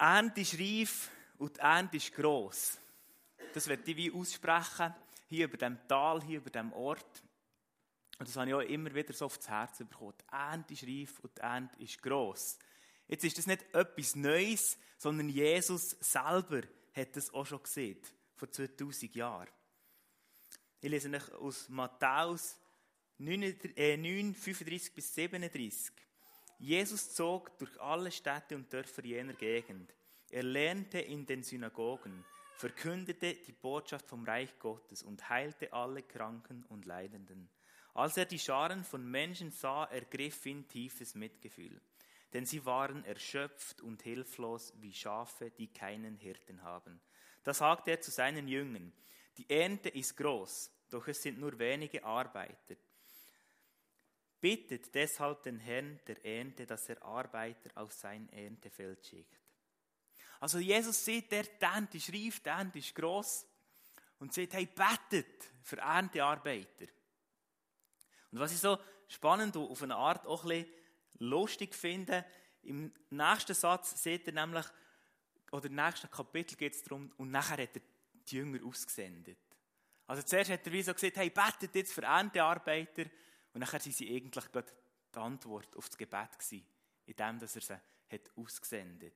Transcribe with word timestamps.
Ernte 0.00 0.40
ist 0.40 0.58
reif 0.58 1.10
und 1.36 1.56
die 1.56 1.60
Ernte 1.60 1.98
ist 1.98 2.14
gross. 2.14 2.78
Das 3.52 3.68
werde 3.68 3.90
ich 3.90 3.96
wie 3.96 4.10
aussprechen, 4.10 4.94
hier 5.28 5.44
über 5.44 5.58
dem 5.58 5.78
Tal, 5.86 6.22
hier 6.22 6.38
über 6.38 6.48
dem 6.48 6.72
Ort. 6.72 7.22
Und 8.18 8.26
das 8.26 8.34
habe 8.36 8.48
ich 8.48 8.54
auch 8.54 8.60
immer 8.60 8.94
wieder 8.94 9.12
so 9.12 9.26
aufs 9.26 9.46
Herz 9.46 9.78
bekommen. 9.78 10.14
Die 10.18 10.34
Ernte 10.34 10.72
ist 10.72 10.84
reif 10.84 11.20
und 11.20 11.36
die 11.36 11.40
Ernte 11.42 11.82
ist 11.82 12.02
gross. 12.02 12.58
Jetzt 13.08 13.24
ist 13.24 13.36
das 13.36 13.46
nicht 13.46 13.62
etwas 13.74 14.16
Neues, 14.16 14.78
sondern 14.96 15.28
Jesus 15.28 15.90
selber 16.00 16.62
hat 16.94 17.16
das 17.16 17.34
auch 17.34 17.44
schon 17.44 17.62
gesehen, 17.62 17.98
vor 18.36 18.50
2000 18.50 19.14
Jahren. 19.14 19.48
Ich 20.80 20.88
lese 20.88 21.10
euch 21.10 21.32
aus 21.32 21.68
Matthäus 21.68 22.56
9, 23.18 23.58
9, 23.76 24.34
35 24.34 24.94
bis 24.94 25.14
37. 25.14 25.92
Jesus 26.60 27.14
zog 27.14 27.56
durch 27.58 27.80
alle 27.80 28.10
Städte 28.10 28.54
und 28.54 28.70
Dörfer 28.70 29.02
jener 29.02 29.32
Gegend. 29.32 29.94
Er 30.30 30.42
lernte 30.42 30.98
in 30.98 31.24
den 31.24 31.42
Synagogen, 31.42 32.22
verkündete 32.56 33.34
die 33.34 33.52
Botschaft 33.52 34.06
vom 34.06 34.24
Reich 34.24 34.58
Gottes 34.58 35.02
und 35.02 35.30
heilte 35.30 35.72
alle 35.72 36.02
Kranken 36.02 36.66
und 36.68 36.84
Leidenden. 36.84 37.48
Als 37.94 38.18
er 38.18 38.26
die 38.26 38.38
Scharen 38.38 38.84
von 38.84 39.10
Menschen 39.10 39.50
sah, 39.50 39.86
ergriff 39.86 40.44
ihn 40.44 40.68
tiefes 40.68 41.14
Mitgefühl, 41.14 41.80
denn 42.34 42.44
sie 42.44 42.66
waren 42.66 43.06
erschöpft 43.06 43.80
und 43.80 44.02
hilflos 44.02 44.74
wie 44.82 44.92
Schafe, 44.92 45.50
die 45.50 45.68
keinen 45.68 46.18
Hirten 46.18 46.62
haben. 46.62 47.00
Da 47.42 47.54
sagte 47.54 47.92
er 47.92 48.02
zu 48.02 48.10
seinen 48.10 48.46
Jüngern, 48.46 48.92
die 49.38 49.48
Ernte 49.48 49.88
ist 49.88 50.14
groß, 50.18 50.70
doch 50.90 51.08
es 51.08 51.22
sind 51.22 51.40
nur 51.40 51.58
wenige 51.58 52.04
Arbeiter. 52.04 52.76
Bittet 54.40 54.94
deshalb 54.94 55.42
den 55.42 55.58
Herrn 55.58 56.00
der 56.06 56.24
Ernte, 56.24 56.66
dass 56.66 56.88
er 56.88 57.02
Arbeiter 57.02 57.70
auf 57.74 57.92
sein 57.92 58.28
Erntefeld 58.30 59.06
schickt. 59.06 59.38
Also 60.40 60.58
Jesus 60.58 61.04
sieht, 61.04 61.30
der 61.30 61.44
Ernte 61.60 61.98
ist 61.98 62.12
reif, 62.12 62.40
der 62.40 62.54
Ernte 62.54 62.78
ist 62.78 62.94
gross 62.94 63.46
und 64.18 64.32
sagt, 64.32 64.54
hey, 64.54 64.66
betet 64.66 65.44
für 65.62 65.76
Erntearbeiter. 65.78 66.86
Und 68.32 68.38
was 68.38 68.52
ich 68.52 68.58
so 68.58 68.78
spannend 69.08 69.56
und 69.56 69.70
auf 69.70 69.82
eine 69.82 69.96
Art 69.96 70.26
auch 70.26 70.44
ein 70.44 70.48
bisschen 70.48 70.72
lustig 71.18 71.74
finde, 71.74 72.24
im 72.62 72.92
nächsten 73.10 73.54
Satz 73.54 74.02
seht 74.02 74.26
ihr 74.26 74.32
nämlich, 74.32 74.66
oder 75.50 75.66
im 75.66 75.74
nächsten 75.74 76.10
Kapitel 76.10 76.56
geht 76.56 76.74
es 76.74 76.82
darum, 76.82 77.12
und 77.16 77.30
nachher 77.30 77.62
hat 77.62 77.76
er 77.76 77.82
die 78.28 78.36
Jünger 78.36 78.64
ausgesendet. 78.64 79.38
Also 80.06 80.22
zuerst 80.22 80.50
hat 80.50 80.66
er 80.66 80.72
wie 80.72 80.82
so 80.82 80.94
gesagt, 80.94 81.16
hey, 81.16 81.30
betet 81.30 81.74
jetzt 81.74 81.92
für 81.92 82.02
Erntearbeiter. 82.02 83.04
Und 83.52 83.60
nachher 83.60 83.80
sind 83.80 83.96
sie 83.96 84.14
eigentlich 84.14 84.50
gerade 84.52 84.72
die 85.14 85.18
Antwort 85.18 85.76
auf 85.76 85.88
das 85.88 85.98
Gebet 85.98 86.38
gewesen, 86.38 86.64
indem 87.06 87.38
er 87.40 87.48
sie 87.48 87.60
hat 87.60 88.30
ausgesendet. 88.36 89.14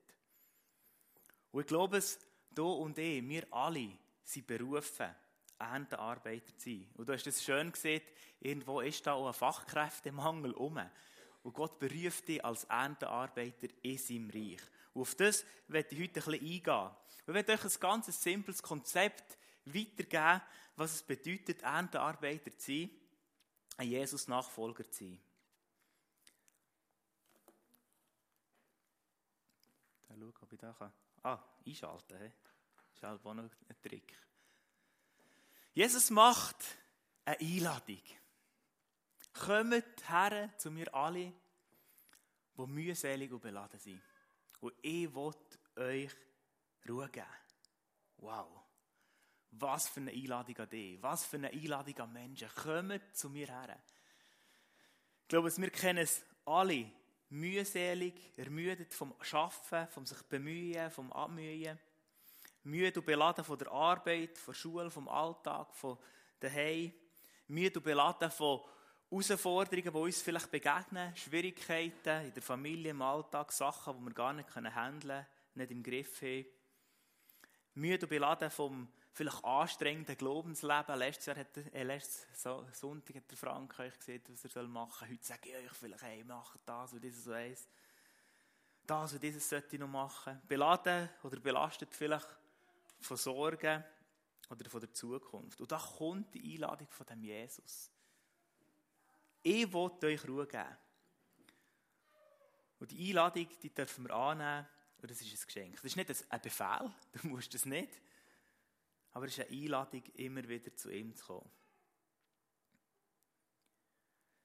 Und 1.52 1.60
ich 1.60 1.66
glaube 1.66 1.98
es, 1.98 2.18
du 2.50 2.68
und 2.68 2.98
ich, 2.98 3.26
wir 3.28 3.46
alle 3.52 3.96
sind 4.24 4.46
berufen, 4.46 5.14
Erntearbeiter 5.58 6.56
zu 6.58 6.70
sein. 6.70 6.90
Und 6.94 7.08
du 7.08 7.12
hast 7.12 7.26
es 7.26 7.44
schön 7.44 7.70
gesehen, 7.70 8.02
irgendwo 8.40 8.80
ist 8.80 9.06
da 9.06 9.12
auch 9.12 9.28
ein 9.28 9.34
Fachkräftemangel 9.34 10.52
um. 10.52 10.80
Und 11.42 11.52
Gott 11.52 11.78
beruft 11.78 12.28
dich 12.28 12.44
als 12.44 12.64
Erntearbeiter 12.64 13.68
in 13.82 13.98
seinem 13.98 14.30
Reich. 14.30 14.60
Und 14.94 15.02
auf 15.02 15.14
das 15.14 15.44
werde 15.68 15.94
ich 15.94 16.02
heute 16.02 16.20
ein 16.20 16.40
bisschen 16.40 16.52
eingehen. 16.52 16.90
Ich 17.26 17.34
werde 17.34 17.52
euch 17.52 17.64
ein 17.64 17.80
ganz 17.80 18.22
simples 18.22 18.62
Konzept 18.62 19.38
weitergeben, 19.64 20.42
was 20.76 20.94
es 20.94 21.02
bedeutet, 21.02 21.62
Erntearbeiter 21.62 22.56
zu 22.58 22.72
sein, 22.72 22.90
ein 23.76 23.88
Jesus-Nachfolger 23.88 24.90
zu 24.90 25.04
sein. 25.04 25.20
Dann 30.08 30.18
schau, 30.20 30.42
ob 30.42 30.52
ich 30.52 30.58
da 30.58 30.72
kann. 30.72 30.92
Ah, 31.22 31.38
einschalten. 31.66 32.18
He? 32.18 32.32
Das 33.00 33.14
ist 33.18 33.26
auch 33.26 33.34
noch 33.34 33.44
ein 33.44 33.82
Trick. 33.82 34.16
Jesus 35.72 36.10
macht 36.10 36.56
eine 37.24 37.38
Einladung. 37.40 38.02
Kommt 39.32 40.08
her 40.08 40.56
zu 40.56 40.70
mir 40.70 40.94
alle, 40.94 41.32
die 42.56 42.66
mühselig 42.66 43.32
und 43.32 43.40
beladen 43.40 43.80
sind. 43.80 44.00
Und 44.60 44.74
ich 44.80 45.12
will 45.12 45.34
euch 45.76 46.10
Ruhe 46.88 47.08
geben. 47.08 47.26
Wow. 48.18 48.63
Was 49.58 49.88
für 49.88 50.00
eine 50.00 50.10
Einladung 50.10 50.56
an 50.58 50.68
dich. 50.68 51.02
Was 51.02 51.24
für 51.24 51.36
eine 51.36 51.50
Einladung 51.50 51.98
an 51.98 52.12
Menschen. 52.12 52.48
Kommt 52.54 53.16
zu 53.16 53.30
mir 53.30 53.46
her. 53.46 53.78
Ich 55.22 55.28
glaube, 55.28 55.56
wir 55.56 55.70
kennen 55.70 56.02
es 56.02 56.24
alle. 56.44 56.90
Mühselig, 57.30 58.14
ermüdet 58.36 58.94
vom 58.94 59.14
Schaffen, 59.20 59.88
vom 59.88 60.06
sich 60.06 60.22
bemühen, 60.22 60.90
vom 60.90 61.12
Abmühen. 61.12 61.78
Müde 62.62 63.00
und 63.00 63.06
beladen 63.06 63.44
von 63.44 63.58
der 63.58 63.72
Arbeit, 63.72 64.38
von 64.38 64.52
der 64.52 64.58
Schule, 64.58 64.90
vom 64.90 65.08
Alltag, 65.08 65.74
von 65.74 65.98
daheim. 66.40 66.92
Müde 67.48 67.78
und 67.78 67.84
beladen 67.84 68.30
von 68.30 68.60
Herausforderungen, 69.10 69.92
die 69.92 69.98
uns 69.98 70.22
vielleicht 70.22 70.50
begegnen. 70.50 71.14
Schwierigkeiten 71.16 72.26
in 72.26 72.34
der 72.34 72.42
Familie, 72.42 72.90
im 72.90 73.02
Alltag, 73.02 73.52
Sachen, 73.52 73.98
die 73.98 74.04
wir 74.06 74.14
gar 74.14 74.32
nicht 74.32 74.54
handeln 74.54 75.00
können, 75.00 75.26
nicht 75.54 75.70
im 75.70 75.82
Griff 75.82 76.22
haben. 76.22 76.46
Müde 77.74 78.06
und 78.06 78.10
beladen 78.10 78.50
vom 78.50 78.88
vielleicht 79.14 79.44
anstrengenden 79.44 80.18
Glaubensleben. 80.18 80.98
Letztes 80.98 81.26
Jahr 81.26 81.36
hat 81.36 81.56
äh, 81.56 81.82
letztes 81.84 82.42
Sonntag 82.72 83.16
hat 83.16 83.30
der 83.30 83.38
Frank 83.38 83.78
euch 83.78 83.96
gesehen, 83.96 84.22
was 84.28 84.56
er 84.56 84.62
machen 84.64 85.06
soll. 85.06 85.08
Heute 85.08 85.24
sage 85.24 85.48
ich 85.48 85.56
euch 85.56 85.72
vielleicht, 85.72 86.02
hey, 86.02 86.24
macht 86.24 86.58
das 86.66 86.92
und 86.92 87.02
dieses 87.02 87.26
und 87.26 87.34
eins. 87.34 87.68
Das 88.84 89.12
und 89.12 89.22
dieses 89.22 89.48
sollte 89.48 89.76
ich 89.76 89.80
noch 89.80 89.88
machen. 89.88 90.42
Beladen 90.48 91.08
oder 91.22 91.38
belastet 91.38 91.94
vielleicht 91.94 92.26
von 93.00 93.16
Sorgen 93.16 93.84
oder 94.50 94.68
von 94.68 94.80
der 94.80 94.92
Zukunft. 94.92 95.60
Und 95.60 95.70
da 95.70 95.78
kommt 95.78 96.34
die 96.34 96.54
Einladung 96.54 96.88
von 96.90 97.06
dem 97.06 97.22
Jesus. 97.22 97.90
Ich 99.42 99.72
will 99.72 99.90
euch 100.02 100.28
Ruhe 100.28 100.46
geben. 100.46 100.76
Und 102.80 102.90
die 102.90 103.10
Einladung, 103.10 103.48
die 103.62 103.72
dürfen 103.72 104.08
wir 104.08 104.14
annehmen, 104.14 104.66
und 105.00 105.10
das 105.10 105.20
ist 105.20 105.32
ein 105.32 105.46
Geschenk. 105.46 105.74
Das 105.76 105.84
ist 105.84 105.96
nicht 105.96 106.10
ein 106.30 106.40
Befehl, 106.40 106.90
du 107.12 107.28
musst 107.28 107.54
es 107.54 107.64
nicht. 107.64 108.00
Aber 109.14 109.26
es 109.26 109.38
ist 109.38 109.46
eine 109.46 109.56
Einladung, 109.56 110.02
immer 110.14 110.46
wieder 110.46 110.74
zu 110.76 110.90
ihm 110.90 111.14
zu 111.14 111.24
kommen. 111.24 111.50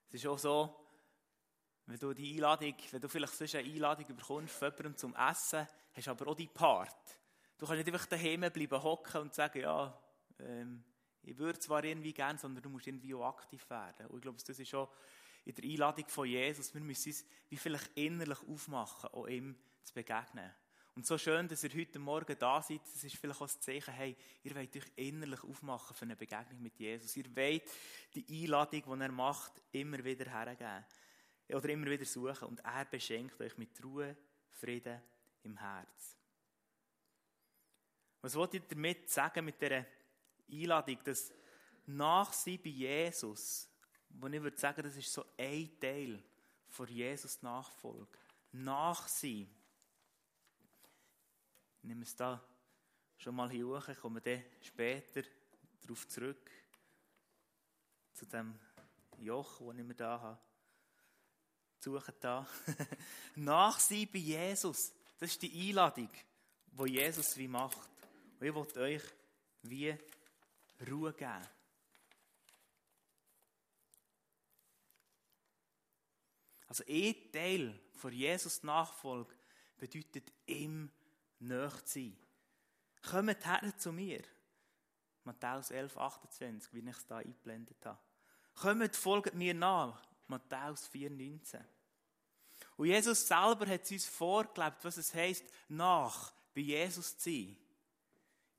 Es 0.08 0.16
ist 0.16 0.28
auch 0.28 0.40
so, 0.40 0.88
wenn 1.86 1.98
du 1.98 2.14
die 2.14 2.36
Einladung, 2.36 2.76
wenn 2.92 3.02
du 3.02 3.10
vielleicht 3.10 3.34
sonst 3.34 3.56
eine 3.56 3.68
Einladung 3.68 4.06
bekommst 4.16 4.54
von 4.54 4.70
jemandem 4.70 4.96
zum 4.96 5.16
Essen, 5.16 5.68
hast 5.94 6.08
du 6.08 6.12
aber 6.12 6.28
auch 6.28 6.36
die 6.36 6.48
Part. 6.48 7.20
Du 7.58 7.66
kannst 7.66 7.84
nicht 7.84 7.94
einfach 7.94 8.06
daheim 8.06 8.42
bleiben 8.42 8.84
hocken 8.84 9.22
und 9.22 9.34
sagen, 9.34 9.62
ja, 9.62 10.02
ähm, 10.40 10.84
ich 11.24 11.38
würde 11.38 11.60
zwar 11.60 11.84
irgendwie 11.84 12.14
gern, 12.14 12.38
sondern 12.38 12.64
du 12.64 12.70
musst 12.70 12.88
irgendwie 12.88 13.14
auch 13.14 13.26
aktiv 13.26 13.70
werden. 13.70 14.08
Und 14.08 14.18
ich 14.18 14.22
glaube, 14.22 14.38
das 14.38 14.60
ist 14.60 14.70
schon 14.70 14.88
in 15.46 15.56
der 15.56 15.64
Einladung 15.66 16.08
von 16.08 16.28
Jesus. 16.28 16.74
Wir 16.74 16.82
müssen 16.82 17.10
uns 17.10 17.26
wie 17.50 17.58
vielleicht 17.58 17.90
innerlich 17.96 18.40
aufmachen, 18.48 19.10
um 19.12 19.28
ihm 19.28 19.56
zu 19.84 19.94
begegnen. 19.94 20.54
Und 21.00 21.06
so 21.06 21.18
schön, 21.18 21.48
dass 21.48 21.64
ihr 21.64 21.74
heute 21.74 21.98
Morgen 21.98 22.36
da 22.38 22.62
seid, 22.62 22.82
das 22.82 23.06
ist 23.06 23.16
vielleicht 23.16 23.40
auch 23.40 23.46
das 23.46 23.62
Zeichen, 23.62 23.94
hey, 23.94 24.18
ihr 24.44 24.54
wollt 24.54 24.76
euch 24.76 24.84
innerlich 24.98 25.42
aufmachen 25.46 25.96
für 25.96 26.04
eine 26.04 26.18
Begegnung 26.18 26.62
mit 26.62 26.78
Jesus. 26.78 27.16
Ihr 27.16 27.34
wollt 27.38 27.64
die 28.14 28.44
Einladung, 28.44 28.84
die 28.84 29.04
er 29.06 29.12
macht, 29.14 29.54
immer 29.72 30.04
wieder 30.04 30.30
hergeben. 30.30 30.84
Oder 31.54 31.70
immer 31.70 31.86
wieder 31.86 32.04
suchen. 32.04 32.50
Und 32.50 32.60
er 32.66 32.84
beschenkt 32.84 33.40
euch 33.40 33.58
mit 33.58 33.82
Ruhe, 33.82 34.18
Frieden 34.50 35.02
im 35.44 35.56
Herz. 35.56 36.18
Was 38.20 38.36
wollt 38.36 38.56
ihr 38.56 38.64
damit 38.68 39.10
sagen, 39.10 39.46
mit 39.46 39.62
dieser 39.62 39.86
Einladung, 40.52 40.98
dass 41.06 41.32
nach 41.86 42.34
sie 42.34 42.58
bei 42.58 42.72
Jesus, 42.72 43.70
wo 44.10 44.28
ich 44.28 44.42
würde 44.42 44.58
sagen, 44.58 44.84
das 44.84 44.98
ist 44.98 45.14
so 45.14 45.24
ein 45.38 45.80
Teil 45.80 46.22
von 46.68 46.90
Jesus 46.90 47.42
Nachfolge, 47.42 48.10
nach 48.52 49.08
sie 49.08 49.48
ich 51.82 51.88
nehme 51.88 52.04
es 52.04 52.16
da 52.16 52.44
schon 53.18 53.36
mal 53.36 53.50
hier 53.50 53.68
hoch, 53.68 53.88
komme 54.02 54.22
dann 54.22 54.44
später 54.62 55.24
darauf 55.82 56.08
zurück, 56.08 56.52
zu 58.14 58.26
dem 58.26 58.60
Joch, 59.20 59.60
das 59.60 59.78
ich 59.78 59.84
mir 59.84 59.96
da 59.96 60.20
habe. 60.20 60.40
Suchen 61.80 62.14
da. 62.20 62.48
Nach 63.36 63.80
sie 63.80 64.06
bei 64.06 64.20
Jesus. 64.20 64.92
Das 65.18 65.32
ist 65.32 65.42
die 65.42 65.70
Einladung, 65.70 66.10
die 66.72 66.92
Jesus 66.92 67.38
wie 67.38 67.48
macht. 67.48 67.90
Und 68.40 68.48
ich 68.48 68.54
will 68.54 68.84
euch 68.84 69.04
wie 69.64 69.96
Ruhe 70.90 71.14
geben. 71.14 71.48
Also 76.68 76.84
ein 76.88 77.32
Teil 77.32 77.80
von 77.94 78.14
Jesus 78.14 78.62
Nachfolge 78.64 79.34
bedeutet 79.78 80.32
im 80.46 80.92
nahe 81.40 81.84
zu 81.86 82.00
sein. 82.00 82.18
Kommt 83.10 83.46
her 83.46 83.78
zu 83.78 83.92
mir. 83.92 84.22
Matthäus 85.24 85.72
11, 85.72 85.98
28, 85.98 86.74
wie 86.74 86.80
ich 86.80 86.88
es 86.88 87.06
da 87.06 87.18
eingeblendet 87.18 87.86
habe. 87.86 88.00
Kommt, 88.56 88.96
folgt 88.96 89.34
mir 89.36 89.54
nach. 89.54 90.02
Matthäus 90.28 90.88
4, 90.88 91.10
19. 91.10 91.64
Und 92.78 92.88
Jesus 92.88 93.28
selber 93.28 93.68
hat 93.68 93.92
uns 93.92 94.06
vorgelebt, 94.06 94.84
was 94.84 94.98
es 94.98 95.14
heisst, 95.14 95.46
nach 95.68 96.32
bei 96.54 96.62
Jesus 96.62 97.18
zu 97.18 97.30
sein. 97.30 97.58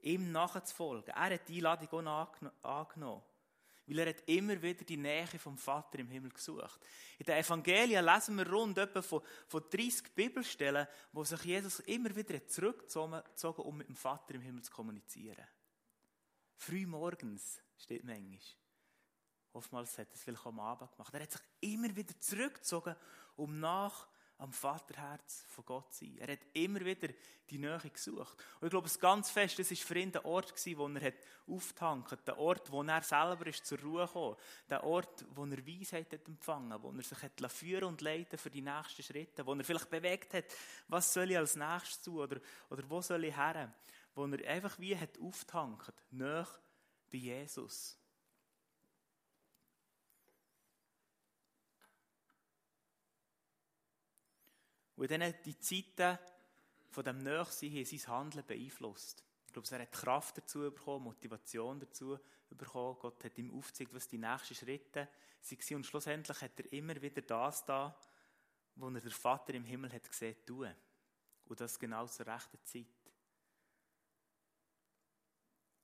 Ihm 0.03 0.33
nachzufolgen. 0.33 1.15
Er 1.15 1.35
hat 1.35 1.49
die 1.49 1.56
Einladung 1.56 2.06
auch 2.06 2.35
angenommen. 2.62 3.23
Weil 3.90 3.98
er 3.98 4.10
hat 4.10 4.22
immer 4.26 4.62
wieder 4.62 4.84
die 4.84 4.96
Nähe 4.96 5.26
vom 5.26 5.58
Vater 5.58 5.98
im 5.98 6.08
Himmel 6.08 6.31
gesucht. 6.31 6.78
In 7.19 7.26
den 7.26 7.38
Evangelien 7.38 8.04
lesen 8.04 8.37
wir 8.37 8.48
rund 8.48 8.78
etwa 8.78 9.02
von, 9.02 9.20
von 9.48 9.64
30 9.69 10.14
Bibelstellen, 10.14 10.87
wo 11.12 11.25
sich 11.25 11.42
Jesus 11.42 11.81
immer 11.81 12.14
wieder 12.14 12.46
zurückgezogen 12.46 13.20
um 13.64 13.76
mit 13.76 13.88
dem 13.88 13.96
Vater 13.96 14.34
im 14.34 14.42
Himmel 14.42 14.62
zu 14.62 14.70
kommunizieren. 14.70 15.44
Früh 16.54 16.87
morgens 16.87 17.60
steht 17.76 18.04
manchmal. 18.04 18.38
Oftmals 19.54 19.98
hat 19.98 20.08
er 20.08 20.14
es 20.14 20.22
vielleicht 20.22 20.46
am 20.46 20.60
Abend 20.60 20.92
gemacht. 20.92 21.12
Er 21.12 21.22
hat 21.22 21.32
sich 21.32 21.42
immer 21.58 21.94
wieder 21.96 22.19
zurückgezogen, 22.20 22.94
um 23.34 23.58
nach 23.58 24.06
am 24.40 24.52
Vaterherz 24.52 25.44
von 25.48 25.64
Gott 25.66 25.92
sein. 25.92 26.16
Er 26.19 26.32
hat 26.32 26.40
immer 26.54 26.81
wieder 26.81 27.08
die 27.50 27.58
Nähe 27.58 27.78
gesucht. 27.78 28.37
Und 28.60 28.66
ich 28.66 28.70
glaube, 28.70 28.87
es 28.87 28.98
ganz 28.98 29.31
fest, 29.31 29.58
das 29.58 29.70
war 29.70 29.76
für 29.76 29.98
ihn 29.98 30.12
der 30.12 30.25
Ort, 30.25 30.54
wo 30.76 30.88
er 30.88 31.00
hat 31.02 31.14
auftankt, 31.46 32.26
der 32.26 32.38
Ort, 32.38 32.70
wo 32.72 32.82
er 32.82 33.02
selber 33.02 33.46
ist 33.46 33.66
zur 33.66 33.78
Ruhe 33.81 34.06
gekommen, 34.06 34.37
der 34.69 34.82
Ort, 34.84 35.26
wo 35.34 35.44
er 35.44 35.66
Weisheit 35.66 36.12
hat 36.12 36.26
empfangen, 36.26 36.82
wo 36.82 36.90
er 36.90 37.02
sich 37.02 37.22
hat 37.22 37.52
führen 37.52 37.84
und 37.84 38.00
leiten 38.00 38.38
für 38.38 38.50
die 38.50 38.62
nächsten 38.62 39.02
Schritte, 39.02 39.44
wo 39.44 39.52
er 39.52 39.64
vielleicht 39.64 39.90
bewegt 39.90 40.32
hat, 40.32 40.46
was 40.88 41.12
soll 41.12 41.31
ich 41.31 41.38
als 41.38 41.56
nächstes 41.56 42.00
tun 42.00 42.20
oder, 42.20 42.40
oder 42.70 42.88
wo 42.88 43.02
soll 43.02 43.25
ich 43.25 43.37
her, 43.37 43.75
wo 44.14 44.25
er 44.25 44.48
einfach 44.48 44.78
wie 44.78 44.96
hat 44.96 45.20
auftankt, 45.20 45.94
näher 46.10 46.48
bei 47.12 47.19
Jesus. 47.19 48.00
Und 55.00 55.11
dann 55.11 55.35
die 55.47 55.58
Zeiten 55.58 56.19
von 56.91 57.02
dem 57.02 57.23
Nächsein 57.23 57.70
haben 57.70 57.85
sein 57.87 58.06
Handeln 58.06 58.47
beeinflusst. 58.47 59.25
Ich 59.47 59.52
glaube, 59.55 59.67
er 59.70 59.81
hat 59.81 59.93
Kraft 59.93 60.37
dazu 60.37 60.58
bekommen, 60.70 61.05
Motivation 61.05 61.81
dazu 61.81 62.19
bekommen. 62.50 62.99
Gott 63.00 63.25
hat 63.25 63.38
ihm 63.38 63.50
aufgezeigt, 63.50 63.94
was 63.94 64.08
die 64.08 64.19
nächsten 64.19 64.55
Schritte 64.56 65.08
waren. 65.08 65.76
Und 65.76 65.87
schlussendlich 65.87 66.43
hat 66.43 66.61
er 66.61 66.70
immer 66.75 67.00
wieder 67.00 67.23
das 67.23 67.64
da, 67.64 67.99
was 68.75 68.94
er 68.94 69.00
der 69.00 69.11
Vater 69.11 69.55
im 69.55 69.64
Himmel 69.64 69.91
hat 69.91 70.06
gesehen, 70.06 70.37
tun. 70.44 70.70
Und 71.47 71.58
das 71.58 71.79
genau 71.79 72.06
zur 72.06 72.26
rechten 72.26 72.58
Zeit. 72.62 72.85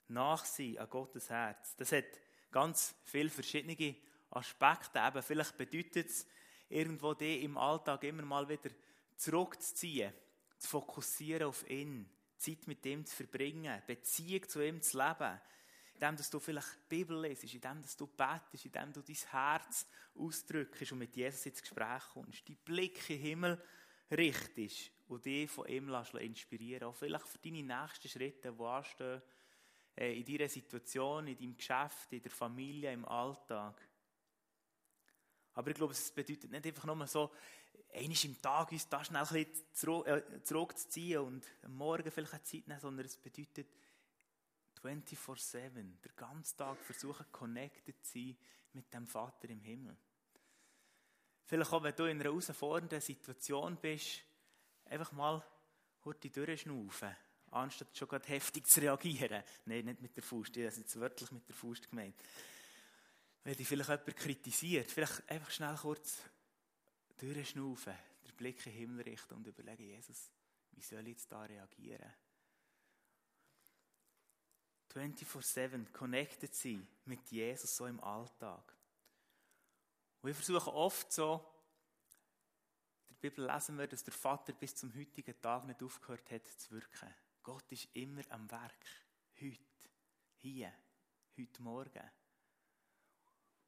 Nachsehen 0.09 0.77
an 0.77 0.91
Gottes 0.91 1.31
Herz. 1.31 1.75
Das 1.77 1.91
hat 1.91 2.21
ganz 2.51 2.95
viele 3.05 3.31
verschiedene 3.31 3.97
Aspekte. 4.29 4.99
Eben, 4.99 5.23
vielleicht 5.23 5.57
bedeutet 5.57 6.11
es 6.11 6.27
irgendwo 6.69 7.15
die 7.15 7.45
im 7.45 7.57
Alltag 7.57 8.05
immer 8.05 8.23
mal 8.23 8.47
wieder 8.47 8.69
zurückzuziehen, 9.17 10.13
zu 10.59 10.69
fokussieren 10.69 11.49
auf 11.49 11.69
ihn, 11.69 12.09
Zeit 12.37 12.67
mit 12.67 12.85
ihm 12.87 13.05
zu 13.05 13.17
verbringen, 13.17 13.83
Beziehung 13.87 14.49
zu 14.49 14.65
ihm 14.65 14.83
zu 14.83 14.99
leben, 14.99 15.41
indem 15.95 16.17
du 16.31 16.39
vielleicht 16.39 16.75
die 16.75 16.97
Bibel 16.97 17.21
lesest, 17.21 17.55
indem 17.55 17.83
du 17.99 18.07
betest, 18.07 18.67
indem 18.67 18.93
du 18.93 19.03
dein 19.03 19.17
Herz 19.31 19.87
ausdrückst 20.15 20.93
und 20.93 20.99
mit 20.99 21.17
Jesus 21.17 21.47
ins 21.47 21.63
Gespräch 21.63 22.03
kommst, 22.13 22.47
die 22.47 22.55
Blick 22.55 23.09
in 23.09 23.17
den 23.17 23.23
Himmel 23.23 23.63
richtest 24.11 24.91
und 25.09 25.25
dich 25.25 25.51
von 25.51 25.67
ihm 25.69 25.89
inspirieren 26.21 26.89
auch 26.89 26.95
vielleicht 26.95 27.27
für 27.27 27.39
deine 27.39 27.63
nächsten 27.63 28.09
Schritte, 28.09 28.53
die 28.53 28.63
anstehen, 28.63 29.23
äh, 29.97 30.19
in 30.19 30.25
deiner 30.25 30.49
Situation, 30.49 31.27
in 31.27 31.39
deinem 31.39 31.57
Geschäft, 31.57 32.13
in 32.13 32.23
der 32.23 32.31
Familie, 32.31 32.93
im 32.93 33.05
Alltag. 33.07 33.81
Aber 35.57 35.71
ich 35.71 35.77
glaube, 35.77 35.93
es 35.93 36.11
bedeutet 36.13 36.51
nicht 36.51 36.67
einfach 36.67 36.85
nur 36.85 37.07
so, 37.07 37.33
einmal 37.95 38.25
im 38.25 38.43
Tag 38.43 38.73
uns 38.73 38.89
da 38.89 39.03
schnell 39.03 39.23
ein 39.23 39.47
bisschen 39.73 40.07
äh, 40.07 40.43
zurückzuziehen 40.43 41.23
und 41.23 41.47
am 41.63 41.75
Morgen 41.75 42.11
vielleicht 42.11 42.35
eine 42.35 42.43
Zeit 42.43 42.69
nehmen, 42.69 42.81
sondern 42.81 43.07
es 43.07 43.17
bedeutet 43.17 43.69
24-7, 44.83 45.73
den 45.73 45.97
ganzen 46.15 46.59
Tag 46.59 46.77
versuchen, 46.85 47.25
connected 47.33 48.05
zu 48.05 48.19
sein 48.19 48.37
mit 48.75 48.93
dem 48.93 49.07
Vater 49.07 49.49
im 49.49 49.63
Himmel. 49.63 49.97
Vielleicht 51.47 51.73
auch, 51.73 51.83
wenn 51.83 51.97
du 51.97 52.05
in 52.05 52.21
einer 52.21 52.25
herausfordernden 52.25 53.01
Situation 53.01 53.77
bist, 53.77 54.23
einfach 54.85 55.13
mal 55.13 55.43
kurz 56.03 56.21
durchschnaufen, 56.21 57.17
anstatt 57.53 57.97
schon 57.97 58.09
gerade 58.09 58.29
heftig 58.29 58.67
zu 58.67 58.81
reagieren. 58.81 59.43
Nein, 59.65 59.87
nicht 59.87 60.03
mit 60.03 60.17
der 60.17 60.23
Faust, 60.23 60.55
ich 60.55 60.67
habe 60.67 60.77
jetzt 60.77 61.01
wörtlich 61.01 61.31
mit 61.31 61.49
der 61.49 61.55
Faust 61.55 61.89
gemeint. 61.89 62.17
Wenn 63.47 63.55
dich 63.55 63.69
vielleicht 63.69 63.91
jemand 63.91 64.17
kritisiert, 64.17 64.91
vielleicht 64.91 65.31
einfach 65.31 65.53
schnell 65.53 65.77
kurz 65.77 66.19
durchschnaufen, 67.17 67.95
den 68.27 68.35
Blick 68.35 68.67
in 68.67 68.73
den 68.73 68.79
Himmel 68.81 69.05
richten 69.05 69.35
und 69.35 69.47
überlegen, 69.47 69.85
Jesus, 69.85 70.33
wie 70.73 70.81
soll 70.81 71.03
ich 71.03 71.11
jetzt 71.11 71.31
da 71.31 71.43
reagieren? 71.43 72.13
24-7 74.93 75.93
connected 75.93 76.53
sein 76.57 76.89
mit 77.05 77.31
Jesus 77.31 77.77
so 77.77 77.87
im 77.87 78.03
Alltag. 78.03 78.77
Und 80.23 80.31
ich 80.31 80.37
versuche 80.37 80.73
oft 80.73 81.13
so, 81.13 81.35
in 83.11 83.15
der 83.15 83.31
Bibel 83.31 83.47
lesen 83.47 83.79
wir, 83.79 83.87
dass 83.87 84.03
der 84.03 84.13
Vater 84.13 84.55
bis 84.55 84.75
zum 84.75 84.93
heutigen 84.93 85.41
Tag 85.41 85.67
nicht 85.67 85.85
aufgehört 85.85 86.29
hat 86.33 86.49
zu 86.49 86.73
wirken. 86.73 87.15
Gott 87.45 87.71
ist 87.71 87.95
immer 87.95 88.23
am 88.31 88.51
Werk. 88.51 88.87
Heute, 89.41 89.61
hier, 90.35 90.73
heute 91.39 91.63
Morgen. 91.63 92.11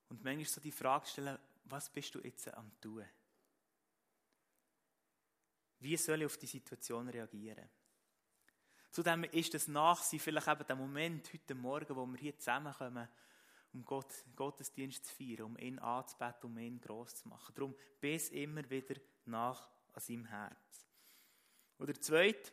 Und 0.09 0.25
manchmal 0.25 0.47
so 0.47 0.61
die 0.61 0.73
Frage 0.73 1.07
stellen, 1.07 1.39
was 1.65 1.91
bist 1.91 2.15
du 2.15 2.21
jetzt 2.21 2.53
am 2.55 2.71
tun? 2.81 3.05
Wie 5.81 5.97
soll 5.97 6.21
ich 6.21 6.27
auf 6.27 6.39
die 6.39 6.47
Situation 6.47 7.09
reagieren? 7.09 7.69
Zudem 8.91 9.25
ist 9.25 9.55
das 9.55 9.69
Nachsehen 9.69 10.19
vielleicht 10.19 10.49
eben 10.49 10.67
der 10.67 10.77
Moment 10.77 11.33
heute 11.33 11.55
Morgen, 11.55 11.95
wo 11.95 12.07
wir 12.07 12.19
hier 12.19 12.39
zusammenkommen, 12.39 13.09
um 13.75 13.85
Gott, 13.85 14.13
Gottesdienst 14.35 15.05
zu 15.05 15.15
feiern, 15.15 15.43
um 15.43 15.59
ihn 15.59 15.79
anzubeten, 15.79 16.51
um 16.51 16.59
ihn 16.59 16.81
gross 16.81 17.17
zu 17.17 17.29
machen. 17.29 17.55
Darum 17.55 17.75
bis 18.01 18.31
immer 18.31 18.69
wieder 18.69 18.97
nach 19.27 19.69
an 19.93 20.01
seinem 20.01 20.25
Herz. 20.25 20.87
Und 21.77 21.89
der 21.89 22.01
zweite 22.01 22.51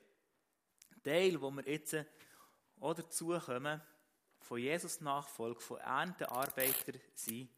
Teil, 1.03 1.41
wo 1.41 1.49
wir 1.51 1.67
jetzt 1.67 1.95
auch 2.79 2.93
dazu 2.93 3.33
von 4.45 4.59
Jesus 4.59 5.01
Nachfolge, 5.01 5.59
von 5.59 5.79
Erntearbeiter 5.79 6.93
sein, 7.15 7.49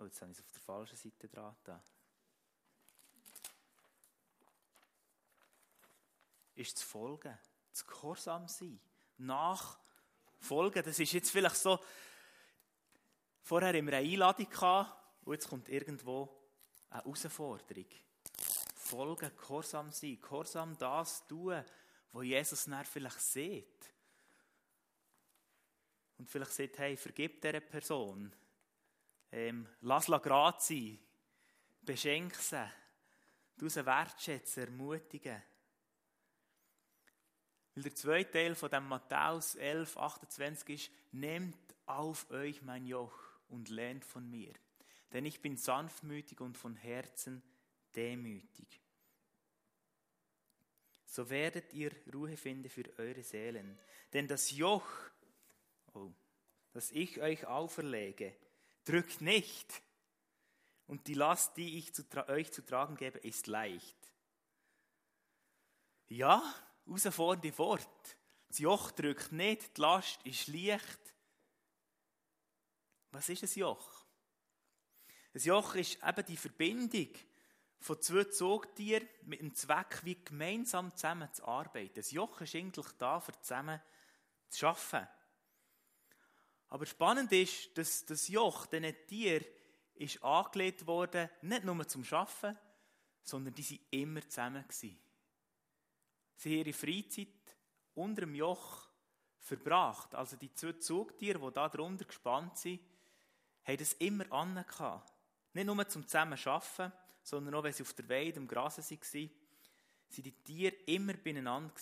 Oh, 0.00 0.04
jetzt 0.04 0.22
habe 0.22 0.32
ich 0.32 0.38
es 0.38 0.44
auf 0.44 0.50
der 0.50 0.62
falschen 0.62 0.96
Seite 0.96 1.28
dran. 1.28 1.54
Da. 1.62 1.78
Ist 6.54 6.78
zu 6.78 6.86
folgen, 6.86 7.38
zu 7.70 7.84
gehorsam 7.84 8.48
sein, 8.48 8.80
nachfolgen. 9.18 10.82
Das 10.82 10.98
ist 10.98 11.12
jetzt 11.12 11.30
vielleicht 11.30 11.56
so, 11.56 11.78
vorher 13.42 13.76
haben 13.76 13.86
wir 13.88 13.98
eine 13.98 14.08
Einladung 14.10 14.48
gehabt 14.48 14.96
und 15.26 15.34
jetzt 15.34 15.50
kommt 15.50 15.68
irgendwo 15.68 16.34
eine 16.88 17.02
Herausforderung. 17.02 17.90
Folgen, 18.74 19.30
gehorsam 19.36 19.92
sein, 19.92 20.18
gehorsam 20.18 20.78
das 20.78 21.26
tun, 21.26 21.62
was 22.12 22.24
Jesus 22.24 22.64
dann 22.64 22.84
vielleicht 22.84 23.20
sieht. 23.20 23.92
Und 26.18 26.28
vielleicht 26.28 26.52
sagt, 26.52 26.78
hey, 26.78 26.96
vergib 26.96 27.40
dieser 27.40 27.60
Person 27.60 28.32
ähm, 29.32 29.66
lass 29.82 30.08
la 30.08 30.18
gerade 30.18 30.58
sein. 30.60 30.98
Beschenk 31.82 32.34
sie. 32.34 32.70
Du 33.56 33.68
sie 33.68 33.84
wertschätzen, 33.84 34.64
ermutigen. 34.64 35.42
Weil 37.74 37.82
der 37.84 37.94
zweite 37.94 38.30
Teil 38.30 38.54
von 38.54 38.70
dem 38.70 38.88
Matthäus 38.88 39.54
11, 39.54 39.96
28 39.96 40.68
ist, 40.74 40.92
nehmt 41.12 41.56
auf 41.86 42.30
euch 42.30 42.62
mein 42.62 42.86
Joch 42.86 43.14
und 43.48 43.68
lernt 43.68 44.04
von 44.04 44.28
mir. 44.28 44.52
Denn 45.12 45.24
ich 45.24 45.40
bin 45.40 45.56
sanftmütig 45.56 46.40
und 46.40 46.56
von 46.56 46.76
Herzen 46.76 47.42
demütig. 47.94 48.79
So 51.10 51.28
werdet 51.28 51.72
ihr 51.72 51.90
Ruhe 52.14 52.36
finden 52.36 52.70
für 52.70 52.84
eure 52.96 53.24
Seelen. 53.24 53.76
Denn 54.12 54.28
das 54.28 54.52
Joch, 54.52 54.86
oh, 55.92 56.12
das 56.72 56.92
ich 56.92 57.20
euch 57.20 57.44
auferlege, 57.46 58.36
drückt 58.84 59.20
nicht. 59.20 59.82
Und 60.86 61.08
die 61.08 61.14
Last, 61.14 61.56
die 61.56 61.78
ich 61.78 61.92
zu 61.92 62.04
euch 62.28 62.52
zu 62.52 62.64
tragen 62.64 62.94
gebe, 62.94 63.18
ist 63.18 63.48
leicht. 63.48 63.96
Ja, 66.06 66.40
herausfordernde 66.86 67.58
Wort. 67.58 68.16
Das 68.46 68.58
Joch 68.58 68.92
drückt 68.92 69.32
nicht, 69.32 69.76
die 69.76 69.80
Last 69.80 70.24
ist 70.24 70.46
leicht. 70.46 71.00
Was 73.10 73.28
ist 73.28 73.42
ein 73.42 73.58
Joch? 73.58 74.06
Ein 75.34 75.40
Joch 75.40 75.74
ist 75.74 75.98
eben 76.06 76.26
die 76.26 76.36
Verbindung 76.36 77.08
von 77.80 78.00
zwei 78.00 78.24
Zugtieren 78.24 79.08
mit 79.22 79.40
dem 79.40 79.54
Zweck, 79.54 80.00
wie 80.04 80.22
gemeinsam 80.22 80.94
zusammen 80.94 81.32
zu 81.32 81.46
arbeiten. 81.46 81.94
Das 81.94 82.10
Joch 82.10 82.40
ist 82.42 82.54
eigentlich 82.54 82.86
da, 82.98 83.20
für 83.20 83.32
zusammen 83.40 83.80
zu 84.50 84.66
arbeiten. 84.66 85.08
Aber 86.68 86.86
spannend 86.86 87.32
ist, 87.32 87.76
dass 87.76 88.04
das 88.04 88.28
Joch 88.28 88.66
diesen 88.66 88.94
Tier 89.06 89.44
ist 89.94 90.22
angelegt 90.22 90.86
worden, 90.86 91.28
nicht 91.42 91.64
nur 91.64 91.88
zum 91.88 92.04
Schaffen, 92.04 92.56
sondern 93.22 93.54
die 93.54 93.70
waren 93.70 93.86
immer 93.90 94.28
zusammen. 94.28 94.64
Sie 94.70 94.98
haben 96.44 96.66
ihre 96.66 96.72
Freizeit 96.72 97.28
unter 97.94 98.22
dem 98.22 98.34
Joch 98.34 98.88
verbracht. 99.38 100.14
Also 100.14 100.36
die 100.36 100.54
zwei 100.54 100.72
Zugtiere, 100.74 101.38
die 101.38 101.54
da 101.54 101.68
drunter 101.68 102.04
gespannt 102.04 102.58
sind, 102.58 102.80
haben 103.64 103.78
das 103.78 103.94
immer 103.94 104.30
an. 104.32 104.64
Nicht 105.52 105.66
nur 105.66 105.88
zum 105.88 106.06
zusammen 106.06 106.38
arbeiten, 106.44 106.92
sondern 107.22 107.54
auch, 107.54 107.62
wenn 107.62 107.72
sie 107.72 107.82
auf 107.82 107.92
der 107.94 108.08
Weide 108.08 108.38
im 108.38 108.48
Gras 108.48 108.78
waren, 108.78 109.30
sind 110.08 110.26
die 110.26 110.42
Tiere 110.42 110.74
immer 110.86 111.14
beieinander. 111.14 111.72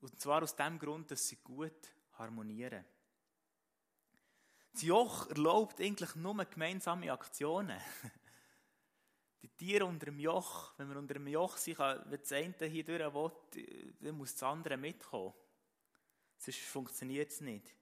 Und 0.00 0.20
zwar 0.20 0.42
aus 0.42 0.56
dem 0.56 0.78
Grund, 0.78 1.10
dass 1.10 1.28
sie 1.28 1.36
gut 1.36 1.94
harmonieren. 2.12 2.84
Das 4.72 4.82
Joch 4.82 5.28
erlaubt 5.28 5.80
eigentlich 5.80 6.14
nur 6.16 6.44
gemeinsame 6.44 7.12
Aktionen. 7.12 7.80
Die 9.42 9.48
Tiere 9.50 9.84
unter 9.84 10.06
dem 10.06 10.18
Joch, 10.18 10.72
wenn 10.78 10.88
wir 10.88 10.96
unter 10.96 11.14
dem 11.14 11.28
Joch 11.28 11.58
sind, 11.58 11.78
wenn 11.78 12.18
das 12.18 12.32
eine 12.32 12.66
hier 12.66 12.82
durch 12.82 13.14
will, 13.14 13.94
dann 14.00 14.16
muss 14.16 14.32
das 14.32 14.42
andere 14.42 14.76
mitkommen. 14.76 15.34
Sonst 16.38 16.60
funktioniert 16.60 17.30
es 17.30 17.40
nicht. 17.40 17.74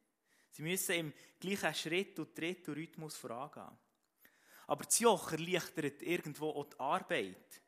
Sie 0.50 0.62
müssen 0.62 0.92
im 0.92 1.12
gleichen 1.40 1.74
Schritt 1.74 2.18
und 2.18 2.34
Tritt 2.34 2.68
und 2.68 2.74
Rhythmus 2.74 3.16
vorangehen. 3.16 3.78
Aber 4.66 4.84
das 4.84 4.98
Joch 4.98 5.32
erleichtert 5.32 6.02
irgendwo 6.02 6.50
auch 6.50 6.68
die 6.68 6.78
Arbeit. 6.78 7.62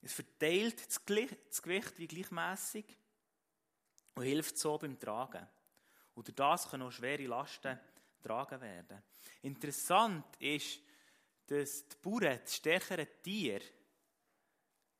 Es 0.00 0.12
verteilt 0.12 0.86
das 0.86 1.04
Gewicht 1.62 1.98
wie 1.98 2.06
gleichmäßig 2.08 2.84
und 4.14 4.22
hilft 4.24 4.58
so 4.58 4.78
beim 4.78 4.98
Tragen. 4.98 5.46
Und 6.14 6.28
durch 6.28 6.36
das 6.36 6.68
können 6.68 6.82
auch 6.82 6.92
schwere 6.92 7.26
Lasten 7.26 7.78
getragen 8.16 8.60
werden. 8.60 9.02
Interessant 9.42 10.36
ist, 10.38 10.80
dass 11.46 11.88
die 11.88 11.96
Bauern 12.02 12.38
das 12.42 12.56
stärkere 12.56 13.06
Tier 13.22 13.60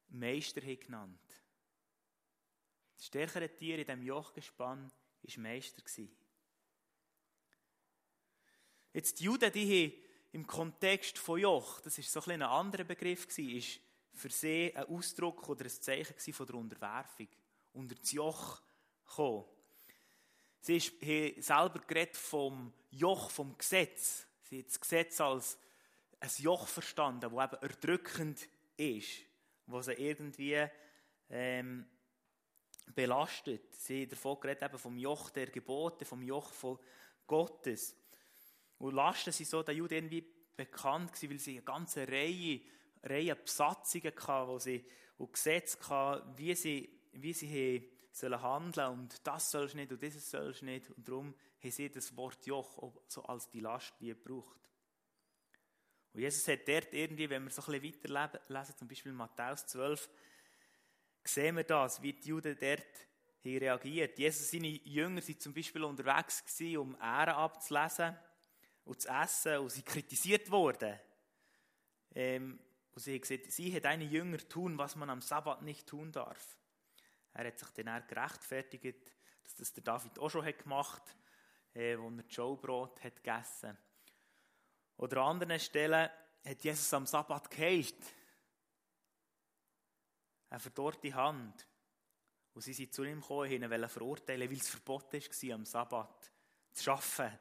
Meister 0.09 0.61
haben 0.61 0.81
genannt. 0.81 1.43
Das 2.97 3.07
stärkere 3.07 3.49
Tier 3.49 3.79
in 3.79 3.87
diesem 3.87 4.03
Jochgespann 4.03 4.93
war 5.23 5.39
Meister. 5.39 5.83
Jetzt 8.93 9.19
die 9.19 9.25
Juden, 9.25 9.53
die 9.53 9.91
haben 9.91 10.12
im 10.33 10.47
Kontext 10.47 11.19
von 11.19 11.39
Joch, 11.39 11.81
das 11.81 11.99
ist 11.99 12.11
so 12.11 12.21
ein, 12.23 12.31
ein 12.31 12.43
anderer 12.43 12.85
Begriff 12.85 13.27
ist 13.39 13.81
für 14.15 14.31
sie 14.31 14.75
ein 14.75 14.85
Ausdruck 14.87 15.49
oder 15.49 15.65
ein 15.65 15.71
Zeichen 15.71 16.33
von 16.33 16.47
der 16.47 16.57
Unterwerfung. 16.57 17.29
Unter 17.75 17.95
das 17.95 18.13
Joch 18.13 18.61
kommen. 19.15 19.45
Sie 20.61 20.79
haben 20.79 21.43
selber 21.43 21.81
geredet 21.87 22.17
vom 22.17 22.73
Joch, 22.91 23.31
vom 23.31 23.57
Gesetz. 23.57 24.27
Sie 24.43 24.59
haben 24.59 24.67
das 24.67 24.81
Gesetz 24.81 25.21
als 25.21 25.59
ein 26.21 26.31
Joch 26.39 26.67
verstanden, 26.67 27.35
das 27.35 27.53
eben 27.53 27.63
erdrückend 27.63 28.49
ist, 28.77 29.23
was 29.67 29.87
sie 29.87 29.95
irgendwie 29.95 30.67
ähm, 31.31 31.87
belastet. 32.95 33.75
Sie 33.75 34.03
haben 34.03 34.11
davon 34.11 34.41
geredet, 34.41 34.63
eben 34.63 34.79
vom 34.79 34.97
Joch 34.99 35.31
der 35.31 35.47
Gebote, 35.47 36.05
vom 36.05 36.23
Joch 36.23 36.53
von 36.53 36.79
Gottes. 37.27 37.97
Und 38.83 38.97
Lasten 38.97 39.31
sind 39.31 39.49
so 39.49 39.63
den 39.63 39.77
Juden 39.77 39.95
irgendwie 39.95 40.27
bekannt 40.57 41.13
gewesen, 41.13 41.31
weil 41.31 41.39
sie 41.39 41.53
eine 41.53 41.63
ganze 41.63 42.09
Reihe, 42.09 42.61
Reihe 43.05 43.37
Besatzungen 43.37 44.13
hatten, 44.27 44.49
wo 44.49 44.59
sie 44.59 44.85
und 45.19 45.33
Gesetze 45.33 45.79
hatten, 45.89 46.37
wie 46.37 46.55
sie, 46.57 46.91
wie 47.13 47.33
sie 47.33 47.89
sollen 48.11 48.43
handeln 48.43 48.91
und 48.91 49.25
das 49.25 49.53
sollst 49.53 49.75
du 49.75 49.79
nicht 49.79 49.93
und 49.93 50.03
dieses 50.03 50.29
sollst 50.29 50.63
du 50.63 50.65
nicht. 50.65 50.91
Und 50.91 51.07
darum 51.07 51.33
haben 51.63 51.71
sie 51.71 51.91
das 51.91 52.17
Wort 52.17 52.45
Joch 52.45 52.93
so 53.07 53.23
als 53.23 53.49
die 53.51 53.61
Last 53.61 53.95
wie 54.01 54.09
gebraucht. 54.09 54.59
Und 56.13 56.21
Jesus 56.21 56.49
hat 56.49 56.67
dort 56.67 56.93
irgendwie, 56.93 57.31
wenn 57.31 57.45
wir 57.45 57.51
so 57.53 57.63
ein 57.63 57.81
bisschen 57.81 58.03
weiterlesen, 58.03 58.77
zum 58.77 58.89
Beispiel 58.89 59.13
Matthäus 59.13 59.65
12, 59.67 60.11
sehen 61.23 61.57
wir 61.57 61.65
das, 61.65 62.03
wie 62.03 62.15
die 62.15 62.31
Juden 62.31 62.59
dort 62.61 63.07
reagiert. 63.45 64.19
Jesus 64.19 64.51
seine 64.51 64.67
Jünger 64.67 65.23
sind 65.23 65.41
zum 65.41 65.55
Beispiel 65.55 65.85
unterwegs 65.85 66.45
gewesen, 66.45 66.79
um 66.79 66.97
Ähren 67.01 67.37
abzulesen 67.37 68.19
und 68.85 69.01
zu 69.01 69.09
essen 69.09 69.59
und 69.59 69.71
sie 69.71 69.83
kritisiert 69.83 70.51
worden. 70.51 70.99
Ähm, 72.15 72.59
und 72.95 73.01
sie 73.01 73.15
haben 73.15 73.21
gesagt, 73.21 73.51
sie 73.51 73.75
hat 73.75 73.87
eine 73.87 74.05
Jünger 74.05 74.39
tun, 74.49 74.77
was 74.77 74.97
man 74.97 75.11
am 75.11 75.23
Sabbat 75.23 75.63
nicht 75.63 75.87
tun 75.87 76.13
darf. 76.13 76.59
Er 77.33 77.47
hat 77.47 77.59
sich 77.59 77.71
dann 77.71 77.89
auch 77.89 78.07
gerechtfertigt, 78.07 79.11
dass 79.45 79.55
das 79.55 79.73
der 79.73 79.83
David 79.83 80.19
auch 80.19 80.29
schon 80.29 80.45
gemacht 80.45 81.03
hat, 81.03 81.81
äh, 81.81 81.99
wo 81.99 82.11
er 82.11 82.25
Showbrot 82.29 83.03
hat 83.03 83.17
gegessen. 83.17 83.77
Oder 84.99 85.23
an 85.23 85.31
anderen 85.41 85.59
Stellen 85.59 86.11
hat 86.45 86.65
Jesus 86.65 86.93
am 86.93 87.07
Sabbat 87.07 87.51
geheilt. 87.51 87.97
Eine 90.51 90.61
verdorrte 90.61 91.15
Hand. 91.15 91.67
Und 92.53 92.61
sie 92.61 92.75
sind 92.75 92.93
zu 92.93 93.05
ihm 93.05 93.21
gekommen, 93.21 93.51
ihn 93.51 93.89
verurteilen, 93.89 94.51
weil 94.51 94.59
es 94.59 94.69
verboten 94.69 95.21
war, 95.21 95.55
am 95.55 95.65
Sabbat 95.65 96.31
zu 96.73 96.91
arbeiten. 96.91 97.39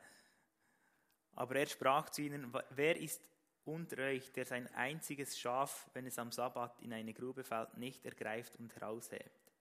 Aber 1.33 1.55
er 1.55 1.67
sprach 1.67 2.09
zu 2.09 2.21
ihnen, 2.21 2.53
wer 2.71 2.97
ist 2.97 3.21
unter 3.63 4.03
euch, 4.03 4.31
der 4.33 4.45
sein 4.45 4.67
einziges 4.75 5.39
Schaf, 5.39 5.89
wenn 5.93 6.05
es 6.05 6.19
am 6.19 6.31
Sabbat 6.31 6.79
in 6.81 6.93
eine 6.93 7.13
Grube 7.13 7.43
fällt, 7.43 7.77
nicht 7.77 8.05
ergreift 8.05 8.55
und 8.57 8.75
heraushebt? 8.75 9.51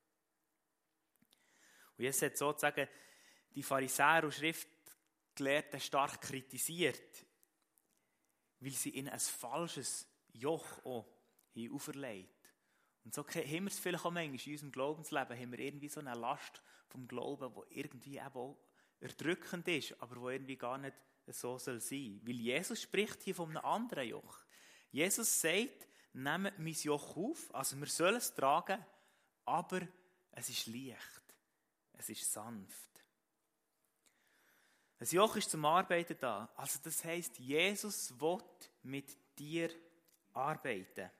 Und 1.96 2.04
Jesus 2.04 2.22
hat 2.22 2.36
sozusagen 2.36 2.88
die 3.54 3.62
Pharisäer 3.62 4.24
und 4.24 4.34
Schriftgelehrten 4.34 5.80
stark 5.80 6.20
kritisiert, 6.20 7.26
weil 8.60 8.70
sie 8.70 8.90
ihnen 8.90 9.08
ein 9.08 9.20
falsches 9.20 10.06
Joch 10.32 10.84
auch 10.84 11.06
auferlegt 11.72 12.48
Und 13.04 13.14
so 13.14 13.26
haben 13.26 13.64
wir 13.64 13.66
es 13.66 13.78
vielleicht 13.78 14.04
auch 14.04 14.10
manchmal 14.10 14.38
in 14.38 14.52
unserem 14.52 14.72
Glaubensleben, 14.72 15.38
haben 15.38 15.52
wir 15.52 15.58
irgendwie 15.58 15.88
so 15.88 16.00
eine 16.00 16.14
Last 16.14 16.62
vom 16.88 17.06
Glauben, 17.06 17.52
die 17.52 17.80
irgendwie 17.80 18.16
eben 18.16 18.34
auch 18.34 18.56
erdrückend 19.00 19.66
ist, 19.68 20.00
aber 20.00 20.16
wo 20.20 20.30
irgendwie 20.30 20.56
gar 20.56 20.78
nicht 20.78 20.94
so 21.26 21.58
soll 21.58 21.80
sein. 21.80 22.20
Weil 22.24 22.36
Jesus 22.36 22.82
spricht 22.82 23.22
hier 23.22 23.34
von 23.34 23.50
einem 23.50 23.64
anderen 23.64 24.08
Joch. 24.08 24.38
Jesus 24.90 25.40
sagt, 25.40 25.86
nehmt 26.12 26.58
mein 26.58 26.72
Joch 26.74 27.16
auf, 27.16 27.54
also 27.54 27.76
wir 27.76 27.86
sollen 27.86 28.16
es 28.16 28.34
tragen, 28.34 28.84
aber 29.44 29.82
es 30.32 30.48
ist 30.48 30.66
leicht 30.66 31.20
es 32.00 32.08
ist 32.08 32.32
sanft. 32.32 32.90
Ein 34.98 35.06
Joch 35.06 35.36
ist 35.36 35.50
zum 35.50 35.64
Arbeiten 35.64 36.16
da. 36.18 36.50
Also 36.56 36.78
das 36.82 37.04
heißt, 37.04 37.38
Jesus 37.38 38.18
will 38.18 38.38
mit 38.82 39.16
dir 39.38 39.70
arbeiten. 40.32 41.10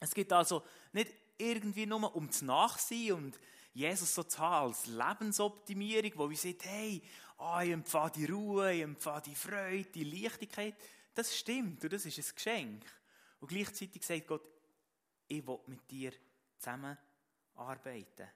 Es 0.00 0.14
geht 0.14 0.32
also 0.32 0.64
nicht 0.92 1.12
irgendwie 1.36 1.86
nur 1.86 2.14
um 2.14 2.26
das 2.28 2.42
Nachsehen 2.42 3.14
und 3.16 3.40
Jesus 3.72 4.14
so 4.14 4.22
zu 4.24 4.42
als 4.42 4.86
Lebensoptimierung, 4.86 6.12
wo 6.16 6.30
wir 6.30 6.36
sagen, 6.36 6.58
hey, 6.62 7.02
oh, 7.38 7.58
ich 7.62 7.70
empfehle 7.70 8.10
die 8.10 8.24
Ruhe, 8.26 8.72
ich 8.72 8.82
empfehle 8.82 9.22
die 9.22 9.34
Freude, 9.34 9.90
die 9.90 10.04
Leichtigkeit. 10.04 10.74
Das 11.14 11.36
stimmt 11.36 11.82
und 11.84 11.92
das 11.92 12.06
ist 12.06 12.18
ein 12.18 12.34
Geschenk. 12.34 12.84
Und 13.40 13.48
gleichzeitig 13.48 14.04
sagt 14.04 14.26
Gott, 14.26 14.48
ich 15.28 15.46
will 15.46 15.58
mit 15.66 15.90
dir 15.90 16.12
zusammenarbeiten. 16.58 18.28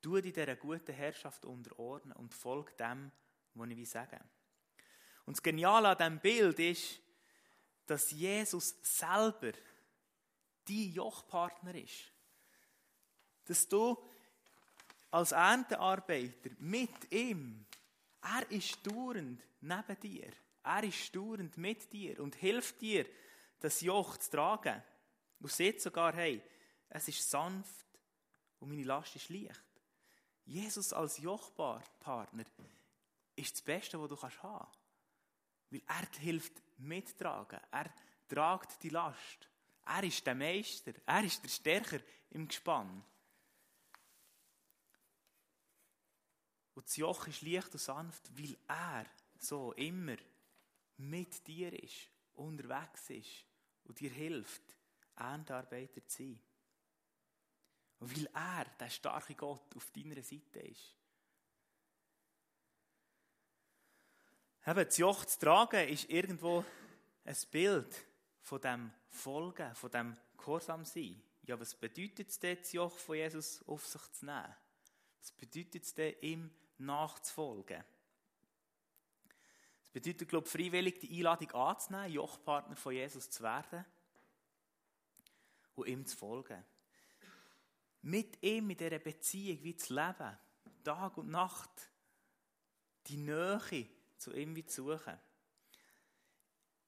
Tu 0.00 0.20
dich 0.20 0.32
dieser 0.32 0.56
guten 0.56 0.92
Herrschaft 0.92 1.44
unterordnen 1.44 2.16
und 2.16 2.34
folg 2.34 2.76
dem, 2.76 3.10
was 3.54 3.70
ich 3.70 3.88
sagen 3.88 4.20
will. 4.20 4.84
Und 5.24 5.36
das 5.36 5.42
Geniale 5.42 5.88
an 5.88 5.98
diesem 5.98 6.20
Bild 6.20 6.58
ist, 6.58 7.00
dass 7.86 8.10
Jesus 8.10 8.76
selber 8.82 9.52
dein 10.66 10.92
Jochpartner 10.92 11.74
ist. 11.74 12.12
Dass 13.48 13.66
du 13.66 13.96
als 15.10 15.32
Erntearbeiter 15.32 16.50
mit 16.58 17.10
ihm, 17.10 17.64
er 18.22 18.50
ist 18.50 18.86
dauernd 18.86 19.42
neben 19.60 20.00
dir. 20.00 20.30
Er 20.62 20.84
ist 20.84 21.16
dauernd 21.16 21.56
mit 21.56 21.90
dir 21.92 22.20
und 22.20 22.34
hilft 22.34 22.80
dir, 22.80 23.06
das 23.60 23.80
Joch 23.80 24.18
zu 24.18 24.30
tragen. 24.30 24.82
Und 25.40 25.50
sieht 25.50 25.80
sogar, 25.80 26.14
hey, 26.14 26.42
es 26.90 27.08
ist 27.08 27.28
sanft 27.28 27.86
und 28.60 28.68
meine 28.68 28.84
Last 28.84 29.16
ist 29.16 29.30
leicht. 29.30 29.62
Jesus 30.44 30.92
als 30.92 31.18
Jochpartner 31.18 32.44
ist 33.36 33.52
das 33.52 33.62
Beste, 33.62 34.00
was 34.00 34.08
du 34.08 34.16
haben 34.20 34.32
kannst. 34.40 34.78
Weil 35.70 35.82
er 35.86 36.20
hilft 36.20 36.54
mittragen. 36.78 37.60
Er 37.70 37.92
tragt 38.28 38.82
die 38.82 38.88
Last. 38.88 39.48
Er 39.86 40.02
ist 40.04 40.26
der 40.26 40.34
Meister. 40.34 40.92
Er 41.06 41.24
ist 41.24 41.42
der 41.42 41.48
Stärker 41.48 42.00
im 42.30 42.48
Gespann. 42.48 43.04
Und 46.78 46.86
das 46.86 46.96
Joch 46.96 47.26
ist 47.26 47.42
leicht 47.42 47.72
und 47.72 47.80
sanft, 47.80 48.38
weil 48.38 48.56
er 48.68 49.04
so 49.36 49.72
immer 49.72 50.14
mit 50.98 51.44
dir 51.48 51.72
ist, 51.72 52.08
unterwegs 52.34 53.10
ist 53.10 53.44
und 53.82 53.98
dir 53.98 54.10
hilft, 54.10 54.62
Erntearbeiter 55.16 56.06
zu 56.06 56.22
sein. 56.22 56.40
Und 57.98 58.16
weil 58.16 58.26
er, 58.32 58.64
der 58.78 58.90
starke 58.90 59.34
Gott, 59.34 59.74
auf 59.74 59.90
deiner 59.90 60.22
Seite 60.22 60.60
ist. 60.60 60.94
Eben, 64.64 64.84
das 64.86 64.98
Joch 64.98 65.24
zu 65.24 65.36
tragen 65.36 65.88
ist 65.88 66.08
irgendwo 66.08 66.64
ein 67.24 67.36
Bild 67.50 68.06
von 68.40 68.60
dem 68.60 68.92
Folgen, 69.08 69.74
von 69.74 69.90
dem 69.90 70.16
Gehorsam 70.36 70.84
sein. 70.84 71.20
Ja, 71.42 71.58
was 71.58 71.74
bedeutet 71.74 72.28
es 72.28 72.38
denn, 72.38 72.56
das 72.56 72.72
Joch 72.72 72.96
von 72.96 73.16
Jesus 73.16 73.64
auf 73.66 73.84
sich 73.84 74.12
zu 74.12 74.26
nehmen? 74.26 74.54
Was 75.18 75.32
bedeutet 75.32 75.82
es 75.82 75.92
denn, 75.92 76.14
ihm 76.20 76.50
nachzufolgen? 76.78 77.84
Es 79.82 79.90
bedeutet, 79.90 80.28
glaube 80.28 80.46
ich, 80.46 80.52
freiwillig 80.52 81.00
die 81.00 81.16
Einladung 81.18 81.50
anzunehmen, 81.52 82.12
Jochpartner 82.12 82.76
von 82.76 82.92
Jesus 82.92 83.30
zu 83.30 83.42
werden 83.42 83.84
und 85.74 85.86
ihm 85.86 86.06
zu 86.06 86.16
folgen. 86.16 86.62
Mit 88.02 88.42
ihm 88.42 88.70
in 88.70 88.76
dieser 88.76 88.98
Beziehung 88.98 89.62
wie 89.62 89.76
zu 89.76 89.94
leben, 89.94 90.38
Tag 90.84 91.18
und 91.18 91.30
Nacht, 91.30 91.90
die 93.06 93.16
Nähe 93.16 93.88
zu 94.16 94.32
ihm 94.34 94.54
wie 94.54 94.64
zu 94.66 94.84
suchen. 94.84 95.18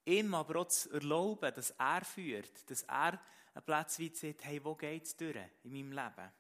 Ihm 0.05 0.35
aber 0.35 0.61
auch 0.61 0.69
zu 0.69 0.91
erlauben, 0.91 1.55
dass 1.55 1.71
er 1.71 2.05
führt, 2.05 2.71
dass 2.71 2.83
er 2.83 3.21
einen 3.55 3.65
Platz 3.65 3.99
wie 3.99 4.15
sieht, 4.15 4.45
hey, 4.45 4.63
wo 4.65 4.75
geht 4.75 5.05
es 5.05 5.17
durch 5.17 5.37
in 5.65 5.73
meinem 5.73 5.93
Leben? 5.93 6.33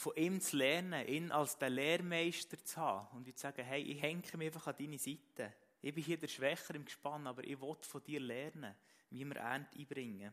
Von 0.00 0.16
ihm 0.16 0.40
zu 0.40 0.56
lernen, 0.56 1.06
ihn 1.06 1.30
als 1.30 1.58
den 1.58 1.74
Lehrmeister 1.74 2.56
zu 2.64 2.80
haben 2.80 3.18
und 3.18 3.26
zu 3.26 3.38
sagen, 3.38 3.62
hey, 3.62 3.82
ich 3.82 4.00
hänge 4.00 4.22
mich 4.32 4.46
einfach 4.46 4.68
an 4.68 4.76
deine 4.78 4.98
Seite. 4.98 5.52
Ich 5.82 5.94
bin 5.94 6.02
hier 6.02 6.16
der 6.16 6.26
Schwächer 6.26 6.74
im 6.74 6.86
Gespann, 6.86 7.26
aber 7.26 7.44
ich 7.44 7.60
will 7.60 7.76
von 7.82 8.02
dir 8.02 8.18
lernen, 8.18 8.74
wie 9.10 9.26
wir 9.26 9.36
Ernte 9.36 9.78
einbringen. 9.78 10.32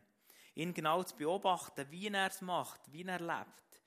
Ihn 0.54 0.72
genau 0.72 1.02
zu 1.02 1.14
beobachten, 1.16 1.84
wie 1.90 2.08
er 2.08 2.28
es 2.28 2.40
macht, 2.40 2.90
wie 2.90 3.04
er 3.04 3.20
lebt. 3.20 3.82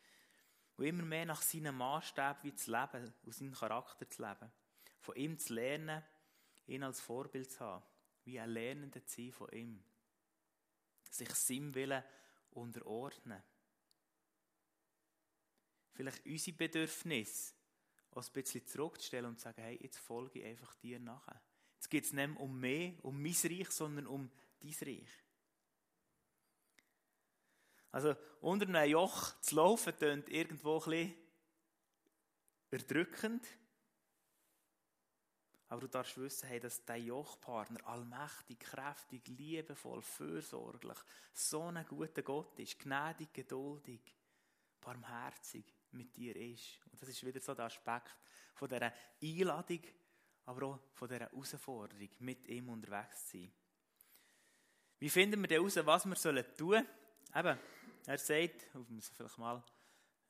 Und 0.78 0.86
immer 0.86 1.02
mehr 1.02 1.26
nach 1.26 1.42
seinem 1.42 1.78
Maßstab 1.78 2.44
wie 2.44 2.54
zu 2.54 2.70
leben, 2.70 3.12
aus 3.28 3.38
seinem 3.40 3.54
Charakter 3.54 4.08
zu 4.08 4.22
leben. 4.22 4.52
Von 5.00 5.16
ihm 5.16 5.40
zu 5.40 5.56
lernen, 5.56 6.04
ihn 6.68 6.84
als 6.84 7.02
Vorbild 7.02 7.52
zu 7.52 7.60
haben. 7.60 7.84
Wie 8.24 8.40
ein 8.40 8.52
Lernender 8.52 9.04
zu 9.04 9.16
sein 9.16 9.32
von 9.32 9.50
ihm. 9.52 9.84
Sich 11.10 11.34
seinem 11.34 11.74
Willen 11.74 12.04
unterordnen. 12.52 13.42
Vielleicht 16.02 16.26
unsere 16.26 16.58
Bedürfnisse 16.58 17.54
auch 18.10 18.26
ein 18.26 18.34
bisschen 18.34 18.66
zurückzustellen 18.66 19.28
und 19.28 19.38
zu 19.38 19.44
sagen, 19.44 19.62
hey, 19.62 19.78
jetzt 19.84 20.00
folge 20.00 20.40
ich 20.40 20.46
einfach 20.46 20.74
dir 20.74 21.00
nachher. 21.00 21.40
Jetzt 21.76 21.90
geht 21.92 22.06
es 22.06 22.12
nicht 22.12 22.38
um 22.38 22.60
mehr, 22.60 22.94
um 23.04 23.22
mein 23.22 23.36
Reich, 23.44 23.70
sondern 23.70 24.08
um 24.08 24.32
dein 24.62 24.74
Reich. 24.82 25.12
Also 27.92 28.16
unter 28.40 28.68
einem 28.68 28.90
Joch 28.90 29.40
zu 29.42 29.54
laufen, 29.54 29.96
klingt 29.96 30.28
irgendwo 30.30 30.80
ein 30.80 30.90
bisschen 30.90 31.16
erdrückend. 32.72 33.46
Aber 35.68 35.82
du 35.82 35.88
darfst 35.88 36.18
wissen, 36.18 36.48
hey, 36.48 36.60
dass 36.60 36.84
dein 36.84 37.06
Jochpartner 37.06 37.86
allmächtig, 37.86 38.60
kräftig, 38.60 39.28
liebevoll, 39.28 40.02
fürsorglich, 40.02 40.98
so 41.32 41.62
ein 41.62 41.86
guter 41.88 42.24
Gott 42.24 42.58
ist, 42.58 42.80
gnädig, 42.80 43.32
geduldig, 43.32 44.02
barmherzig 44.82 45.64
mit 45.94 46.16
dir 46.16 46.36
ist. 46.36 46.80
Und 46.92 47.02
das 47.02 47.10
ist 47.10 47.26
wieder 47.26 47.40
so 47.40 47.54
der 47.54 47.66
Aspekt 47.66 48.16
von 48.54 48.70
dieser 48.70 48.94
Einladung, 49.22 49.82
aber 50.46 50.68
auch 50.68 50.80
von 50.94 51.08
dieser 51.08 51.22
Herausforderung, 51.22 52.10
mit 52.20 52.48
ihm 52.48 52.70
unterwegs 52.70 53.28
zu 53.28 53.38
sein. 53.38 53.52
Wie 55.00 55.10
finden 55.10 55.42
wir 55.42 55.48
denn 55.48 55.58
heraus, 55.58 55.86
was 55.86 56.06
wir 56.06 56.16
tun 56.56 56.56
sollen? 56.58 56.88
Eben, 57.34 57.60
er 58.06 58.18
sagt, 58.18 58.68
ich 58.68 58.90
muss 58.90 59.10
vielleicht 59.10 59.38
mal 59.38 59.64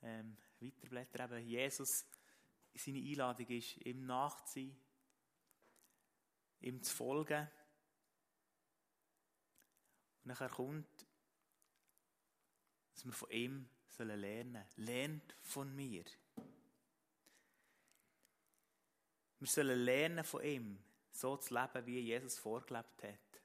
ähm, 0.02 0.38
weiterblättern, 0.60 1.40
eben, 1.40 1.48
Jesus, 1.48 2.06
seine 2.74 3.00
Einladung 3.00 3.48
ist, 3.48 3.78
ihm 3.86 4.06
nachzuziehen, 4.06 4.78
ihm 6.62 6.82
zu 6.82 6.96
folgen. 6.96 7.48
Und 10.20 10.28
nachher 10.28 10.50
kommt, 10.50 11.08
dass 12.94 13.06
wir 13.06 13.14
von 13.14 13.32
ihm 13.32 13.70
sollen 13.92 14.20
lernen. 14.20 14.66
Lernt 14.78 15.36
von 15.42 15.76
mir. 15.76 16.04
Wir 19.40 19.48
sollen 19.48 19.80
lernen 19.80 20.24
von 20.24 20.44
ihm, 20.44 20.84
so 21.12 21.36
zu 21.38 21.54
leben, 21.54 21.86
wie 21.86 22.00
Jesus 22.00 22.38
vorgelebt 22.38 23.04
hat. 23.04 23.42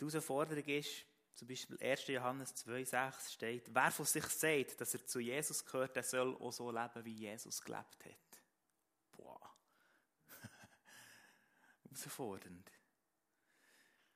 Die 0.00 0.06
Herausforderung 0.06 0.64
ist, 0.64 1.04
zum 1.34 1.48
Beispiel 1.48 1.78
1. 1.80 2.06
Johannes 2.08 2.54
2,6 2.66 3.32
steht, 3.32 3.74
wer 3.74 3.90
von 3.90 4.06
sich 4.06 4.24
sagt, 4.24 4.80
dass 4.80 4.94
er 4.94 5.06
zu 5.06 5.20
Jesus 5.20 5.64
gehört, 5.64 5.96
der 5.96 6.02
soll 6.02 6.34
auch 6.36 6.52
so 6.52 6.70
leben, 6.70 7.04
wie 7.04 7.14
Jesus 7.14 7.62
gelebt 7.62 8.04
hat. 8.04 8.42
Boah. 9.12 9.54
Herausfordernd. 11.84 12.70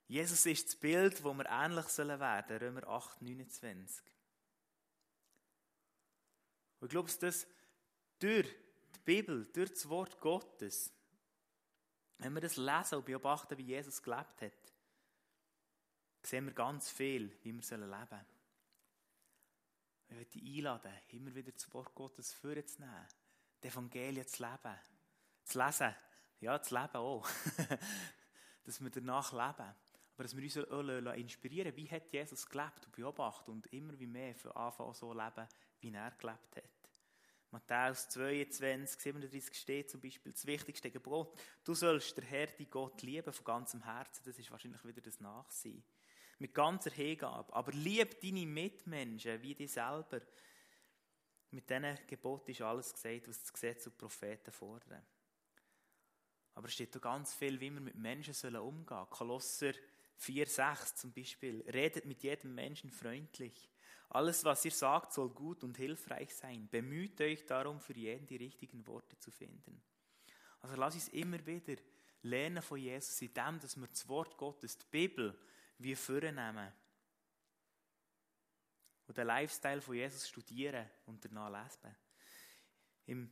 Jesus 0.07 0.45
ist 0.47 0.69
das 0.69 0.77
Bild, 0.77 1.25
wo 1.25 1.33
wir 1.33 1.47
ähnlich 1.47 1.87
sollen 1.87 2.21
werden, 2.21 2.59
Römer 2.59 2.87
8, 2.87 3.23
29. 3.23 4.05
Und 6.81 6.89
ich 6.89 6.91
glaube, 6.91 7.11
dass 7.11 7.47
durch 8.19 8.49
die 8.95 9.01
Bibel, 9.05 9.47
durch 9.47 9.71
das 9.71 9.89
Wort 9.89 10.21
Gottes, 10.21 10.93
wenn 12.19 12.35
wir 12.35 12.43
das 12.43 12.57
lesen 12.57 12.97
und 12.97 13.07
beobachten, 13.07 13.57
wie 13.57 13.63
Jesus 13.65 14.03
gelebt 14.03 14.43
hat, 14.43 14.73
sehen 16.23 16.47
wir 16.47 16.53
ganz 16.53 16.91
viel, 16.91 17.31
wie 17.43 17.53
wir 17.53 17.53
leben 17.53 17.63
sollen. 17.63 17.91
Wir 20.09 20.17
wollen 20.17 20.31
dich 20.31 20.59
einladen, 20.59 20.93
immer 21.09 21.35
wieder 21.35 21.53
das 21.53 21.73
Wort 21.73 21.95
Gottes 21.95 22.33
vorzunehmen, 22.35 23.09
die 23.63 23.69
Evangelien 23.69 24.27
zu 24.27 24.43
leben, 24.43 24.79
zu 25.45 25.59
lesen, 25.59 25.95
ja, 26.41 26.61
zu 26.61 26.75
leben 26.75 26.97
auch, 26.97 27.27
dass 28.65 28.81
wir 28.81 28.91
danach 28.91 29.33
leben. 29.33 29.75
Aber 30.15 30.23
dass 30.23 30.37
wir 30.37 30.43
uns 30.43 30.59
auch 31.09 31.15
inspirieren 31.15 31.77
wie 31.77 31.91
hat 31.91 32.13
Jesus 32.13 32.49
gelebt 32.49 32.87
und 32.87 32.93
beobachten 32.93 33.51
und 33.51 33.67
immer 33.73 33.99
wie 33.99 34.07
mehr 34.07 34.35
von 34.35 34.53
Anfang 34.53 34.89
an 34.89 34.95
so 34.95 35.13
leben, 35.13 35.49
wie 35.81 35.93
er 35.93 36.11
gelebt 36.13 36.57
hat. 36.57 36.65
Matthäus 37.51 38.09
22, 38.09 39.01
37 39.01 39.55
steht 39.55 39.91
zum 39.91 40.01
Beispiel 40.01 40.33
das 40.33 40.47
wichtigste 40.47 40.91
Gebot. 40.91 41.41
Du 41.63 41.75
sollst 41.75 42.17
der 42.17 42.25
Herr, 42.25 42.47
die 42.47 42.67
Gott 42.67 43.03
lieben 43.03 43.33
von 43.33 43.45
ganzem 43.45 43.83
Herzen. 43.83 44.23
Das 44.25 44.39
ist 44.39 44.51
wahrscheinlich 44.51 44.85
wieder 44.85 45.01
das 45.01 45.21
Nachsehen 45.21 45.85
mit 46.39 46.55
ganzer 46.55 46.91
Hingabe. 46.91 47.53
Aber 47.55 47.73
lieb 47.73 48.21
deine 48.21 48.47
Mitmenschen 48.47 49.41
wie 49.43 49.55
dich 49.55 49.73
selber. 49.73 50.21
Mit 51.51 51.71
diesen 51.71 51.99
Gebot 52.07 52.49
ist 52.49 52.61
alles 52.61 52.93
gesagt, 52.93 53.29
was 53.29 53.41
das 53.41 53.53
Gesetz 53.53 53.87
und 53.87 53.95
die 53.95 53.99
Propheten 53.99 54.53
fordern. 54.53 55.03
Aber 56.55 56.67
es 56.67 56.75
steht 56.75 56.95
da 56.95 56.99
ganz 56.99 57.35
viel, 57.35 57.61
wie 57.61 57.71
wir 57.71 57.81
mit 57.81 57.95
Menschen 57.95 58.57
umgehen 58.57 58.87
sollen. 58.87 59.11
Kolosser 59.11 59.73
4,6 60.21 60.97
zum 60.97 61.13
Beispiel. 61.13 61.63
Redet 61.69 62.05
mit 62.07 62.23
jedem 62.23 62.55
Menschen 62.55 62.91
freundlich. 62.91 63.71
Alles, 64.11 64.45
was 64.45 64.65
ihr 64.65 64.71
sagt, 64.71 65.13
soll 65.13 65.31
gut 65.31 65.65
und 65.65 65.77
hilfreich 65.77 66.35
sein. 66.35 66.69
Bemüht 66.71 67.21
euch 67.21 67.45
darum, 67.47 67.81
für 67.81 67.95
jeden 67.95 68.27
die 68.27 68.37
richtigen 68.37 68.87
Worte 68.87 69.19
zu 69.19 69.31
finden. 69.31 69.83
Also 70.61 70.77
lass 70.77 70.95
uns 70.95 71.09
immer 71.09 71.45
wieder 71.45 71.77
lernen 72.23 72.63
von 72.63 72.79
Jesus, 72.79 73.21
in 73.23 73.35
dem, 73.35 73.61
dass 73.61 73.77
wir 73.77 73.87
das 73.87 74.09
Wort 74.09 74.37
Gottes, 74.37 74.79
die 74.79 74.87
Bibel, 74.91 75.39
wie 75.79 75.95
vornehmen. 75.95 76.73
Und 79.07 79.19
den 79.19 79.27
Lifestyle 79.27 79.83
von 79.83 79.95
Jesus 79.95 80.29
studieren 80.29 80.89
und 81.07 81.25
danach 81.25 81.51
lesen. 81.51 81.95
Im 83.07 83.31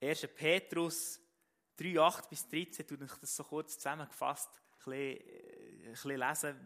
1. 0.00 0.28
Petrus 0.34 1.20
3, 1.76 1.98
8 1.98 2.28
bis 2.28 2.46
13 2.48 2.86
tue 2.86 3.04
ich 3.04 3.12
das 3.12 3.34
so 3.34 3.44
kurz 3.44 3.74
zusammengefasst 3.74 4.50
ein 4.50 4.90
bisschen, 4.90 5.26
äh, 5.26 5.61
bisschen 5.90 6.18
lesen, 6.18 6.56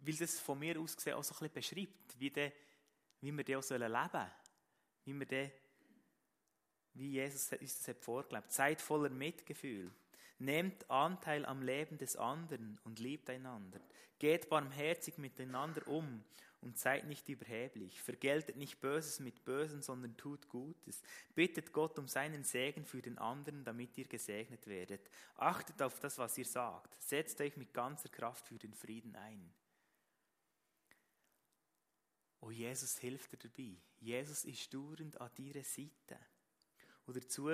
weil 0.00 0.14
das 0.14 0.40
von 0.40 0.58
mir 0.58 0.78
aus 0.80 0.96
gesehen 0.96 1.14
auch 1.14 1.24
so 1.24 1.34
ein 1.34 1.50
bisschen 1.50 1.86
beschreibt, 1.86 2.18
wie, 2.18 2.30
de, 2.30 2.52
wie 3.20 3.36
wir 3.36 3.44
das 3.44 3.72
auch 3.72 3.76
leben 3.76 3.92
sollen. 3.92 4.30
Wie 5.04 5.14
wir 5.14 5.26
de, 5.26 5.50
wie 6.94 7.10
Jesus 7.10 7.52
uns 7.52 7.82
das 7.82 7.96
vorgelebt 8.00 8.52
Seid 8.52 8.80
voller 8.80 9.10
Mitgefühl. 9.10 9.90
Nehmt 10.40 10.88
Anteil 10.90 11.44
am 11.46 11.62
Leben 11.62 11.98
des 11.98 12.16
anderen 12.16 12.78
und 12.84 13.00
liebt 13.00 13.28
einander. 13.30 13.80
Geht 14.18 14.48
barmherzig 14.48 15.18
miteinander 15.18 15.86
um 15.88 16.24
und 16.60 16.78
seid 16.78 17.06
nicht 17.06 17.28
überheblich. 17.28 18.00
Vergeltet 18.02 18.56
nicht 18.56 18.80
Böses 18.80 19.20
mit 19.20 19.44
Bösen, 19.44 19.82
sondern 19.82 20.16
tut 20.16 20.48
Gutes. 20.48 21.02
Bittet 21.34 21.72
Gott 21.72 21.98
um 21.98 22.08
seinen 22.08 22.44
Segen 22.44 22.84
für 22.84 23.00
den 23.00 23.18
anderen, 23.18 23.64
damit 23.64 23.96
ihr 23.96 24.06
gesegnet 24.06 24.66
werdet. 24.66 25.08
Achtet 25.36 25.80
auf 25.82 26.00
das, 26.00 26.18
was 26.18 26.36
ihr 26.38 26.44
sagt. 26.44 27.00
Setzt 27.02 27.40
euch 27.40 27.56
mit 27.56 27.72
ganzer 27.72 28.08
Kraft 28.08 28.46
für 28.46 28.58
den 28.58 28.74
Frieden 28.74 29.14
ein. 29.16 29.52
Oh, 32.40 32.50
Jesus 32.50 32.98
hilft 32.98 33.32
dir 33.32 33.48
dabei. 33.48 33.76
Jesus 34.00 34.44
ist 34.44 34.72
dauernd 34.72 35.20
an 35.20 35.30
deiner 35.36 35.64
Seite. 35.64 36.18
Und 37.06 37.16
dazu 37.16 37.50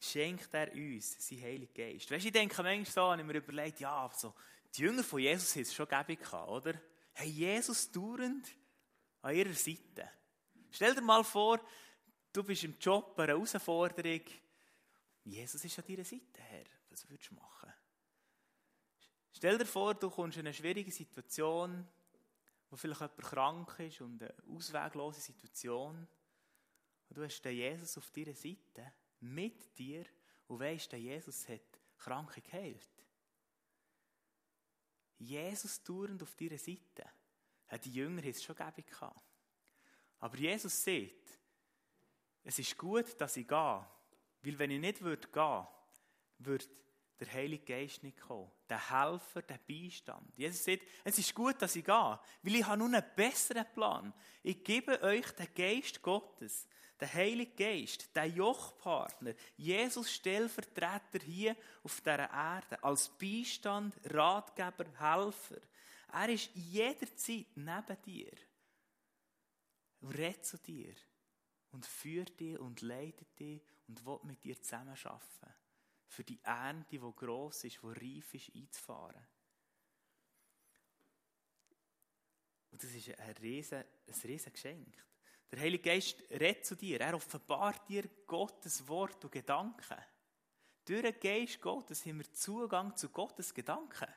schenkt 0.00 0.52
er 0.52 0.72
uns 0.72 1.28
seinen 1.28 1.42
Heiligen 1.42 1.74
Geist. 1.74 2.10
Weißt 2.10 2.24
du, 2.24 2.28
ich 2.28 2.32
denke 2.32 2.62
manchmal 2.62 2.84
so, 2.86 3.10
wenn 3.10 3.20
ich 3.20 3.26
mir 3.26 3.38
überlegt, 3.38 3.80
ja, 3.80 4.10
so, 4.14 4.34
die 4.74 4.82
Jünger 4.82 5.04
von 5.04 5.20
Jesus 5.20 5.54
haben 5.54 5.62
es 5.62 5.74
schon 5.74 5.88
gehabt, 5.88 6.48
oder? 6.48 6.80
Hey, 7.14 7.28
Jesus 7.28 7.90
dauernd 7.90 8.48
an 9.22 9.34
ihrer 9.34 9.54
Seite. 9.54 10.10
Stell 10.70 10.94
dir 10.94 11.02
mal 11.02 11.22
vor, 11.22 11.60
du 12.32 12.42
bist 12.42 12.64
im 12.64 12.78
Job 12.78 13.18
eine 13.18 13.32
Herausforderung. 13.32 14.22
Jesus 15.24 15.64
ist 15.64 15.78
an 15.78 15.84
deiner 15.86 16.04
Seite, 16.04 16.40
Herr. 16.40 16.64
Was 16.90 17.08
würdest 17.08 17.30
du 17.30 17.34
machen? 17.34 17.72
Stell 19.32 19.58
dir 19.58 19.66
vor, 19.66 19.94
du 19.94 20.10
kommst 20.10 20.38
in 20.38 20.46
eine 20.46 20.54
schwierige 20.54 20.90
Situation, 20.90 21.86
wo 22.70 22.76
vielleicht 22.76 23.00
jemand 23.00 23.18
krank 23.18 23.78
ist 23.80 24.00
und 24.00 24.22
eine 24.22 24.34
ausweglose 24.48 25.20
Situation. 25.20 26.08
Und 27.08 27.16
du 27.16 27.24
hast 27.24 27.42
den 27.42 27.56
Jesus 27.56 27.98
auf 27.98 28.10
deiner 28.10 28.34
Seite, 28.34 28.92
mit 29.20 29.78
dir, 29.78 30.04
und 30.48 30.60
weißt, 30.60 30.92
der 30.92 31.00
Jesus 31.00 31.48
hat 31.48 31.60
Kranke 31.98 32.40
geheilt. 32.40 32.91
Jesus 35.22 35.82
dauernd 35.82 36.22
auf 36.22 36.34
deiner 36.34 36.58
Seite. 36.58 37.04
Die 37.84 37.92
Jünger 37.92 38.20
haben 38.22 38.30
es 38.30 38.42
schon 38.42 38.56
gehabt. 38.56 38.82
Aber 40.18 40.36
Jesus 40.36 40.84
sagt, 40.84 41.40
es 42.44 42.58
ist 42.58 42.76
gut, 42.76 43.20
dass 43.20 43.36
ich 43.36 43.46
gehe. 43.46 43.86
Weil 44.42 44.58
wenn 44.58 44.70
ich 44.70 44.80
nicht 44.80 44.98
gehen 44.98 45.06
würde, 45.06 45.68
würde 46.38 46.64
der 47.20 47.32
Heilige 47.32 47.64
Geist 47.64 48.02
nicht 48.02 48.20
kommen. 48.20 48.50
Der 48.68 48.90
Helfer, 48.90 49.42
der 49.42 49.58
Beistand. 49.58 50.36
Jesus 50.36 50.64
sagt, 50.64 50.82
es 51.04 51.18
ist 51.18 51.34
gut, 51.34 51.62
dass 51.62 51.76
ich 51.76 51.84
gehe, 51.84 52.20
weil 52.42 52.54
ich 52.54 52.66
habe 52.66 52.78
nun 52.78 52.94
einen 52.94 53.06
besseren 53.14 53.66
Plan. 53.74 54.12
Ich 54.42 54.62
gebe 54.64 55.00
euch 55.02 55.30
den 55.32 55.54
Geist 55.54 56.02
Gottes, 56.02 56.66
den 57.02 57.12
Heiligen 57.12 57.56
Geist, 57.56 58.14
den 58.14 58.34
Jochpartner, 58.34 59.34
Jesus 59.56 60.12
Stellvertreter 60.12 61.24
hier 61.24 61.56
auf 61.82 62.00
dieser 62.00 62.30
Erde, 62.30 62.82
als 62.82 63.08
Beistand, 63.08 63.94
Ratgeber, 64.04 64.86
Helfer. 64.98 65.60
Er 66.12 66.28
ist 66.28 66.50
jederzeit 66.54 67.46
neben 67.56 68.02
dir 68.04 68.32
redet 70.02 70.44
zu 70.44 70.58
dir 70.58 70.94
und 71.70 71.86
führt 71.86 72.38
dich 72.38 72.58
und 72.58 72.80
leitet 72.82 73.38
dich 73.38 73.62
und 73.86 74.04
will 74.04 74.18
mit 74.24 74.42
dir 74.42 74.60
zusammenarbeiten 74.60 75.54
für 76.06 76.24
die 76.24 76.40
Ernte, 76.42 76.98
die 76.98 76.98
gross 76.98 77.64
ist, 77.64 77.80
die 77.82 77.86
reif 77.86 78.34
ist, 78.34 78.54
einzufahren. 78.54 79.26
Und 82.70 82.82
das 82.82 82.94
ist 82.94 83.18
ein 83.18 83.36
riesen, 83.36 83.84
ein 84.06 84.52
Geschenk. 84.52 85.04
Der 85.52 85.60
Heilige 85.60 85.90
Geist 85.90 86.24
redet 86.30 86.64
zu 86.64 86.74
dir. 86.74 87.00
Er 87.00 87.14
offenbart 87.14 87.86
dir 87.86 88.08
Gottes 88.26 88.88
Wort 88.88 89.22
und 89.22 89.30
Gedanken. 89.30 89.98
Durch 90.86 91.02
den 91.02 91.20
Geist 91.20 91.60
Gottes 91.60 92.04
haben 92.06 92.18
wir 92.18 92.32
Zugang 92.32 92.96
zu 92.96 93.10
Gottes 93.10 93.52
Gedanken. 93.52 94.08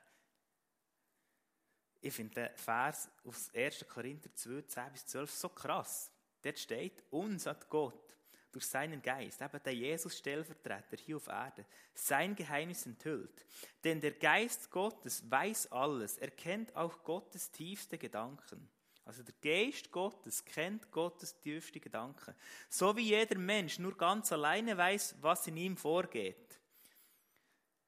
Ich 2.01 2.13
finde 2.13 2.35
den 2.35 2.57
Vers 2.57 3.09
aus 3.25 3.53
1. 3.53 3.85
Korinther 3.87 4.33
2, 4.33 4.61
10 4.61 4.91
bis 4.93 5.05
12 5.07 5.31
so 5.31 5.49
krass. 5.49 6.11
Dort 6.41 6.57
steht, 6.57 7.03
uns 7.09 7.45
hat 7.47 7.69
Gott 7.69 8.15
durch 8.51 8.67
seinen 8.67 9.01
Geist, 9.01 9.41
eben 9.41 9.63
der 9.63 9.75
Jesus 9.75 10.17
Stellvertreter 10.17 10.95
hier 10.95 11.17
auf 11.17 11.27
Erde, 11.27 11.65
sein 11.93 12.35
Geheimnis 12.35 12.85
enthüllt. 12.85 13.45
Denn 13.83 13.99
der 13.99 14.13
Geist 14.13 14.71
Gottes 14.71 15.29
weiß 15.29 15.71
alles, 15.73 16.17
er 16.17 16.31
kennt 16.31 16.73
auch 16.75 17.03
Gottes 17.03 17.51
tiefste 17.51 17.97
Gedanken. 17.97 18.69
Also 19.05 19.21
der 19.21 19.35
Geist 19.41 19.91
Gottes 19.91 20.43
kennt 20.43 20.91
Gottes 20.91 21.39
tiefste 21.39 21.79
Gedanken. 21.79 22.33
So 22.69 22.95
wie 22.97 23.03
jeder 23.03 23.37
Mensch 23.37 23.77
nur 23.77 23.95
ganz 23.95 24.31
alleine 24.31 24.75
weiß, 24.75 25.15
was 25.21 25.45
in 25.47 25.57
ihm 25.57 25.77
vorgeht, 25.77 26.59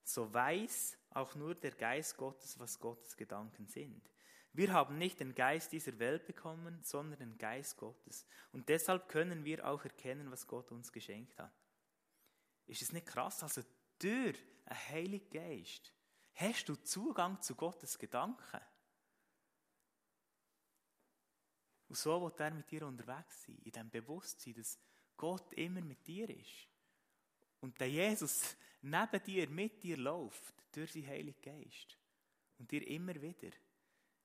so 0.03 0.32
weiß 0.32 0.97
auch 1.12 1.34
nur 1.36 1.56
der 1.56 1.71
Geist 1.71 2.15
Gottes, 2.15 2.58
was 2.60 2.80
Gottes 2.80 3.17
Gedanken 3.17 3.67
sind. 3.67 4.10
Wir 4.53 4.71
haben 4.71 4.97
nicht 4.97 5.19
den 5.19 5.36
Geist 5.36 5.71
dieser 5.71 5.97
Welt 5.99 6.25
bekommen, 6.25 6.80
sondern 6.84 7.19
den 7.19 7.38
Geist 7.38 7.77
Gottes. 7.77 8.25
Und 8.51 8.69
deshalb 8.69 9.10
können 9.10 9.43
wir 9.43 9.67
auch 9.67 9.84
erkennen, 9.84 10.32
was 10.32 10.47
Gott 10.47 10.71
uns 10.71 10.91
geschenkt 10.91 11.38
hat. 11.38 11.53
Ist 12.67 12.82
es 12.82 12.91
nicht 12.91 13.08
krass? 13.08 13.43
Also 13.43 13.62
durch 13.99 14.38
einen 14.65 14.80
Heiligen 14.89 15.30
Geist 15.30 15.93
hast 16.34 16.69
du 16.69 16.75
Zugang 16.75 17.41
zu 17.41 17.56
Gottes 17.56 17.97
Gedanken. 17.97 18.62
Und 21.89 21.97
so 21.97 22.21
wird 22.21 22.39
er 22.39 22.52
mit 22.52 22.69
dir 22.69 22.86
unterwegs 22.86 23.43
sein, 23.43 23.58
in 23.63 23.71
dem 23.71 23.89
Bewusstsein, 23.89 24.54
dass 24.56 24.78
Gott 25.15 25.54
immer 25.54 25.82
mit 25.82 26.06
dir 26.06 26.30
ist. 26.30 26.67
Und 27.62 27.80
der 27.80 27.89
Jesus 27.89 28.56
neben 28.82 29.23
dir, 29.23 29.50
mit 29.50 29.82
dir 29.84 29.97
läuft, 29.97 30.54
durch 30.71 30.91
seinen 30.91 31.08
Heiligen 31.08 31.41
Geist. 31.41 31.97
Und 32.60 32.71
dir 32.71 32.86
immer 32.88 33.15
wieder 33.21 33.52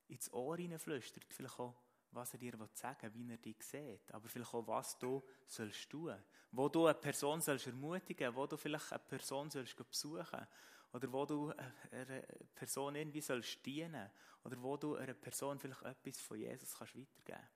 ins 0.08 0.32
Ohr 0.32 0.56
hineinflüstert, 0.56 1.32
vielleicht 1.32 1.58
auch, 1.58 1.74
was 2.10 2.34
er 2.34 2.38
dir 2.38 2.52
sagen 2.74 3.14
will, 3.14 3.26
wie 3.26 3.32
er 3.32 3.38
dich 3.38 3.62
sieht, 3.62 4.12
aber 4.12 4.28
vielleicht 4.28 4.52
auch, 4.52 4.66
was 4.66 4.98
du 4.98 5.22
sollst 5.46 5.88
tun. 5.88 6.14
Wo 6.50 6.68
du 6.68 6.86
eine 6.86 6.94
Person 6.94 7.40
sollst 7.40 7.66
ermutigen, 7.66 8.34
wo 8.34 8.46
du 8.46 8.58
vielleicht 8.58 8.92
eine 8.92 8.98
Person 8.98 9.50
sollst 9.50 9.76
besuchen 9.76 10.46
oder 10.92 11.12
wo 11.12 11.24
du 11.24 11.52
einer 11.90 12.22
Person 12.54 12.94
irgendwie 12.94 13.20
sollst 13.20 13.64
dienen 13.64 14.10
oder 14.44 14.62
wo 14.62 14.76
du 14.76 14.96
einer 14.96 15.14
Person 15.14 15.58
vielleicht 15.58 15.82
etwas 15.82 16.20
von 16.20 16.38
Jesus 16.38 16.76
kannst 16.78 16.96
weitergeben 16.96 17.48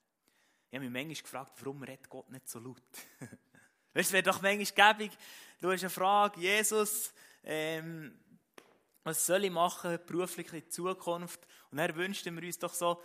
Ich 0.70 0.76
habe 0.76 0.84
mich 0.84 0.92
manchmal 0.92 1.22
gefragt, 1.22 1.52
warum 1.60 1.82
redet 1.82 2.08
Gott 2.08 2.30
nicht 2.30 2.48
so 2.48 2.58
laut? 2.58 2.82
weißt, 3.92 4.08
es 4.08 4.12
wäre 4.12 4.22
doch 4.22 4.40
manchmal 4.40 4.94
gäbig, 4.94 5.12
du 5.60 5.70
hast 5.70 5.82
eine 5.82 5.90
Frage, 5.90 6.40
Jesus, 6.40 7.12
ähm, 7.42 8.18
was 9.02 9.24
soll 9.24 9.44
ich 9.44 9.50
machen 9.50 9.98
beruflich 10.06 10.52
in 10.52 10.70
Zukunft? 10.70 11.46
Und 11.70 11.78
er 11.78 11.94
wünschte 11.94 12.34
wir 12.34 12.42
uns 12.42 12.58
doch 12.58 12.74
so, 12.74 13.00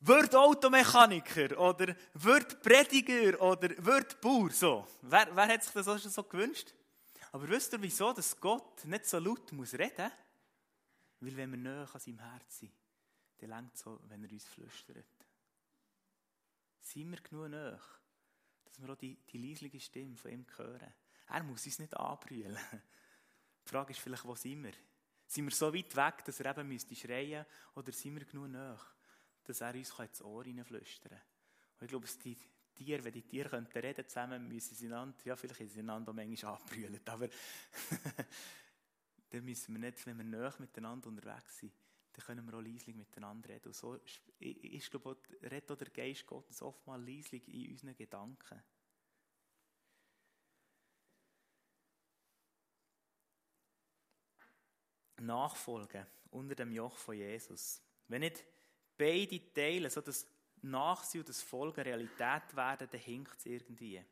wird 0.00 0.34
Automechaniker 0.34 1.58
oder 1.58 1.94
wird 2.14 2.60
Prediger 2.62 3.40
oder 3.40 3.70
wird 3.78 4.20
Bauer. 4.20 4.50
So. 4.50 4.86
Wer, 5.00 5.28
wer 5.34 5.46
hat 5.46 5.62
sich 5.62 5.72
das 5.72 5.88
auch 5.88 5.98
schon 5.98 6.10
so 6.10 6.24
gewünscht? 6.24 6.74
Aber 7.32 7.48
wisst 7.48 7.72
ihr, 7.72 7.82
wieso 7.82 8.12
dass 8.12 8.38
Gott 8.38 8.84
nicht 8.84 9.06
so 9.06 9.18
laut 9.18 9.50
muss 9.52 9.72
reden 9.72 10.04
muss? 10.04 10.12
Weil 11.20 11.36
wenn 11.36 11.50
wir 11.52 11.58
näher 11.58 11.88
an 11.92 12.00
seinem 12.00 12.18
Herz 12.18 12.58
sind, 12.58 12.72
dann 13.38 13.50
längt 13.50 13.76
so, 13.76 13.98
wenn 14.08 14.22
er 14.22 14.30
uns 14.30 14.44
flüstert. 14.44 15.06
Sind 16.80 17.10
wir 17.10 17.20
genug 17.20 17.48
näher, 17.48 17.80
dass 18.64 18.80
wir 18.80 18.90
auch 18.90 18.96
die, 18.96 19.16
die 19.30 19.38
leisliche 19.38 19.80
Stimme 19.80 20.16
von 20.16 20.30
ihm 20.30 20.46
hören? 20.56 20.92
Er 21.28 21.42
muss 21.42 21.64
uns 21.64 21.78
nicht 21.78 21.96
anbrüllen. 21.96 22.58
Die 23.64 23.68
Frage 23.70 23.92
ist 23.92 24.00
vielleicht, 24.00 24.24
wo 24.24 24.34
sind 24.34 24.64
wir? 24.64 24.72
Sind 25.26 25.44
wir 25.46 25.52
so 25.52 25.72
weit 25.72 25.96
weg, 25.96 26.24
dass 26.26 26.40
er 26.40 26.50
eben 26.50 26.68
müsste 26.68 26.94
schreien 26.94 27.46
oder 27.74 27.92
sind 27.92 28.16
wir 28.16 28.26
genug 28.26 28.48
nach, 28.50 28.94
dass 29.44 29.62
er 29.62 29.74
uns 29.74 29.98
ins 29.98 30.22
Ohr 30.22 30.44
hineinflüstern 30.44 31.12
kann? 31.12 31.22
Und 31.78 31.84
ich 31.84 31.88
glaube, 31.88 32.06
die 32.24 32.36
Tiere, 32.84 33.04
wenn 33.04 33.12
die 33.12 33.22
Tiere 33.22 33.48
könnten 33.48 33.78
reden 33.78 34.06
zusammen, 34.06 34.48
müssen 34.48 34.74
sie 34.74 34.86
einander, 34.86 35.16
ja, 35.24 35.36
vielleicht 35.36 35.58
sind 35.58 35.70
sie 35.70 35.80
einander 35.80 36.12
manchmal 36.12 36.56
anbrüllen, 36.56 37.00
aber 37.06 37.28
dann 39.30 39.44
müssen 39.44 39.74
wir 39.74 39.80
nicht, 39.80 40.06
wenn 40.06 40.16
wir 40.16 40.24
näher 40.24 40.54
miteinander 40.58 41.08
unterwegs 41.08 41.58
sind, 41.58 41.72
dann 42.12 42.26
können 42.26 42.46
wir 42.46 42.58
auch 42.58 42.62
leislich 42.62 42.94
miteinander 42.94 43.48
reden. 43.48 43.68
Und 43.68 43.74
so 43.74 43.94
ist, 43.94 44.20
ist 44.38 44.90
glaube 44.90 45.16
ich, 45.40 45.50
redet 45.50 45.80
der 45.80 45.88
Geist 45.88 46.26
Gottes 46.26 46.62
oftmals 46.62 47.06
leislich 47.06 47.48
in 47.48 47.70
unseren 47.70 47.96
Gedanken. 47.96 48.62
nachfolgen 55.22 56.06
unter 56.30 56.54
dem 56.54 56.72
Joch 56.72 56.96
von 56.96 57.16
Jesus. 57.16 57.80
Wenn 58.08 58.20
nicht 58.20 58.44
beide 58.96 59.52
Teile, 59.52 59.90
so 59.90 60.00
das 60.00 60.26
Nachsehen 60.62 61.22
und 61.22 61.28
das 61.28 61.42
Folgen 61.42 61.80
Realität 61.80 62.54
werden, 62.54 62.88
dann 62.90 63.00
hinkt 63.00 63.38
es 63.38 63.46
irgendwie. 63.46 64.02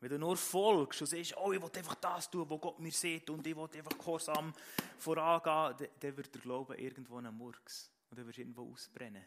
Wenn 0.00 0.10
du 0.10 0.18
nur 0.18 0.36
folgst 0.36 1.00
und 1.00 1.06
sagst, 1.06 1.36
oh, 1.36 1.52
ich 1.52 1.62
will 1.62 1.70
einfach 1.76 1.94
das 1.94 2.28
tun, 2.28 2.50
was 2.50 2.60
Gott 2.60 2.80
mir 2.80 2.90
sieht 2.90 3.30
und 3.30 3.46
ich 3.46 3.54
will 3.54 3.68
einfach 3.72 3.96
gehorsam 3.96 4.52
vorangehen, 4.98 5.88
dann 6.00 6.16
wird 6.16 6.34
der 6.34 6.42
Glaube 6.42 6.76
irgendwo 6.76 7.18
ein 7.18 7.32
Murks. 7.32 7.88
Und 8.10 8.18
dann 8.18 8.26
wirst 8.26 8.38
du 8.38 8.42
irgendwo 8.42 8.72
ausbrennen. 8.72 9.24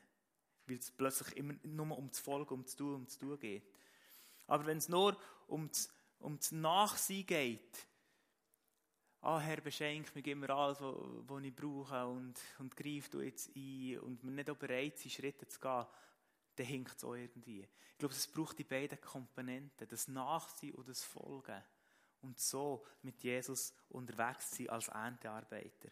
Weil 0.67 0.77
es 0.77 0.91
plötzlich 0.91 1.37
immer 1.37 1.53
nur 1.63 1.97
um 1.97 2.09
das 2.09 2.19
Folgen, 2.19 2.53
um 2.53 2.63
das 2.63 2.75
Tun, 2.75 2.95
um 2.95 3.05
das 3.05 3.17
Tun 3.17 3.39
geht. 3.39 3.63
Aber 4.47 4.65
wenn 4.65 4.77
es 4.77 4.89
nur 4.89 5.17
um 5.47 5.69
das, 5.69 5.89
um 6.19 6.37
das 6.37 6.51
Nachsehen 6.51 7.25
geht, 7.25 7.87
ah 9.25 9.39
Herr, 9.39 9.59
beschenk 9.59 10.13
mich 10.15 10.27
immer 10.27 10.51
alles, 10.51 10.79
was 10.79 11.43
ich 11.43 11.55
brauche 11.55 12.05
und, 12.05 12.39
und 12.59 12.77
greif 12.77 13.09
du 13.09 13.21
jetzt 13.21 13.49
ein 13.55 13.99
und 13.99 14.23
wir 14.23 14.31
nicht 14.31 14.49
auch 14.51 14.55
bereit 14.55 14.99
sind, 14.99 15.11
Schritte 15.11 15.47
zu 15.47 15.59
gehen, 15.59 15.85
dann 16.55 16.65
hinkt 16.65 16.95
es 16.95 17.03
auch 17.03 17.15
irgendwie. 17.15 17.61
Ich 17.93 17.97
glaube, 17.97 18.13
es 18.13 18.27
braucht 18.27 18.59
die 18.59 18.63
beiden 18.63 19.01
Komponenten, 19.01 19.87
das 19.87 20.07
Nachsehen 20.07 20.75
und 20.75 20.87
das 20.87 21.03
Folgen. 21.03 21.59
Und 22.21 22.39
so 22.39 22.85
mit 23.01 23.23
Jesus 23.23 23.73
unterwegs 23.89 24.51
sein 24.51 24.69
als 24.69 24.89
Erntearbeiter. 24.89 25.89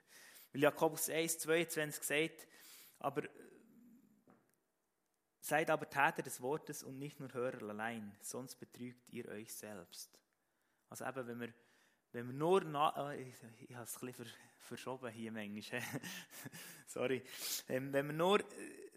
Weil 0.52 0.62
Jakobus 0.62 1.10
1, 1.10 1.40
22 1.40 2.04
sagt, 2.04 2.48
aber 3.00 3.24
seid 5.40 5.72
aber 5.72 5.90
Täter 5.90 6.22
des 6.22 6.40
Wortes 6.40 6.84
und 6.84 7.00
nicht 7.00 7.20
nur 7.20 7.34
Hörer 7.34 7.68
allein, 7.70 8.16
sonst 8.22 8.56
betrügt 8.60 9.10
ihr 9.10 9.28
euch 9.30 9.54
selbst. 9.54 10.20
Also 10.90 11.06
eben, 11.06 11.28
wenn 11.28 11.40
wir 11.40 11.54
wenn 12.14 12.28
wir 12.28 12.34
nur 12.34 12.62
nach, 12.62 12.96
oh, 12.96 13.10
ich, 13.10 13.36
ich 13.68 13.76
habe 13.76 13.86
es 13.86 14.02
ein 14.02 14.14
verschoben 14.60 15.12
hier 15.12 15.32
manchmal, 15.32 15.82
sorry, 16.88 17.24
ähm, 17.68 17.92
wenn 17.92 18.08
wir 18.08 18.14
nur 18.14 18.40
äh, 18.40 18.44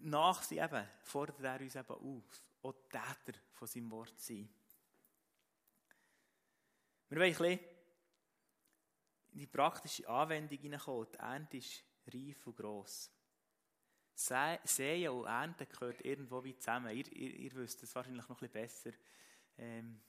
nach 0.00 0.42
sind, 0.42 0.62
eben, 0.62 0.87
fordert 1.02 1.40
er 1.40 1.61
uns 1.61 1.74
eben 1.74 1.88
auf, 1.88 2.40
auch 2.62 2.74
Täter 2.90 3.38
von 3.52 3.66
seinem 3.66 3.90
Wort 3.90 4.20
zu 4.20 4.35
sein. 4.35 4.48
Wir 7.09 7.18
wollen 7.18 7.33
ein 7.33 7.38
bisschen 7.38 7.59
in 9.33 9.38
die 9.38 9.46
praktische 9.46 10.09
Anwendung 10.09 10.59
hineinkommen. 10.59 11.09
Die 11.12 11.18
Ernte 11.18 11.57
ist 11.57 11.85
reif 12.12 12.46
und 12.46 12.57
gross. 12.57 13.11
Säen 14.14 15.09
und 15.09 15.26
Ernten 15.26 15.68
gehört 15.68 16.05
irgendwo 16.05 16.44
wie 16.44 16.57
zusammen. 16.57 16.94
Ihr, 16.94 17.11
ihr, 17.12 17.35
ihr 17.35 17.55
wisst 17.55 17.83
das 17.83 17.94
wahrscheinlich 17.94 18.29
noch 18.29 18.42
ein 18.42 18.48
bisschen 18.48 18.52
besser. 18.52 18.90
Ähm, 19.59 20.00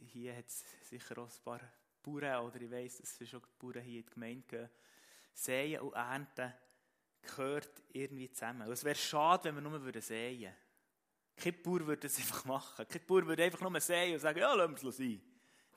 hier 0.00 0.36
hat 0.36 0.46
es 0.46 0.64
sicher 0.82 1.18
auch 1.18 1.30
ein 1.30 1.44
paar 1.44 1.60
Bauern, 2.02 2.46
oder 2.46 2.60
ich 2.60 2.70
weiss, 2.70 2.98
dass 2.98 3.20
es 3.20 3.28
schon 3.28 3.42
Bauern 3.58 3.82
hier 3.82 4.00
in 4.00 4.06
die 4.06 4.10
Gemeinde 4.10 4.44
gehen. 4.48 4.68
Säen 5.34 5.80
und 5.80 5.94
Ernten 5.94 6.52
gehört 7.22 7.82
irgendwie 7.92 8.30
zusammen. 8.30 8.66
Und 8.66 8.72
es 8.72 8.84
wäre 8.84 8.94
schade, 8.94 9.44
wenn 9.44 9.54
wir 9.54 9.62
nur 9.62 10.02
säen 10.02 10.40
würden. 10.40 10.54
Kein 11.36 11.62
Bauer 11.62 11.86
würde 11.86 12.02
das 12.02 12.18
einfach 12.18 12.44
machen. 12.44 12.86
Kein 12.86 13.06
Bauer 13.06 13.26
würde 13.26 13.44
einfach 13.44 13.60
nur 13.60 13.80
säen 13.80 14.14
und 14.14 14.20
sagen, 14.20 14.38
ja, 14.38 14.52
lassen 14.54 14.82
wir 14.82 14.88
es 14.88 14.96
sein. 14.96 15.22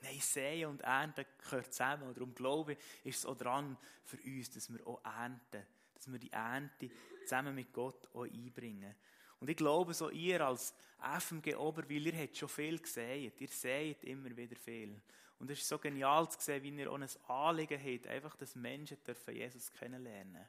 Nein, 0.02 0.20
Säen 0.20 0.68
und 0.68 0.82
Ernten 0.82 1.24
gehört 1.38 1.72
zusammen. 1.72 2.08
Und 2.08 2.16
darum 2.16 2.34
glaube 2.34 2.72
ich, 2.72 2.78
ist 3.04 3.18
es 3.20 3.26
auch 3.26 3.36
dran 3.36 3.76
für 4.04 4.18
uns, 4.18 4.50
dass 4.50 4.70
wir 4.70 4.86
auch 4.86 5.02
ernten. 5.04 5.66
Dass 5.94 6.10
wir 6.10 6.18
die 6.18 6.32
Ernte 6.32 6.90
zusammen 7.22 7.54
mit 7.54 7.72
Gott 7.72 8.08
auch 8.12 8.24
einbringen. 8.24 8.94
Und 9.40 9.50
ich 9.50 9.56
glaube, 9.56 9.94
so 9.94 10.10
ihr 10.10 10.40
als 10.46 10.74
FMG 10.98 11.56
Oberwil, 11.56 12.06
ihr 12.06 12.22
habt 12.22 12.36
schon 12.36 12.48
viel 12.48 12.78
gesehen. 12.78 13.32
Ihr 13.38 13.48
seht 13.48 14.04
immer 14.04 14.34
wieder 14.36 14.56
viel. 14.56 15.00
Und 15.38 15.50
es 15.50 15.60
ist 15.60 15.68
so 15.68 15.78
genial 15.78 16.28
zu 16.30 16.40
sehen, 16.40 16.62
wie 16.62 16.80
ihr 16.80 16.90
auch 16.90 16.98
ein 16.98 17.08
Anliegen 17.28 17.78
habt, 17.78 18.06
einfach, 18.06 18.36
dass 18.36 18.54
Menschen 18.54 19.02
dürfen 19.04 19.34
Jesus 19.34 19.72
kennenlernen 19.72 20.46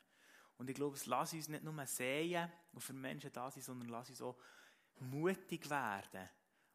Und 0.57 0.69
ich 0.69 0.75
glaube, 0.75 0.95
es 0.95 1.05
lässt 1.05 1.33
uns 1.33 1.49
nicht 1.49 1.63
nur 1.63 1.85
sehen 1.85 2.51
und 2.73 2.81
für 2.81 2.93
Menschen 2.93 3.31
da 3.31 3.51
sein, 3.51 3.63
sondern 3.63 3.89
lass 3.89 4.09
uns 4.09 4.21
auch 4.21 4.37
mutig 4.99 5.69
werden, 5.69 6.29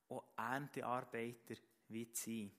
auch 0.09 0.25
Erntearbeiter 0.37 1.55
wie 1.89 2.11
zu 2.13 2.25
sein. 2.25 2.53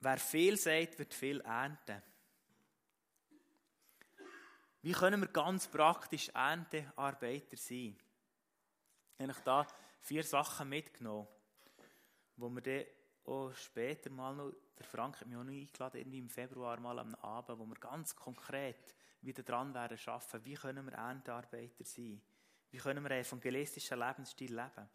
Wer 0.00 0.18
viel 0.18 0.56
sagt, 0.56 0.98
wird 0.98 1.14
viel 1.14 1.40
ernten. 1.40 2.02
Wie 4.82 4.92
können 4.92 5.20
wir 5.20 5.28
ganz 5.28 5.68
praktisch 5.68 6.30
Erntearbeiter 6.30 7.56
sein? 7.56 7.98
Ich 9.18 9.28
habe 9.28 9.40
da 9.44 9.66
vier 10.00 10.24
Sachen 10.24 10.70
mitgenommen, 10.70 11.28
wo 12.40 12.48
wir 12.50 12.62
dann 12.62 12.84
auch 13.24 13.54
später 13.54 14.10
mal 14.10 14.34
noch, 14.34 14.52
der 14.78 14.86
Frank 14.86 15.20
hat 15.20 15.28
mich 15.28 15.36
auch 15.36 15.44
noch 15.44 15.52
eingeladen, 15.52 15.98
irgendwie 15.98 16.18
im 16.18 16.28
Februar 16.28 16.80
mal 16.80 16.98
am 16.98 17.14
Abend, 17.16 17.58
wo 17.58 17.66
wir 17.66 17.76
ganz 17.76 18.16
konkret 18.16 18.94
wieder 19.22 19.42
dran 19.42 19.74
werden 19.74 19.98
schaffen, 19.98 20.44
wie 20.44 20.54
können 20.54 20.86
wir 20.86 20.94
Erntearbeiter 20.94 21.84
sein? 21.84 22.20
Wie 22.70 22.78
können 22.78 23.02
wir 23.04 23.10
einen 23.10 23.24
evangelistischen 23.24 23.98
Lebensstil 23.98 24.54
leben? 24.54 24.88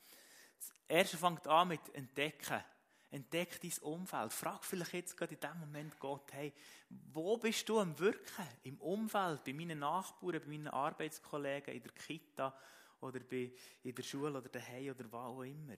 Das 0.58 0.74
erste 0.88 1.18
fängt 1.18 1.48
an 1.48 1.68
mit 1.68 1.94
Entdecken. 1.94 2.64
Entdeck 3.12 3.62
dein 3.62 3.84
Umfeld. 3.84 4.34
Frag 4.34 4.64
vielleicht 4.66 4.94
jetzt 4.94 5.18
gerade 5.18 5.36
in 5.36 5.40
dem 5.40 5.60
Moment 5.60 6.00
Gott, 6.00 6.34
hey, 6.34 6.54
wo 6.90 7.38
bist 7.38 7.68
du 7.70 7.80
am 7.80 7.98
Wirken? 8.00 8.48
Im 8.64 8.82
Umfeld, 8.82 9.44
bei 9.44 9.54
meinen 9.54 9.80
Nachbarn, 9.80 10.42
bei 10.42 10.48
meinen 10.48 10.68
Arbeitskollegen, 10.68 11.74
in 11.74 11.84
der 11.84 11.92
Kita 11.92 12.58
oder 13.02 13.20
bei, 13.20 13.54
in 13.84 13.96
der 13.96 14.04
Schule 14.04 14.38
oder 14.38 14.50
daheim 14.50 14.90
oder 14.90 15.12
wo 15.12 15.18
auch 15.18 15.44
immer. 15.44 15.76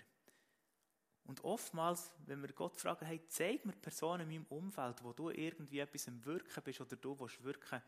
Und 1.27 1.43
oftmals, 1.43 2.09
wenn 2.25 2.41
wir 2.41 2.53
Gott 2.53 2.77
fragen, 2.77 3.05
hey, 3.05 3.21
zeig 3.27 3.65
mir 3.65 3.73
Personen 3.73 4.21
in 4.21 4.29
meinem 4.29 4.45
Umfeld, 4.49 5.03
wo 5.03 5.11
du 5.11 5.29
irgendwie 5.29 5.79
etwas 5.79 6.07
am 6.07 6.23
Wirken 6.25 6.63
bist 6.63 6.79
oder 6.79 6.95
du 6.95 7.19
willst 7.19 7.43
wirken, 7.43 7.81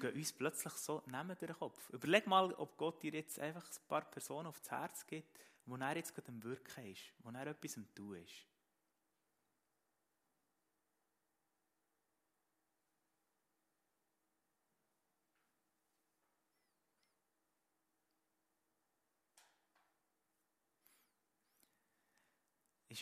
gehen 0.00 0.14
uns 0.14 0.32
plötzlich 0.32 0.72
so 0.74 1.02
durch 1.04 1.38
den 1.38 1.54
Kopf. 1.54 1.90
Überleg 1.90 2.28
mal, 2.28 2.52
ob 2.54 2.76
Gott 2.76 3.02
dir 3.02 3.12
jetzt 3.12 3.40
einfach 3.40 3.64
ein 3.64 3.88
paar 3.88 4.02
Personen 4.02 4.46
aufs 4.46 4.70
Herz 4.70 5.04
gibt, 5.06 5.40
wo 5.66 5.74
er 5.76 5.96
jetzt 5.96 6.14
gerade 6.14 6.28
am 6.28 6.42
Wirken 6.44 6.86
ist, 6.86 7.02
wo 7.18 7.30
er 7.30 7.48
etwas 7.48 7.76
am 7.76 7.94
Tun 7.96 8.16
ist. 8.16 8.46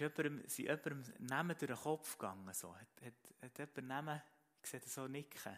Ist 0.01 0.17
jemandem, 0.17 0.49
sind 0.49 0.67
jemandem 0.67 1.05
Namen 1.19 1.57
den 1.57 1.75
Kopf 1.75 2.19
gegangen. 2.19 2.53
So. 2.53 2.75
Hat, 2.75 2.89
hat, 3.03 3.15
hat 3.43 3.59
jemand 3.59 3.89
Namen, 3.89 4.23
sehe 4.63 4.81
so 4.81 5.07
nicken. 5.09 5.53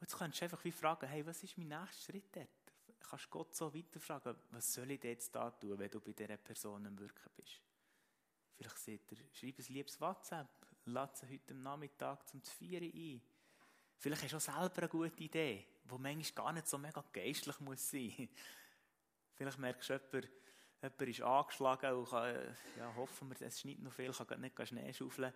Und 0.00 0.02
jetzt 0.02 0.16
kannst 0.16 0.40
du 0.40 0.44
einfach 0.44 0.64
wie 0.64 0.72
fragen, 0.72 1.06
hey, 1.08 1.26
was 1.26 1.42
ist 1.42 1.56
mein 1.58 1.68
nächster 1.68 2.12
Schritt 2.12 2.34
dort? 2.34 2.48
Kannst 3.00 3.24
du 3.24 3.30
Gott 3.30 3.54
so 3.54 3.74
weiterfragen, 3.74 4.36
was 4.50 4.74
soll 4.74 4.90
ich 4.90 5.02
jetzt 5.02 5.34
da 5.34 5.50
tun, 5.50 5.78
wenn 5.78 5.90
du 5.90 6.00
bei 6.00 6.12
dieser 6.12 6.36
Person 6.36 6.86
am 6.86 6.98
Wirken 6.98 7.30
bist? 7.36 7.60
Vielleicht 8.54 8.78
sagt 8.78 9.12
er, 9.12 9.18
schreib 9.32 9.58
ein 9.58 9.72
liebes 9.72 10.00
WhatsApp, 10.00 10.66
lade 10.84 11.16
sie 11.16 11.26
heute 11.26 11.54
am 11.54 11.62
Nachmittag 11.62 12.28
zum 12.28 12.42
Feiern 12.42 12.84
ein. 12.84 13.22
Vielleicht 13.96 14.22
hast 14.24 14.32
du 14.32 14.36
auch 14.36 14.60
selber 14.60 14.78
eine 14.78 14.88
gute 14.88 15.22
Idee, 15.22 15.66
die 15.84 15.98
manchmal 15.98 16.44
gar 16.44 16.52
nicht 16.52 16.68
so 16.68 16.76
mega 16.76 17.02
geistlich 17.12 17.58
muss 17.60 17.90
sein. 17.90 18.28
Vielleicht 19.34 19.58
merkst 19.58 19.88
du 19.88 19.94
jemanden, 19.94 20.28
jemand 20.82 21.02
ist 21.02 21.22
angeschlagen 21.22 21.94
und 21.94 22.08
kann, 22.08 22.56
ja, 22.78 22.94
hoffen 22.96 23.28
wir, 23.28 23.46
es 23.46 23.60
schneit 23.60 23.80
noch 23.80 23.92
viel, 23.92 24.12
kann 24.12 24.40
nicht 24.40 24.68
Schnee 24.68 24.92
schaufeln, 24.92 25.32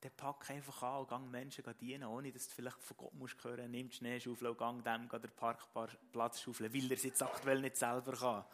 dann 0.00 0.12
pack 0.16 0.50
einfach 0.50 0.82
an 0.82 1.00
und 1.00 1.08
gang 1.08 1.30
Menschen 1.30 1.64
dienen, 1.80 2.04
ohne 2.04 2.32
dass 2.32 2.48
du 2.48 2.54
vielleicht 2.54 2.80
von 2.82 2.96
Gott 2.96 3.14
musst 3.14 3.42
hören, 3.42 3.70
nimm 3.70 3.90
die 3.90 3.96
Schneeschaufel 3.96 4.48
und 4.48 4.58
gang 4.58 4.82
dem 4.84 5.08
den 5.08 5.30
Parkplatz 5.32 6.40
schaufeln, 6.40 6.72
weil 6.72 6.90
er 6.90 6.96
es 6.96 7.02
jetzt 7.02 7.22
aktuell 7.22 7.60
nicht 7.60 7.76
selber 7.76 8.12
kann. 8.12 8.44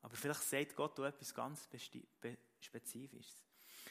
Aber 0.00 0.16
vielleicht 0.16 0.42
sagt 0.42 0.74
Gott 0.74 0.98
auch 0.98 1.04
etwas 1.04 1.34
ganz 1.34 1.68
Spezifisches. 2.60 3.44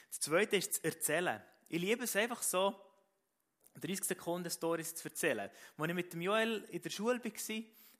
Das 0.08 0.20
Zweite 0.20 0.56
ist 0.56 0.70
das 0.70 0.78
Erzählen. 0.78 1.40
Ich 1.68 1.80
liebe 1.80 2.04
es 2.04 2.16
einfach 2.16 2.42
so, 2.42 2.74
30 3.80 4.04
Sekunden 4.04 4.50
Stories 4.50 4.94
zu 4.94 5.08
erzählen. 5.08 5.50
Als 5.78 5.88
ich 5.88 5.94
mit 5.94 6.12
dem 6.12 6.20
Joel 6.20 6.64
in 6.70 6.82
der 6.82 6.90
Schule 6.90 7.22
war, 7.24 7.30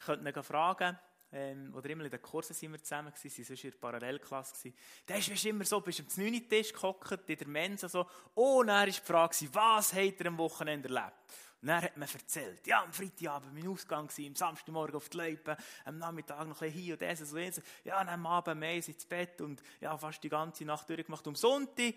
konnte 0.04 0.28
ich 0.28 0.36
ihn 0.36 0.42
fragen, 0.42 0.98
ähm, 1.32 1.74
oder 1.74 1.88
immer 1.90 2.04
in 2.04 2.10
den 2.10 2.20
Kursen 2.20 2.54
sind 2.54 2.72
wir 2.72 2.82
zusammen 2.82 3.12
gewesen, 3.12 3.30
sie 3.30 3.42
sonst 3.42 3.64
in 3.64 3.70
der 3.70 3.78
Parallelklasse 3.78 4.54
gewesen. 4.54 4.76
Da 5.06 5.14
ist 5.14 5.44
immer 5.46 5.64
so, 5.64 5.80
bist 5.80 6.00
am 6.00 6.06
9. 6.24 6.48
Tisch 6.48 6.72
gehockt, 6.72 7.28
in 7.28 7.38
der 7.38 7.48
Mensa 7.48 7.88
so, 7.88 8.06
oh, 8.34 8.60
und 8.60 8.66
dann 8.66 8.80
war 8.80 8.86
die 8.86 8.92
Frage, 8.92 9.48
was 9.52 9.94
habt 9.94 10.20
ihr 10.20 10.26
am 10.26 10.38
Wochenende 10.38 10.88
erlebt? 10.88 11.14
Und 11.62 11.68
dann 11.68 11.82
hat 11.82 11.96
man 11.96 12.08
erzählt, 12.08 12.66
ja, 12.66 12.82
am 12.82 12.92
Freitagabend 12.92 13.54
mein 13.54 13.68
Ausgang 13.68 14.08
gewesen, 14.08 14.30
am 14.30 14.36
Samstagmorgen 14.36 14.96
auf 14.96 15.08
die 15.08 15.16
Leipe, 15.16 15.56
am 15.84 15.96
Nachmittag 15.96 16.38
noch 16.40 16.60
ein 16.60 16.70
bisschen 16.70 16.72
hier 16.72 16.94
und 16.94 17.02
das, 17.02 17.20
so 17.20 17.36
das. 17.36 17.62
Ja, 17.84 17.98
dann 17.98 18.08
am 18.08 18.26
Abend 18.26 18.58
mehr 18.60 18.74
ins 18.74 19.06
Bett 19.06 19.40
und 19.40 19.62
ja, 19.80 19.96
fast 19.96 20.22
die 20.24 20.28
ganze 20.28 20.64
Nacht 20.64 20.88
durchgemacht. 20.90 21.26
Um 21.26 21.36
Sonntag, 21.36 21.94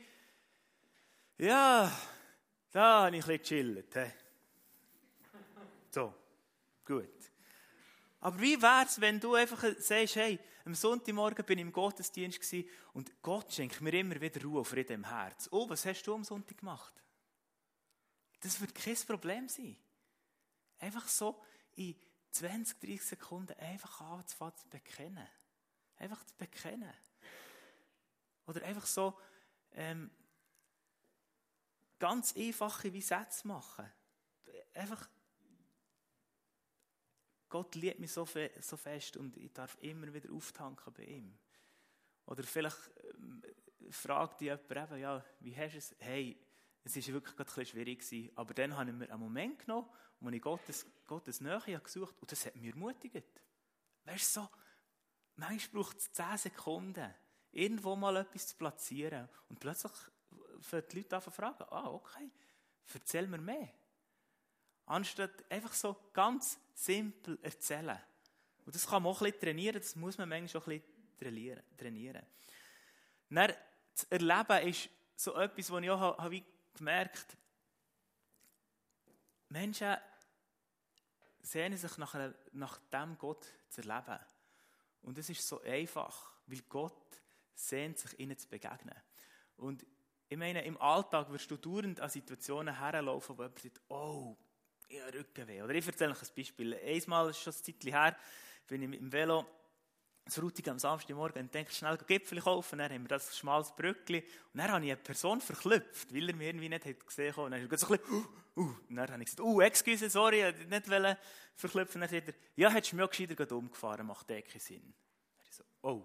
ja, 1.39 1.91
da 2.71 3.05
habe 3.05 3.17
ich 3.17 3.23
ein 3.23 3.39
bisschen 3.39 3.73
gechillt. 3.73 3.93
He. 3.95 4.11
So, 5.89 6.13
gut. 6.85 7.34
Aber 8.25 8.41
wie 8.41 8.59
wäre 8.59 8.85
es, 8.85 8.99
wenn 8.99 9.19
du 9.19 9.35
einfach 9.35 9.63
sagst, 9.77 10.15
hey, 10.15 10.39
am 10.65 10.73
Sonntagmorgen 10.73 11.45
bin 11.45 11.59
ich 11.59 11.61
im 11.61 11.71
Gottesdienst 11.71 12.41
gewesen 12.41 12.67
und 12.93 13.21
Gott 13.21 13.53
schenkt 13.53 13.79
mir 13.81 13.93
immer 13.93 14.19
wieder 14.19 14.41
Ruhe 14.41 14.57
und 14.57 14.65
Frieden 14.65 14.93
im 14.93 15.07
Herz. 15.07 15.47
Oh, 15.51 15.69
was 15.69 15.85
hast 15.85 16.01
du 16.01 16.15
am 16.15 16.23
Sonntag 16.23 16.57
gemacht? 16.57 16.91
Das 18.39 18.59
wird 18.59 18.73
kein 18.73 18.95
Problem 18.95 19.47
sein. 19.47 19.77
Einfach 20.79 21.07
so 21.07 21.39
in 21.75 21.95
20, 22.31 22.79
30 22.79 23.03
Sekunden 23.03 23.59
einfach 23.59 24.01
anzufangen 24.01 24.57
zu 24.57 24.69
bekennen. 24.69 25.27
Einfach 25.97 26.25
zu 26.25 26.33
bekennen. 26.35 26.95
Oder 28.47 28.63
einfach 28.63 28.87
so 28.87 29.19
ähm, 29.73 30.09
ganz 31.99 32.35
einfache 32.35 32.91
wie 32.91 33.03
Sätze 33.03 33.47
machen. 33.47 33.85
Einfach 34.73 35.07
Gott 37.55 37.73
liebt 37.75 38.01
mich 38.01 38.11
so, 38.11 38.25
fe 38.25 38.51
so 38.59 38.75
fest 38.75 39.15
und 39.15 39.37
ich 39.37 39.53
darf 39.53 39.77
immer 39.79 40.13
wieder 40.13 40.29
auftanken 40.33 40.91
bei 40.93 41.05
ihm. 41.05 41.37
Oder 42.25 42.43
vielleicht 42.43 42.75
äh, 42.97 43.91
fragt 43.91 44.41
dich 44.41 44.47
jemand 44.47 44.91
eben, 44.91 44.99
ja, 44.99 45.23
wie 45.39 45.55
hast 45.55 45.71
du 45.71 45.77
es? 45.77 45.95
Hey, 45.99 46.37
es 46.83 46.97
war 46.97 47.13
wirklich 47.13 47.39
ein 47.39 47.65
schwierig 47.65 47.99
gewesen, 47.99 48.29
aber 48.35 48.53
dann 48.53 48.75
habe 48.75 48.89
ich 48.89 48.95
mir 48.97 49.09
einen 49.09 49.21
Moment 49.21 49.59
genommen, 49.59 49.87
wo 50.19 50.29
ich 50.31 50.41
Gottes, 50.41 50.85
Gottes 51.07 51.39
Nähe 51.39 51.79
gesucht 51.81 52.19
und 52.19 52.29
das 52.29 52.45
hat 52.45 52.57
mich 52.57 52.73
ermutigt. 52.73 53.41
Weißt 54.03 54.35
du, 54.35 54.41
so, 54.41 54.49
manchmal 55.37 55.81
braucht 55.81 55.99
es 55.99 56.11
10 56.11 56.37
Sekunden, 56.37 57.13
irgendwo 57.53 57.95
mal 57.95 58.17
etwas 58.17 58.47
zu 58.47 58.57
platzieren 58.57 59.29
und 59.47 59.61
plötzlich 59.61 59.93
fangen 60.59 60.83
die 60.91 60.97
Leute 60.97 61.15
an 61.15 61.21
zu 61.21 61.31
fragen, 61.31 61.63
ah, 61.69 61.87
okay, 61.87 62.29
erzähl 62.93 63.27
mir 63.27 63.37
mehr. 63.37 63.69
Anstatt 64.85 65.49
einfach 65.49 65.73
so 65.73 65.95
ganz 66.13 66.59
simpel 66.73 67.39
erzählen. 67.41 67.99
Und 68.65 68.75
das 68.75 68.87
kann 68.87 69.03
man 69.03 69.11
auch 69.11 69.21
ein 69.21 69.25
bisschen 69.25 69.41
trainieren, 69.41 69.79
das 69.79 69.95
muss 69.95 70.17
man 70.17 70.29
manchmal 70.29 70.61
auch 70.61 70.67
ein 70.67 70.81
bisschen 71.17 71.61
trainieren. 71.77 72.21
Dann, 73.29 73.53
das 73.93 74.03
Erleben 74.05 74.67
ist 74.67 74.89
so 75.15 75.35
etwas, 75.35 75.71
was 75.71 75.83
ich 75.83 75.89
auch 75.89 76.17
habe 76.17 76.43
gemerkt 76.73 77.27
habe. 77.27 77.37
Menschen 79.49 79.95
sehnen 81.41 81.77
sich 81.77 81.97
nach, 81.97 82.15
nach 82.51 82.79
dem 82.91 83.17
Gott 83.17 83.45
zu 83.69 83.81
erleben. 83.81 84.19
Und 85.03 85.17
es 85.17 85.29
ist 85.29 85.47
so 85.47 85.61
einfach, 85.61 86.31
weil 86.47 86.61
Gott 86.67 87.21
sehnt 87.53 87.99
sich 87.99 88.19
ihnen 88.19 88.37
zu 88.37 88.49
begegnen. 88.49 88.95
Und 89.57 89.85
ich 90.27 90.37
meine, 90.37 90.63
im 90.65 90.79
Alltag 90.81 91.31
wirst 91.31 91.49
du 91.51 91.57
dauernd 91.57 91.99
an 91.99 92.09
Situationen 92.09 92.77
herlaufen, 92.77 93.37
wo 93.37 93.43
jemand 93.43 93.59
sagt, 93.59 93.81
oh, 93.89 94.35
habe 94.89 95.19
Rückenweh. 95.19 95.61
Oder 95.61 95.73
ich 95.73 95.85
erzähle 95.85 96.11
euch 96.11 96.21
ein 96.21 96.29
Beispiel. 96.35 96.75
Einmal, 96.75 97.33
schon 97.33 97.53
ein 97.53 97.63
Zeitchen 97.63 97.91
her, 97.91 98.17
bin 98.67 98.81
ich 98.81 98.89
mit 98.89 98.99
dem 98.99 99.11
Velo 99.11 99.45
das 100.25 100.41
Routing 100.41 100.67
am 100.69 100.79
Samstagmorgen 100.79 101.43
und 101.43 101.53
denke, 101.53 101.71
schnell 101.71 101.97
Gipfel 101.97 102.41
kaufen. 102.41 102.79
Dann 102.79 102.91
haben 102.91 103.03
wir 103.03 103.09
das 103.09 103.37
schmales 103.37 103.71
Brückli. 103.75 104.23
Und 104.53 104.59
dann 104.59 104.71
habe 104.71 104.83
ich 104.83 104.91
eine 104.91 105.01
Person 105.01 105.39
verklüpft, 105.39 106.13
weil 106.13 106.29
er 106.29 106.35
mich 106.35 106.47
irgendwie 106.47 106.69
nicht 106.69 106.85
hat 106.85 107.05
gesehen 107.05 107.35
hat. 107.35 107.45
Und 107.45 107.51
dann 107.51 107.77
so 107.77 107.93
ein 107.93 107.99
bisschen, 107.99 108.15
uh, 108.55 108.61
uh. 108.61 108.75
Und 108.89 108.95
dann 108.95 109.11
habe 109.11 109.21
ich 109.21 109.29
gesagt, 109.29 109.41
uh, 109.41 109.61
excuse, 109.61 110.09
sorry, 110.09 110.49
ich 110.49 110.67
nicht 110.67 110.87
verklüpfen. 111.55 112.01
Und 112.01 112.11
dann 112.11 112.19
sagt 112.19 112.29
er, 112.29 112.33
ja, 112.55 112.69
hättest 112.69 112.93
du 112.93 112.95
mir 112.95 113.05
auch 113.05 113.09
gescheiter 113.09 113.55
umgefahren, 113.55 114.07
macht 114.07 114.31
eh 114.31 114.41
keinen 114.41 114.59
Sinn. 114.59 114.93
Dann 115.37 115.47
ich 115.47 115.55
so, 115.55 115.63
oh, 115.83 116.03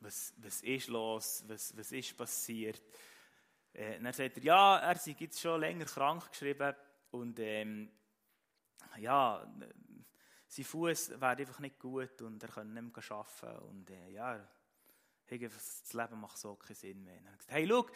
was, 0.00 0.34
was 0.38 0.62
ist 0.62 0.88
los? 0.88 1.44
Was, 1.46 1.76
was 1.76 1.92
ist 1.92 2.16
passiert? 2.16 2.82
Äh, 3.72 4.00
dann 4.00 4.12
sagt 4.12 4.38
er, 4.38 4.42
ja, 4.42 4.78
er 4.78 4.96
sei 4.96 5.14
jetzt 5.18 5.40
schon 5.40 5.60
länger 5.60 5.84
krank 5.84 6.30
geschrieben 6.30 6.74
und 7.20 7.38
ähm, 7.38 7.90
ja, 8.98 9.46
sein 10.48 10.64
Fuß 10.64 11.20
wäre 11.20 11.36
einfach 11.36 11.58
nicht 11.58 11.78
gut 11.78 12.22
und 12.22 12.42
er 12.42 12.48
könnte 12.48 12.80
nicht 12.80 12.96
mehr 12.96 13.16
arbeiten 13.16 13.66
und 13.66 13.90
äh, 13.90 14.10
ja, 14.10 14.48
das 15.28 15.92
Leben 15.92 16.20
macht 16.20 16.38
so 16.38 16.54
keinen 16.54 16.76
Sinn 16.76 17.02
mehr. 17.02 17.20
Dann 17.20 17.36
gesagt, 17.36 17.52
hey, 17.52 17.66
schau, 17.68 17.86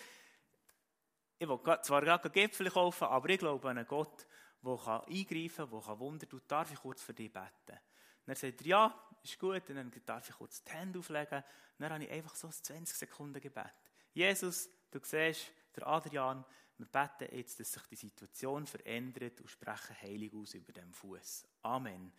ich 1.39 1.49
will 1.49 1.61
zwar 1.83 2.03
gerade 2.03 2.29
Gipfel 2.31 2.71
kaufen, 2.71 3.05
aber 3.05 3.29
ich 3.31 3.39
glaube 3.39 3.71
an 3.71 3.79
einen 3.79 3.87
Gott, 3.87 4.27
der 4.63 5.05
eingreifen 5.07 5.71
kann, 5.71 5.83
der 5.87 5.99
Wunder 5.99 6.29
tut. 6.29 6.43
Darf 6.49 6.71
ich 6.73 6.79
kurz 6.79 7.03
für 7.03 7.15
dich 7.15 7.33
beten? 7.33 7.79
Und 8.27 8.29
er 8.29 8.37
sagt, 8.37 8.61
ja, 8.63 8.95
ist 9.23 9.39
gut. 9.39 9.69
Und 9.71 9.77
dann 9.77 9.93
darf 10.05 10.29
ich 10.29 10.35
kurz 10.37 10.63
die 10.63 10.73
Hände 10.73 10.99
auflegen. 10.99 11.39
Und 11.39 11.45
dann 11.79 11.93
habe 11.93 12.05
ich 12.05 12.11
einfach 12.11 12.35
so 12.35 12.49
ein 12.49 12.53
20 12.53 12.97
Sekunden 12.97 13.41
Gebet. 13.41 13.73
Jesus, 14.13 14.69
du 14.91 14.99
siehst, 15.03 15.51
der 15.75 15.87
Adrian, 15.87 16.45
wir 16.81 16.87
beten 16.87 17.37
jetzt, 17.37 17.61
dass 17.61 17.73
sich 17.73 17.83
die 17.85 17.97
Situation 17.97 18.67
verändert 18.67 19.41
und 19.41 19.51
sprechen 19.51 19.97
heilig 20.03 20.33
aus 20.35 20.55
über 20.55 20.73
dem 20.73 20.93
Fuß. 20.93 21.47
Amen 21.63 22.13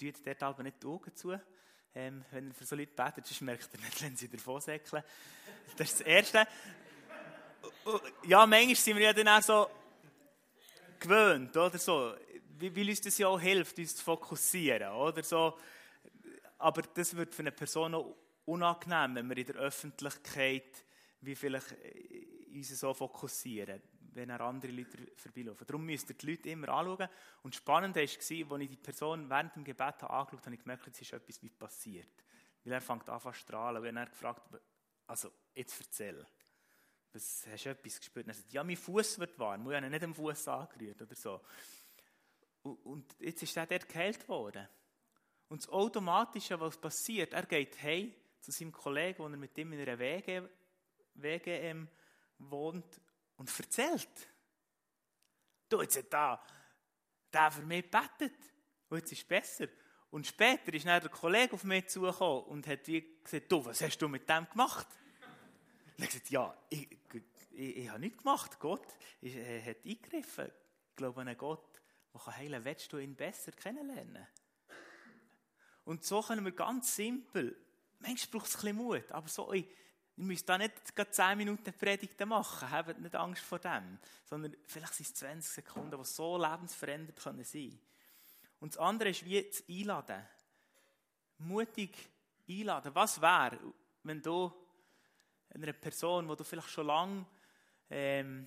tut 0.00 0.26
dort 0.26 0.42
aber 0.42 0.62
nicht 0.62 0.82
die 0.82 0.86
Augen 0.86 1.14
zu, 1.14 1.38
ähm, 1.94 2.24
wenn 2.30 2.48
ihr 2.48 2.54
für 2.54 2.64
so 2.64 2.76
Leute 2.76 2.92
betet, 2.92 3.26
sonst 3.26 3.40
merkt 3.42 3.68
ihr 3.74 3.80
nicht, 3.80 4.02
wenn 4.02 4.16
sie 4.16 4.28
davon 4.28 4.60
säckeln. 4.60 5.02
Das 5.76 5.90
ist 5.90 6.00
das 6.00 6.06
Erste. 6.06 6.46
Ja, 8.24 8.46
manchmal 8.46 8.76
sind 8.76 8.96
wir 8.96 9.04
ja 9.04 9.12
dann 9.12 9.28
auch 9.28 9.42
so 9.42 9.70
gewöhnt, 10.98 11.56
oder 11.56 11.78
so, 11.78 12.14
weil 12.58 12.88
uns 12.88 13.00
das 13.00 13.18
ja 13.18 13.28
auch 13.28 13.40
hilft, 13.40 13.78
uns 13.78 13.96
zu 13.96 14.04
fokussieren, 14.04 14.92
oder 14.92 15.22
so. 15.22 15.58
Aber 16.58 16.82
das 16.82 17.16
wird 17.16 17.34
für 17.34 17.42
eine 17.42 17.52
Person 17.52 17.94
auch 17.94 18.16
unangenehm, 18.44 19.14
wenn 19.14 19.28
wir 19.28 19.38
in 19.38 19.46
der 19.46 19.56
Öffentlichkeit 19.56 20.84
wie 21.22 21.34
vielleicht 21.34 21.72
äh, 21.72 22.39
uns 22.50 22.78
so 22.78 22.94
fokussieren 22.94 23.80
wenn 24.14 24.30
er 24.30 24.40
andere 24.40 24.72
Leute 24.72 25.12
vorbeilaufen. 25.14 25.66
Darum 25.66 25.84
müsst 25.84 26.08
ihr 26.10 26.16
die 26.16 26.30
Leute 26.30 26.50
immer 26.50 26.68
anschauen. 26.70 27.08
Und 27.42 27.54
spannend 27.54 27.96
war, 27.96 28.02
als 28.02 28.30
ich 28.30 28.46
die 28.68 28.76
Person 28.76 29.28
während 29.28 29.56
dem 29.56 29.64
Gebet 29.64 30.02
angeschaut 30.02 30.32
habe, 30.32 30.42
habe 30.44 30.54
ich 30.54 30.60
gemerkt, 30.60 30.88
es 30.88 31.00
ist 31.00 31.12
etwas 31.12 31.42
wie 31.42 31.50
passiert. 31.50 32.24
Weil 32.64 32.72
er 32.74 32.80
fängt 32.80 33.08
an 33.08 33.20
zu 33.20 33.32
strahlen. 33.32 33.84
Und 33.84 33.96
er 33.96 34.06
gefragt, 34.06 34.42
also, 35.06 35.30
jetzt 35.54 35.80
erzähl. 35.80 36.26
Was, 37.12 37.46
hast 37.50 37.64
du 37.64 37.70
etwas 37.70 37.98
gespürt? 37.98 38.26
Und 38.26 38.30
er 38.30 38.34
sagt, 38.34 38.52
ja, 38.52 38.64
mein 38.64 38.76
Fuß 38.76 39.18
wird 39.18 39.38
warm. 39.38 39.68
Ich 39.68 39.76
habe 39.76 39.86
ihn 39.86 39.90
nicht 39.90 40.04
am 40.04 40.14
Fuß 40.14 40.48
angerührt 40.48 41.02
oder 41.02 41.14
so. 41.14 41.40
Und 42.62 43.16
jetzt 43.18 43.42
ist 43.42 43.56
er 43.56 43.66
dort 43.66 43.88
geheilt 43.88 44.28
worden. 44.28 44.68
Und 45.48 45.62
das 45.62 45.68
Automatische, 45.70 46.60
was 46.60 46.76
passiert, 46.76 47.32
er 47.32 47.46
geht 47.46 47.82
hey 47.82 48.14
zu 48.40 48.52
seinem 48.52 48.70
Kollegen, 48.72 49.18
wo 49.18 49.24
er 49.24 49.36
mit 49.36 49.56
ihm 49.58 49.72
in 49.72 49.80
einer 49.80 49.98
Wege, 49.98 50.48
WGM 51.14 51.88
wohnt 52.40 53.00
und 53.36 53.58
erzählt. 53.58 54.08
Du, 55.68 55.82
jetzt 55.82 55.96
hat 55.98 56.12
da, 56.12 56.42
der 57.32 57.50
für 57.50 57.62
mich 57.62 57.84
gebetet. 57.84 58.34
Und 58.88 58.98
jetzt 58.98 59.12
ist 59.12 59.18
es 59.18 59.28
besser. 59.28 59.68
Und 60.10 60.26
später 60.26 60.74
ist 60.74 60.86
dann 60.86 61.00
der 61.00 61.10
Kollege 61.10 61.54
auf 61.54 61.64
mich 61.64 61.86
zugekommen 61.86 62.44
und 62.44 62.66
hat 62.66 62.86
wie 62.88 63.20
gesagt, 63.22 63.50
du, 63.50 63.64
was 63.64 63.80
hast 63.80 63.98
du 63.98 64.08
mit 64.08 64.28
dem 64.28 64.48
gemacht? 64.50 64.88
Und 65.96 65.98
er 65.98 66.04
hat 66.04 66.08
gesagt, 66.08 66.30
ja, 66.30 66.56
ich, 66.68 66.90
ich, 67.52 67.76
ich 67.76 67.88
habe 67.88 68.00
nichts 68.00 68.18
gemacht. 68.18 68.58
Gott 68.58 68.86
ist, 69.20 69.36
er 69.36 69.64
hat 69.64 69.84
eingegriffen. 69.84 70.50
Ich 70.90 70.96
glaube 70.96 71.20
an 71.20 71.28
einen 71.28 71.38
Gott, 71.38 71.80
der 72.12 72.20
kann 72.20 72.36
heilen 72.36 72.64
Willst 72.64 72.92
du 72.92 72.98
ihn 72.98 73.14
besser 73.14 73.52
kennenlernen? 73.52 74.26
Und 75.84 76.04
so 76.04 76.20
können 76.22 76.44
wir 76.44 76.52
ganz 76.52 76.94
simpel, 76.94 77.56
manchmal 78.00 78.40
braucht 78.40 78.48
es 78.48 78.56
ein 78.56 78.60
bisschen 78.60 78.76
Mut, 78.76 79.12
aber 79.12 79.28
so 79.28 79.50
in 79.52 79.66
Ihr 80.20 80.26
müsst 80.26 80.46
da 80.46 80.58
nicht 80.58 80.94
gerade 80.94 81.10
10 81.10 81.38
Minuten 81.38 81.72
Predigten 81.72 82.28
machen, 82.28 82.70
habt 82.70 83.00
nicht 83.00 83.14
Angst 83.14 83.42
vor 83.42 83.58
dem, 83.58 83.98
sondern 84.26 84.54
vielleicht 84.66 84.92
sind 84.92 85.06
es 85.06 85.14
20 85.14 85.50
Sekunden, 85.50 85.96
die 85.96 86.04
so 86.04 86.36
lebensverändert 86.36 87.16
können 87.16 87.42
sein. 87.42 87.80
Und 88.58 88.74
das 88.74 88.78
andere 88.82 89.08
ist 89.08 89.24
wie 89.24 89.42
das 89.42 89.64
Einladen. 89.66 90.22
Mutig 91.38 91.96
einladen. 92.46 92.94
Was 92.94 93.18
wäre, 93.18 93.58
wenn 94.02 94.20
du 94.20 94.52
einer 95.54 95.72
Person, 95.72 96.28
wo 96.28 96.34
du 96.34 96.44
vielleicht 96.44 96.68
schon 96.68 96.88
lange 96.88 97.24
ähm, 97.88 98.46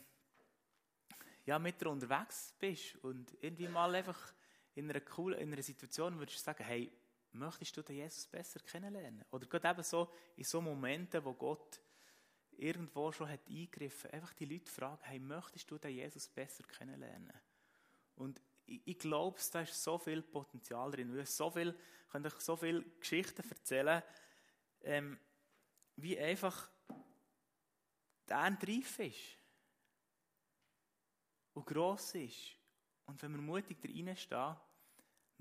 ja, 1.44 1.58
mit 1.58 1.82
dir 1.82 1.90
unterwegs 1.90 2.54
bist 2.60 3.04
und 3.04 3.36
irgendwie 3.42 3.68
mal 3.68 3.96
einfach 3.96 4.32
in 4.76 4.92
einer, 4.92 5.02
coolen, 5.02 5.40
in 5.40 5.52
einer 5.52 5.64
Situation 5.64 6.20
würdest 6.20 6.44
sagen, 6.44 6.64
hey, 6.66 6.92
möchtest 7.34 7.76
du 7.76 7.82
den 7.82 7.98
Jesus 7.98 8.28
besser 8.28 8.60
kennenlernen? 8.60 9.26
Oder 9.32 9.46
gerade 9.48 9.69
eben 9.69 9.84
so 9.84 10.12
in 10.36 10.43
so 10.43 10.62
Momenten, 10.62 11.24
wo 11.24 11.34
Gott 11.34 11.82
irgendwo 12.58 13.12
schon 13.12 13.30
hat 13.30 13.48
eingegriffen, 13.48 14.12
einfach 14.12 14.34
die 14.34 14.46
Leute 14.46 14.72
fragen, 14.72 15.02
hey, 15.04 15.19
möchtest 15.19 15.69
du 15.69 15.78
den 15.78 15.91
Jesus 15.91 16.28
besser 16.30 16.63
kennenlernen? 16.63 17.34
Und 18.15 18.41
ich, 18.65 18.82
ich 18.86 19.00
glaube, 19.00 19.39
da 19.52 19.62
ist 19.62 19.82
so 19.82 19.98
viel 19.98 20.22
Potenzial 20.22 20.91
drin. 20.91 21.13
Wir 21.13 21.26
so 21.26 21.50
viel, 21.50 21.78
können 22.10 22.26
euch 22.26 22.39
so 22.39 22.56
viele 22.56 22.84
Geschichten 23.00 23.50
erzählen, 23.50 24.04
ähm, 24.82 25.19
wie 25.96 26.17
einfach 26.19 26.69
der 28.28 28.58
reif 28.62 29.00
ist 29.00 29.38
und 31.54 31.65
gross 31.65 32.15
ist. 32.15 32.58
Und 33.06 33.22
wenn 33.22 33.32
wir 33.32 33.41
mutig 33.41 33.78
da 33.82 33.89
reinstehen, 33.89 34.56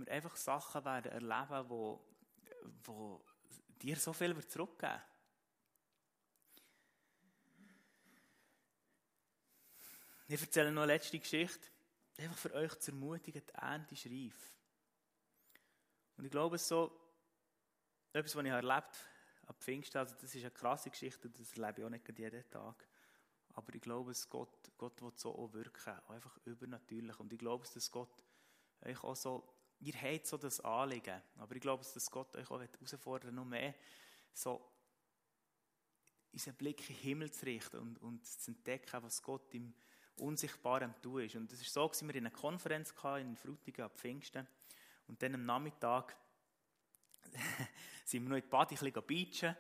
wir 0.07 0.12
einfach 0.12 0.37
Sachen 0.37 0.85
werden 0.85 1.12
erleben, 1.12 1.69
wo, 1.69 2.01
wo 2.85 3.25
dir 3.81 3.97
so 3.97 4.12
viel 4.12 4.35
wird 4.35 4.51
zurückgeben 4.51 5.01
Ich 10.33 10.41
erzähle 10.41 10.73
noch 10.73 10.85
eine 10.85 10.95
letzte 10.95 11.19
Geschichte. 11.19 11.69
Einfach 12.17 12.38
für 12.38 12.55
euch 12.55 12.79
zu 12.79 12.91
ermutigen, 12.91 13.43
die 13.47 13.55
Ernte 13.55 13.95
ist 13.95 14.07
reif. 14.07 14.57
Und 16.17 16.25
ich 16.25 16.31
glaube, 16.31 16.57
so 16.57 16.91
etwas, 18.15 18.35
was 18.35 18.45
ich 18.45 18.51
erlebt 18.51 18.73
habe 18.73 18.88
ab 19.49 19.57
Pfingsten, 19.61 19.99
also 19.99 20.15
das 20.15 20.35
ist 20.35 20.41
eine 20.41 20.51
krasse 20.51 20.88
Geschichte, 20.88 21.29
das 21.29 21.53
erlebe 21.53 21.81
ich 21.81 21.85
auch 21.85 21.91
nicht 21.91 22.19
jeden 22.19 22.51
Tag. 22.51 22.88
Aber 23.53 23.75
ich 23.75 23.83
glaube, 23.83 24.12
dass 24.12 24.31
Gott, 24.31 24.73
Gott 24.79 25.03
will 25.03 25.12
so 25.17 25.37
auch 25.37 25.53
wirken, 25.53 25.99
einfach 26.09 26.38
übernatürlich. 26.47 27.21
Und 27.21 27.31
ich 27.31 27.38
glaube, 27.38 27.67
dass 27.75 27.91
Gott 27.91 28.25
euch 28.81 29.05
auch 29.05 29.17
so 29.17 29.47
ihr 29.83 29.95
habt 30.01 30.27
so 30.27 30.37
das 30.37 30.61
Anliegen. 30.61 31.21
Aber 31.38 31.55
ich 31.55 31.61
glaube, 31.61 31.85
dass 31.92 32.11
Gott 32.11 32.35
euch 32.37 32.51
auch 32.51 32.61
herausfordern 32.61 33.35
noch 33.35 33.45
mehr 33.45 33.75
so 34.33 34.61
unseren 36.33 36.55
Blick 36.55 36.88
in 36.88 36.97
den 36.97 37.03
Himmel 37.03 37.31
zu 37.31 37.45
richten 37.45 37.79
und, 37.79 37.99
und 37.99 38.27
zu 38.27 38.51
entdecken, 38.51 39.03
was 39.03 39.23
Gott 39.23 39.53
im 39.55 39.75
Unsichtbaren 40.16 40.95
tun 41.03 41.23
ist. 41.23 41.37
Und 41.37 41.53
das 41.53 41.61
ist 41.61 41.73
so, 41.73 41.87
dass 41.87 42.03
wir 42.03 42.14
in 42.14 42.27
einer 42.27 42.35
Konferenz 42.35 42.95
in 43.18 43.37
Frutigen 43.37 43.85
ab 43.85 43.99
Pfingsten 43.99 44.47
und 45.09 45.23
dann 45.23 45.35
am 45.35 45.45
Nachmittag 45.45 46.16
sind 48.04 48.23
wir 48.23 48.31
noch 48.31 48.37
in 48.37 48.42
die 48.42 48.48
Bade 48.48 48.75
ein 48.75 48.79
bisschen 48.79 49.06
beachen 49.06 49.56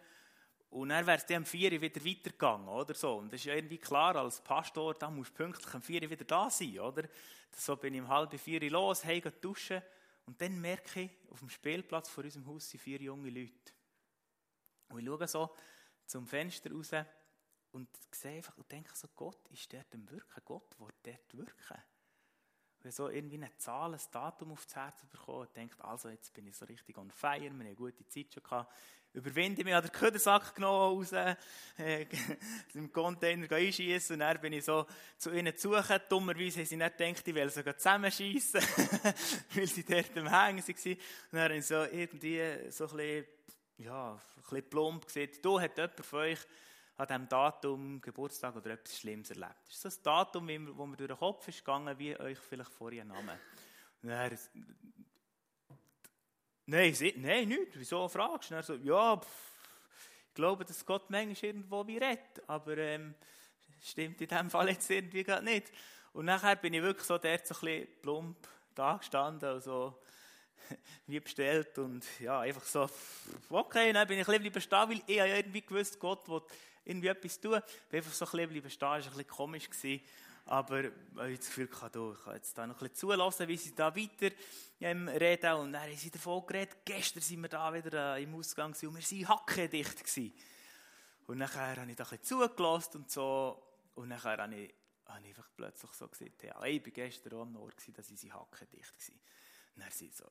und 0.70 0.88
dann 0.88 1.06
wäre 1.06 1.18
es 1.18 1.26
dann 1.26 1.38
um 1.38 1.44
4 1.44 1.72
Uhr 1.72 1.80
wieder 1.82 2.02
weitergegangen, 2.02 2.68
oder 2.68 2.94
so. 2.94 3.16
Und 3.16 3.30
das 3.30 3.40
ist 3.40 3.44
ja 3.44 3.54
irgendwie 3.54 3.76
klar, 3.76 4.16
als 4.16 4.40
Pastor, 4.40 4.94
da 4.94 5.10
musst 5.10 5.32
du 5.32 5.34
pünktlich 5.34 5.74
um 5.74 5.82
4 5.82 6.02
Uhr 6.02 6.10
wieder 6.10 6.24
da 6.24 6.48
sein, 6.48 6.78
oder? 6.78 7.08
So 7.54 7.76
bin 7.76 7.92
ich 7.92 8.00
um 8.00 8.08
halb 8.08 8.38
4 8.38 8.62
Uhr 8.62 8.70
los, 8.70 9.04
heim 9.04 9.22
duschen 9.42 9.82
und 10.26 10.40
dann 10.40 10.60
merke 10.60 11.02
ich, 11.02 11.10
auf 11.30 11.40
dem 11.40 11.48
Spielplatz 11.48 12.08
vor 12.08 12.24
unserem 12.24 12.46
Haus 12.46 12.70
sind 12.70 12.80
vier 12.80 13.00
junge 13.00 13.30
Leute. 13.30 13.72
Und 14.88 15.00
ich 15.00 15.06
schaue 15.06 15.28
so 15.28 15.56
zum 16.06 16.26
Fenster 16.26 16.70
raus 16.70 16.90
und 17.72 17.88
sehe 18.10 18.36
einfach 18.36 18.56
und 18.56 18.70
denke 18.70 18.94
so, 18.94 19.08
Gott 19.16 19.48
ist 19.50 19.72
dort 19.72 19.92
am 19.94 20.08
Wirken, 20.10 20.42
Gott 20.44 20.78
wird 20.78 20.94
dort 21.02 21.34
wirken. 21.34 21.82
Und 22.78 22.88
ich 22.88 22.94
so 22.94 23.08
irgendwie 23.08 23.36
eine 23.36 23.56
Zahl, 23.56 23.94
ein 23.94 24.00
Datum 24.10 24.52
aufs 24.52 24.74
Herz 24.74 25.04
bekommen 25.06 25.46
und 25.46 25.56
denke, 25.56 25.82
also 25.84 26.08
jetzt 26.08 26.32
bin 26.34 26.46
ich 26.46 26.56
so 26.56 26.66
richtig 26.66 26.98
on 26.98 27.10
fire, 27.10 27.40
wir 27.40 27.50
haben 27.50 27.60
eine 27.60 27.74
gute 27.74 28.06
Zeit 28.08 28.32
schon 28.34 28.42
gehabt 28.42 28.72
überwinde 29.14 29.62
mich, 29.64 29.74
an 29.74 29.82
den 29.82 29.92
Ködersack 29.92 30.54
genommen, 30.54 30.98
raus, 30.98 31.12
äh, 31.12 31.36
im 32.74 32.92
Container 32.92 33.50
einschießen 33.50 34.14
und 34.14 34.20
dann 34.20 34.40
bin 34.40 34.54
ich 34.54 34.64
so 34.64 34.86
zu 35.18 35.30
ihnen 35.32 35.52
suchen. 35.56 36.00
Dummerweise 36.08 36.60
haben 36.60 36.66
sie 36.66 36.76
nicht 36.76 36.96
gedacht, 36.96 37.28
ich 37.28 37.34
will 37.34 37.50
sogar 37.50 37.76
zusammenschießen, 37.76 38.60
weil 39.54 39.66
sie 39.66 39.84
dort 39.84 40.16
am 40.16 40.28
Hängen 40.28 40.62
waren. 40.66 40.92
Und 40.92 40.98
dann 41.32 41.40
habe 41.40 41.56
ich 41.56 41.66
so 41.66 41.82
irgendwie 41.82 42.70
so 42.70 42.88
ein 42.88 42.96
bisschen, 42.96 43.26
ja, 43.78 44.12
ein 44.12 44.42
bisschen 44.42 44.70
plump 44.70 45.06
gesagt, 45.06 45.44
du 45.44 45.60
hat 45.60 45.76
jemand 45.76 46.06
von 46.06 46.18
euch 46.20 46.38
an 46.96 47.06
diesem 47.06 47.28
Datum 47.28 48.00
Geburtstag 48.00 48.56
oder 48.56 48.70
etwas 48.70 48.98
Schlimmes 48.98 49.30
erlebt. 49.30 49.56
Das 49.66 49.76
ist 49.76 49.84
das 49.84 50.02
Datum, 50.02 50.48
wo 50.76 50.86
mir 50.86 50.96
durch 50.96 51.08
den 51.08 51.18
Kopf 51.18 51.48
ist 51.48 51.58
gegangen, 51.58 51.98
wie 51.98 52.18
euch 52.18 52.38
vielleicht 52.38 52.72
vorher 52.72 53.04
Name. 53.04 53.38
Dann, 54.02 54.38
nein, 56.72 56.94
sie, 56.94 57.14
nein, 57.18 57.48
nicht. 57.48 57.72
Wieso 57.74 58.08
fragst 58.08 58.50
du? 58.50 58.62
so, 58.62 58.74
ja, 58.76 59.16
pff, 59.16 59.26
ich 60.28 60.34
glaube, 60.34 60.64
dass 60.64 60.84
Gott 60.84 61.10
manchmal 61.10 61.50
irgendwo 61.50 61.86
wie 61.86 61.98
redet, 61.98 62.42
aber 62.46 62.78
ähm, 62.78 63.14
stimmt 63.82 64.20
in 64.22 64.26
diesem 64.26 64.50
Fall 64.50 64.70
jetzt 64.70 64.90
irgendwie 64.90 65.22
gerade 65.22 65.44
nicht. 65.44 65.70
Und 66.14 66.24
nachher 66.24 66.56
bin 66.56 66.72
ich 66.72 66.82
wirklich 66.82 67.06
so 67.06 67.18
dort 67.18 67.46
so 67.46 67.54
ein 67.54 67.60
bisschen 67.60 67.88
plump 68.00 68.48
da 68.74 68.96
gestanden, 68.96 69.50
also 69.50 70.00
wie 71.06 71.20
bestellt 71.20 71.76
und 71.78 72.04
ja, 72.20 72.40
einfach 72.40 72.64
so, 72.64 72.88
okay, 73.50 73.92
dann 73.92 74.08
bin 74.08 74.20
ich 74.20 74.28
ein 74.28 74.42
bisschen 74.42 74.62
stehen, 74.62 74.88
weil 74.88 75.02
ich 75.06 75.16
ja 75.16 75.26
irgendwie 75.26 75.60
gewusst, 75.60 76.00
Gott 76.00 76.26
will 76.28 76.40
irgendwie 76.86 77.08
etwas 77.08 77.38
tun. 77.38 77.60
Ich 77.66 77.88
bin 77.90 77.98
einfach 77.98 78.12
so 78.12 78.24
ein 78.24 78.48
bisschen 78.48 78.70
stehen, 78.70 78.80
das 78.80 78.80
war 78.80 78.96
ein 78.96 79.02
bisschen 79.10 79.26
komisch. 79.28 79.68
Gewesen. 79.68 80.02
Aber 80.44 80.84
ich 80.84 80.92
habe 81.16 81.36
das 81.36 81.46
Gefühl, 81.46 81.68
ich 81.70 81.78
kann 81.78 82.34
jetzt 82.34 82.58
da 82.58 82.66
noch 82.66 82.74
ein 82.74 82.88
bisschen 82.88 82.96
zulassen, 82.96 83.48
wie 83.48 83.56
sie 83.56 83.74
da 83.74 83.94
weiter 83.94 84.34
ähm, 84.80 85.08
reden. 85.08 85.54
Und 85.54 85.72
dann 85.72 85.82
haben 85.82 85.96
sie 85.96 86.10
davon 86.10 86.46
geredet, 86.46 86.78
gestern 86.84 87.22
sind 87.22 87.42
wir 87.42 87.48
da 87.48 87.72
wieder 87.72 88.16
äh, 88.16 88.22
im 88.22 88.34
Ausgang 88.34 88.70
und 88.70 88.82
wir 88.82 88.92
waren 88.92 89.28
hackendicht. 89.28 89.98
Gewesen. 89.98 90.32
Und 91.26 91.38
nachher 91.38 91.76
habe 91.76 91.90
ich 91.90 91.96
da 91.96 92.04
ein 92.04 92.10
bisschen 92.10 92.24
zugelassen 92.24 92.96
und 92.98 93.10
so. 93.10 93.62
Und 93.94 94.08
nachher 94.08 94.38
habe 94.38 94.54
ich, 94.54 94.74
habe 95.06 95.20
ich 95.20 95.28
einfach 95.28 95.48
plötzlich 95.56 95.92
so 95.92 96.08
gesagt, 96.08 96.42
ja, 96.42 96.62
ich 96.64 96.84
war 96.84 96.90
gestern 96.90 97.34
auch 97.34 97.42
am 97.42 97.52
Nord, 97.52 97.74
dass 97.96 98.08
sie 98.08 98.32
hackendicht 98.32 98.92
waren. 98.92 99.20
Und 99.74 99.82
dann 99.82 99.90
sind 99.90 100.14
so, 100.14 100.24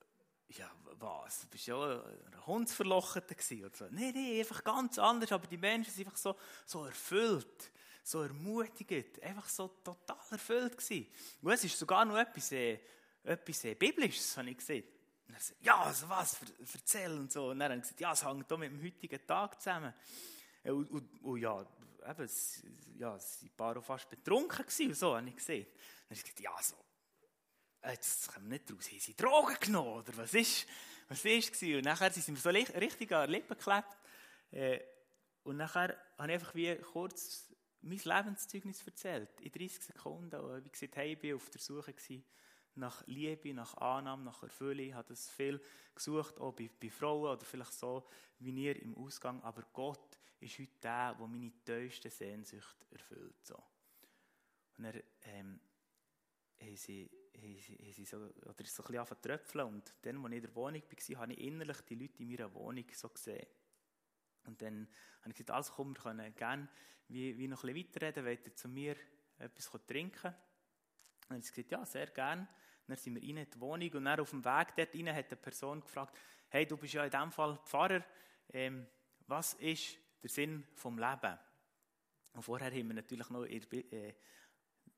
ja, 0.49 0.69
was? 0.99 1.41
Du 1.41 1.47
bist 1.47 1.67
ja 1.67 2.03
ein 2.03 2.45
Hundsverlocheter 2.45 3.35
gewesen 3.35 3.65
oder 3.65 3.75
so. 3.75 3.85
Nein, 3.89 4.11
nein, 4.13 4.39
einfach 4.39 4.63
ganz 4.63 4.99
anders. 4.99 5.31
Aber 5.31 5.47
die 5.47 5.57
Menschen 5.57 5.93
sind 5.93 6.07
einfach 6.07 6.17
so, 6.17 6.35
so 6.65 6.85
erfüllt, 6.85 7.71
so 8.03 8.23
ermutigend, 8.23 9.21
einfach 9.21 9.47
so 9.47 9.67
total 9.67 10.17
erfüllt 10.31 10.77
gewesen. 10.77 11.07
Und 11.41 11.51
es 11.51 11.63
ist 11.63 11.77
sogar 11.77 12.05
noch 12.05 12.17
etwas, 12.17 12.51
äh, 12.51 12.79
etwas 13.23 13.63
äh, 13.65 13.75
Biblisches, 13.75 14.35
habe 14.37 14.49
ich 14.49 14.57
gesehen. 14.57 14.83
Und 15.27 15.35
er 15.35 15.39
sagt, 15.39 15.63
ja, 15.63 15.81
also 15.81 16.09
was, 16.09 16.37
erzähl 16.73 17.11
und 17.11 17.31
so. 17.31 17.49
Und 17.49 17.59
dann 17.59 17.71
haben 17.71 17.83
sie 17.83 17.93
gesagt, 17.93 18.01
ja, 18.01 18.13
es 18.13 18.25
hängt 18.25 18.47
hier 18.47 18.57
mit 18.57 18.71
dem 18.71 18.83
heutigen 18.83 19.27
Tag 19.27 19.61
zusammen. 19.61 19.93
Äh, 20.63 20.71
und, 20.71 20.89
und, 20.89 21.23
und 21.23 21.39
ja, 21.39 21.65
eben, 22.09 22.23
es, 22.23 22.63
ja, 22.97 23.17
sie 23.19 23.51
waren 23.57 23.77
ein 23.77 23.81
paar 23.81 23.81
fast 23.81 24.09
betrunken 24.09 24.65
gewesen 24.65 24.87
und 24.87 24.95
so, 24.95 25.15
habe 25.15 25.29
ich 25.29 25.35
gesehen. 25.35 25.65
Und 25.65 25.75
dann 25.75 26.09
haben 26.09 26.15
sie 26.15 26.23
gesagt, 26.23 26.39
ja, 26.39 26.55
so 26.61 26.75
jetzt 27.89 28.33
kommen 28.33 28.49
wir 28.49 28.59
nicht 28.59 28.71
raus, 28.71 28.91
haben 28.91 28.99
sie 28.99 29.15
Drogen 29.15 29.57
genommen, 29.59 29.99
oder 29.99 30.17
was 30.17 30.33
ist, 30.33 30.67
was 31.07 31.25
ist 31.25 31.61
Und 31.63 31.85
nachher 31.85 32.11
sind 32.11 32.35
wir 32.35 32.41
so 32.41 32.49
richtig 32.49 33.11
an 33.11 33.29
Lippen 33.29 33.57
geklebt. 33.57 33.97
Äh, 34.51 34.79
und 35.43 35.57
nachher 35.57 35.97
habe 36.17 36.27
ich 36.27 36.33
einfach 36.33 36.55
wie 36.55 36.75
kurz 36.75 37.50
mein 37.81 37.99
Lebenszeugnis 38.03 38.85
erzählt, 38.85 39.41
in 39.41 39.51
30 39.51 39.83
Sekunden. 39.83 40.39
Und 40.39 40.65
wie 40.65 40.69
gesagt, 40.69 40.95
hey, 40.95 41.13
ich 41.13 41.23
war 41.23 41.35
auf 41.35 41.49
der 41.49 41.61
Suche 41.61 41.93
nach 42.75 43.05
Liebe, 43.07 43.53
nach 43.53 43.75
Annahme, 43.77 44.23
nach 44.23 44.43
Erfüllung. 44.43 44.85
Ich 44.85 44.93
habe 44.93 45.09
das 45.09 45.29
viel 45.29 45.61
gesucht, 45.93 46.39
auch 46.39 46.53
bei, 46.53 46.69
bei 46.79 46.89
Frauen 46.89 47.33
oder 47.33 47.45
vielleicht 47.45 47.73
so 47.73 48.07
wie 48.39 48.51
ihr 48.51 48.81
im 48.81 48.95
Ausgang. 48.97 49.41
Aber 49.43 49.63
Gott 49.73 50.17
ist 50.39 50.57
heute 50.59 50.71
der, 50.81 51.15
der 51.15 51.27
meine 51.27 51.51
tiefste 51.63 52.09
Sehnsucht 52.09 52.77
erfüllt. 52.91 53.45
So. 53.45 53.61
Und 54.77 54.85
er 54.85 55.03
ähm, 55.23 55.59
haben 56.59 56.77
sie 56.77 57.09
haben 57.35 57.93
sie 57.93 58.05
so, 58.05 58.17
oder 58.17 58.59
ist 58.59 58.75
so 58.75 58.83
ein 58.83 58.91
bisschen 58.91 59.21
tröpfeln 59.21 59.67
und 59.67 59.95
dann, 60.01 60.17
als 60.17 60.31
ich 60.31 60.37
in 60.37 60.41
der 60.41 60.55
Wohnung 60.55 60.81
war, 60.81 61.21
habe 61.21 61.33
ich 61.33 61.39
innerlich 61.39 61.81
die 61.81 61.95
Leute 61.95 62.23
in 62.23 62.29
meiner 62.29 62.53
Wohnung 62.53 62.85
so 62.93 63.09
gesehen. 63.09 63.47
Und 64.45 64.61
dann 64.61 64.87
habe 65.21 65.29
ich 65.29 65.35
gesagt, 65.35 65.51
also 65.51 65.73
komm, 65.73 65.95
wir 65.95 66.01
können 66.01 66.35
gerne 66.35 66.67
wie, 67.07 67.37
wie 67.37 67.47
noch 67.47 67.63
ein 67.63 67.73
bisschen 67.73 67.89
weiterreden, 67.89 68.25
wollt 68.25 68.45
ihr 68.45 68.55
zu 68.55 68.69
mir 68.69 68.95
etwas 69.37 69.69
trinken? 69.85 70.33
Und 71.29 71.43
ich 71.43 71.53
gesagt, 71.53 71.71
ja, 71.71 71.85
sehr 71.85 72.07
gerne. 72.07 72.47
Dann 72.87 72.97
sind 72.97 73.15
wir 73.15 73.21
rein 73.21 73.37
in 73.37 73.49
die 73.49 73.59
Wohnung 73.59 73.89
und 73.93 74.05
dann 74.05 74.19
auf 74.19 74.29
dem 74.31 74.43
Weg 74.43 74.67
dort 74.75 74.95
rein 74.95 75.15
hat 75.15 75.27
eine 75.27 75.35
Person 75.37 75.81
gefragt, 75.81 76.17
hey, 76.49 76.65
du 76.65 76.77
bist 76.77 76.93
ja 76.93 77.03
in 77.03 77.11
diesem 77.11 77.31
Fall 77.31 77.57
Pfarrer, 77.65 78.03
ähm, 78.49 78.87
was 79.27 79.53
ist 79.55 79.97
der 80.21 80.29
Sinn 80.29 80.65
vom 80.73 80.97
Leben? 80.97 81.37
Und 82.33 82.43
vorher 82.43 82.71
haben 82.71 82.87
wir 82.87 82.95
natürlich 82.95 83.29
noch 83.29 83.45
äh, 83.45 84.13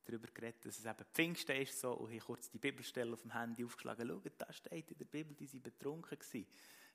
darüber 0.06 0.28
geredet, 0.28 0.66
dass 0.66 0.80
es 0.80 0.86
eben 0.86 1.06
Pfingsten 1.14 1.56
ist 1.56 1.80
so, 1.80 1.94
und 1.94 2.12
ich 2.12 2.24
kurz 2.24 2.50
die 2.50 2.58
Bibelstelle 2.58 3.14
auf 3.14 3.22
dem 3.22 3.34
Handy 3.34 3.64
aufgeschlagen. 3.64 4.08
Schaut, 4.08 4.34
da 4.38 4.52
steht 4.52 4.92
in 4.92 4.98
der 4.98 5.06
Bibel, 5.06 5.36
die 5.36 5.48
sind 5.48 5.64
betrunken 5.64 6.18
gewesen. 6.18 6.48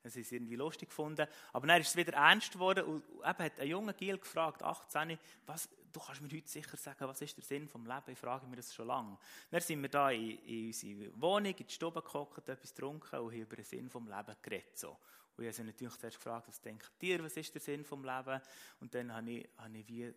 Das 0.03 0.17
ist 0.17 0.33
irgendwie 0.33 0.57
lustig 0.57 0.89
gefunden. 0.89 1.27
Aber 1.53 1.67
dann 1.67 1.81
ist 1.81 1.89
es 1.89 1.97
wieder 1.97 2.13
ernst 2.15 2.53
geworden 2.53 2.85
und 2.85 3.05
eben 3.05 3.39
hat 3.39 3.61
ein 3.61 3.69
junger 3.69 3.93
Giel 3.93 4.19
gefragt, 4.19 4.63
18, 4.63 5.19
was, 5.47 5.69
du 5.93 6.01
kannst 6.01 6.21
mir 6.21 6.29
heute 6.29 6.49
sicher 6.49 6.77
sagen, 6.77 7.07
was 7.09 7.21
ist 7.21 7.37
der 7.37 7.45
Sinn 7.45 7.69
vom 7.69 7.85
Leben? 7.85 8.13
Ich 8.13 8.19
frage 8.19 8.47
mir 8.47 8.57
das 8.57 8.75
schon 8.75 8.87
lange. 8.87 9.19
Dann 9.51 9.61
sind 9.61 9.83
wir 9.83 9.89
da 9.89 10.11
in, 10.11 10.39
in 10.45 10.67
unsere 10.67 11.21
Wohnung, 11.21 11.55
in 11.55 11.67
die 11.67 11.73
Stube 11.73 12.01
gekocht, 12.03 12.49
etwas 12.49 12.75
getrunken 12.75 13.19
und 13.19 13.33
haben 13.33 13.41
über 13.41 13.57
den 13.57 13.65
Sinn 13.65 13.91
vom 13.91 14.07
Leben 14.07 14.37
geredet. 14.41 14.79
So. 14.79 14.91
Und 15.37 15.45
ich 15.45 15.47
habe 15.47 15.53
sie 15.53 15.65
natürlich 15.65 15.97
zuerst 15.97 16.17
gefragt, 16.17 16.49
was 16.49 16.61
denkt 16.61 16.91
ihr, 17.01 17.23
was 17.23 17.37
ist 17.37 17.55
der 17.55 17.61
Sinn 17.61 17.85
vom 17.85 18.05
Leben? 18.05 18.41
Und 18.81 18.95
dann 18.95 19.13
habe 19.13 19.31
ich, 19.31 19.49
habe 19.57 19.79
ich 19.79 19.89
wie, 19.89 20.15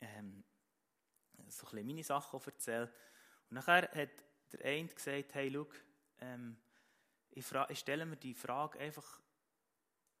ähm, 0.00 0.44
so 1.48 1.66
ein 1.68 1.86
meine 1.86 2.02
Sachen 2.02 2.40
erzählt. 2.44 2.90
Und 3.50 3.54
nachher 3.54 3.88
hat 3.94 4.10
der 4.52 4.64
eine 4.64 4.88
gesagt, 4.88 5.34
hey, 5.34 5.50
schau, 5.52 5.66
ähm, 6.20 6.56
ich, 7.36 7.44
ich 7.68 7.78
stelle 7.78 8.06
mir 8.06 8.16
die 8.16 8.34
Frage 8.34 8.78
einfach 8.78 9.20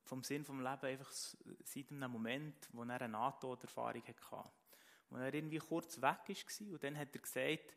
vom 0.04 0.22
Sinn 0.22 0.44
vom 0.44 0.60
Leben 0.60 0.86
einfach 0.86 1.10
seit 1.10 1.90
einem 1.90 2.12
Moment, 2.12 2.68
wo 2.72 2.84
er 2.84 3.00
eine 3.00 3.08
NATO-Erfahrung 3.08 4.02
hatte. 4.06 4.50
Wo 5.10 5.16
er 5.16 5.34
irgendwie 5.34 5.58
kurz 5.58 6.00
weg 6.00 6.20
war 6.28 6.72
und 6.72 6.84
dann 6.84 6.98
hat 6.98 7.14
er 7.14 7.22
gesagt, 7.22 7.74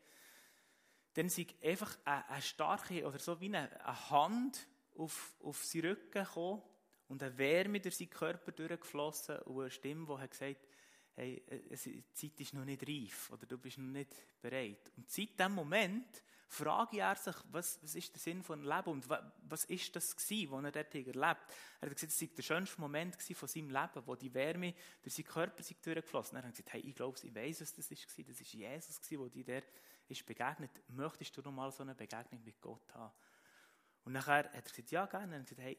dann 1.13 1.29
sei 1.29 1.47
einfach 1.63 1.97
eine, 2.05 2.29
eine, 2.29 2.41
starke, 2.41 3.07
oder 3.07 3.17
so 3.17 3.39
wie 3.39 3.47
eine, 3.47 3.85
eine 3.85 4.09
Hand 4.09 4.67
auf, 4.95 5.35
auf 5.41 5.63
seinen 5.63 5.87
Rücken 5.87 6.11
gekommen 6.11 6.61
und 7.07 7.23
eine 7.23 7.37
Wärme 7.37 7.79
durch 7.79 7.97
seinen 7.97 8.09
Körper 8.11 8.51
durchgeflossen 8.51 9.39
und 9.39 9.61
eine 9.61 9.71
Stimme, 9.71 10.05
die 10.05 10.21
hat 10.21 10.31
gesagt 10.31 10.67
hey, 11.15 11.43
die 11.85 12.13
Zeit 12.13 12.39
ist 12.39 12.53
noch 12.53 12.65
nicht 12.65 12.87
reif 12.87 13.31
oder 13.31 13.45
du 13.45 13.57
bist 13.57 13.77
noch 13.77 13.91
nicht 13.91 14.15
bereit. 14.41 14.91
Und 14.95 15.09
seit 15.09 15.37
diesem 15.37 15.53
Moment 15.53 16.23
frage 16.49 16.99
er 16.99 17.15
sich, 17.15 17.35
was, 17.51 17.79
was 17.81 17.95
ist 17.95 18.13
der 18.13 18.19
Sinn 18.19 18.41
von 18.41 18.63
Leben 18.63 18.89
und 18.89 19.07
was 19.07 19.65
ist 19.65 19.95
das 19.95 20.15
gewesen, 20.15 20.51
was 20.51 20.63
er 20.63 20.71
dort 20.71 20.95
erlebt 20.95 21.15
Er 21.19 21.89
hat 21.89 21.93
gesagt, 21.93 22.11
es 22.11 22.21
war 22.21 22.27
der 22.35 22.41
schönste 22.41 22.81
Moment 22.81 23.15
von 23.21 23.47
seinem 23.47 23.69
Leben, 23.69 24.07
wo 24.07 24.15
die 24.15 24.33
Wärme 24.33 24.73
durch 25.03 25.15
seinen 25.15 25.27
Körper 25.27 25.61
sich 25.61 25.77
durchgeflossen 25.79 26.37
ist. 26.37 26.43
Er 26.43 26.47
hat 26.47 26.55
gesagt, 26.55 26.73
hey, 26.73 26.81
ich 26.81 26.95
glaube, 26.95 27.17
ich 27.21 27.35
weiß, 27.35 27.61
was 27.61 27.73
das 27.73 27.91
war. 27.91 28.25
Das 28.25 28.39
war 28.39 28.47
Jesus, 28.47 29.01
der 29.01 29.29
dir 29.29 29.43
der 29.43 29.63
ist 30.07 30.25
begegnet. 30.25 30.71
Möchtest 30.87 31.37
du 31.37 31.41
noch 31.43 31.51
mal 31.51 31.71
so 31.71 31.83
eine 31.83 31.93
Begegnung 31.93 32.43
mit 32.43 32.59
Gott 32.59 32.93
haben? 32.95 33.13
Und 34.05 34.13
nachher 34.13 34.45
hat 34.45 34.55
er 34.55 34.61
gesagt, 34.63 34.89
ja, 34.89 35.05
gerne. 35.05 35.35
Er 35.35 35.39
hat 35.39 35.47
gesagt, 35.47 35.61
hey, 35.61 35.77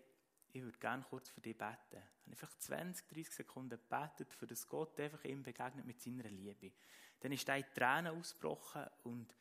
ich 0.53 0.63
würde 0.63 0.79
gerne 0.79 1.03
kurz 1.03 1.29
für 1.29 1.41
dich 1.41 1.57
beten. 1.57 1.75
Ich 1.91 1.97
habe 1.97 2.31
einfach 2.31 2.55
20, 2.59 3.09
30 3.09 3.35
Sekunden 3.35 3.71
gebetet, 3.71 4.33
für 4.33 4.47
das 4.47 4.69
Gott 4.69 4.99
einfach 5.01 5.25
ihm 5.25 5.43
begegnet 5.43 5.85
mit 5.85 6.01
seiner 6.01 6.29
Liebe. 6.29 6.73
Dann 7.19 7.33
ist 7.33 7.49
er 7.49 7.57
in 7.57 7.65
Tränen 7.75 8.19
ausgebrochen 8.19 8.87
und 9.03 9.35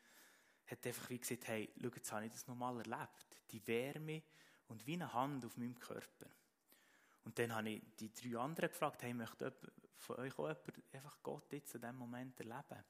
hat 0.69 0.85
einfach 0.85 1.09
wie 1.09 1.19
gesagt, 1.19 1.47
hey, 1.47 1.69
schau, 1.81 1.89
jetzt 1.95 2.11
habe 2.11 2.25
ich 2.25 2.31
das 2.31 2.47
nochmal 2.47 2.77
erlebt. 2.77 3.41
Die 3.51 3.65
Wärme 3.67 4.21
und 4.67 4.85
wie 4.85 4.93
eine 4.93 5.11
Hand 5.13 5.45
auf 5.45 5.57
meinem 5.57 5.77
Körper. 5.79 6.27
Und 7.25 7.37
dann 7.37 7.53
habe 7.53 7.69
ich 7.69 7.81
die 7.99 8.13
drei 8.13 8.39
anderen 8.39 8.69
gefragt, 8.69 9.03
hey, 9.03 9.13
möchte 9.13 9.53
von 9.97 10.17
euch 10.17 10.37
auch 10.37 10.47
jemand 10.47 10.93
einfach 10.93 11.17
Gott 11.21 11.51
jetzt 11.51 11.75
in 11.75 11.81
diesem 11.81 11.97
Moment 11.97 12.39
erleben? 12.39 12.83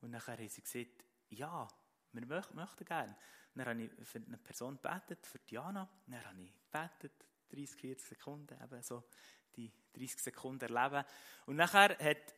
Und 0.00 0.10
nachher 0.10 0.38
haben 0.38 0.48
sie 0.48 0.62
gesagt, 0.62 1.04
ja, 1.30 1.68
wir 2.12 2.26
möchten 2.26 2.84
gerne. 2.84 3.16
Dann 3.54 3.66
habe 3.66 3.82
ich 3.82 3.90
für 4.06 4.18
eine 4.18 4.38
Person 4.38 4.78
gebetet, 4.80 5.26
für 5.26 5.38
Diana. 5.40 5.88
Dann 6.06 6.24
habe 6.24 6.42
ich 6.42 6.52
gebetet, 6.70 7.12
30, 7.50 7.80
40 7.80 8.08
Sekunden, 8.08 8.62
eben 8.62 8.82
so 8.82 9.04
die 9.56 9.72
30 9.94 10.20
Sekunden 10.20 10.72
erleben. 10.72 11.04
Und 11.46 11.56
nachher 11.56 11.90
hat, 11.98 12.34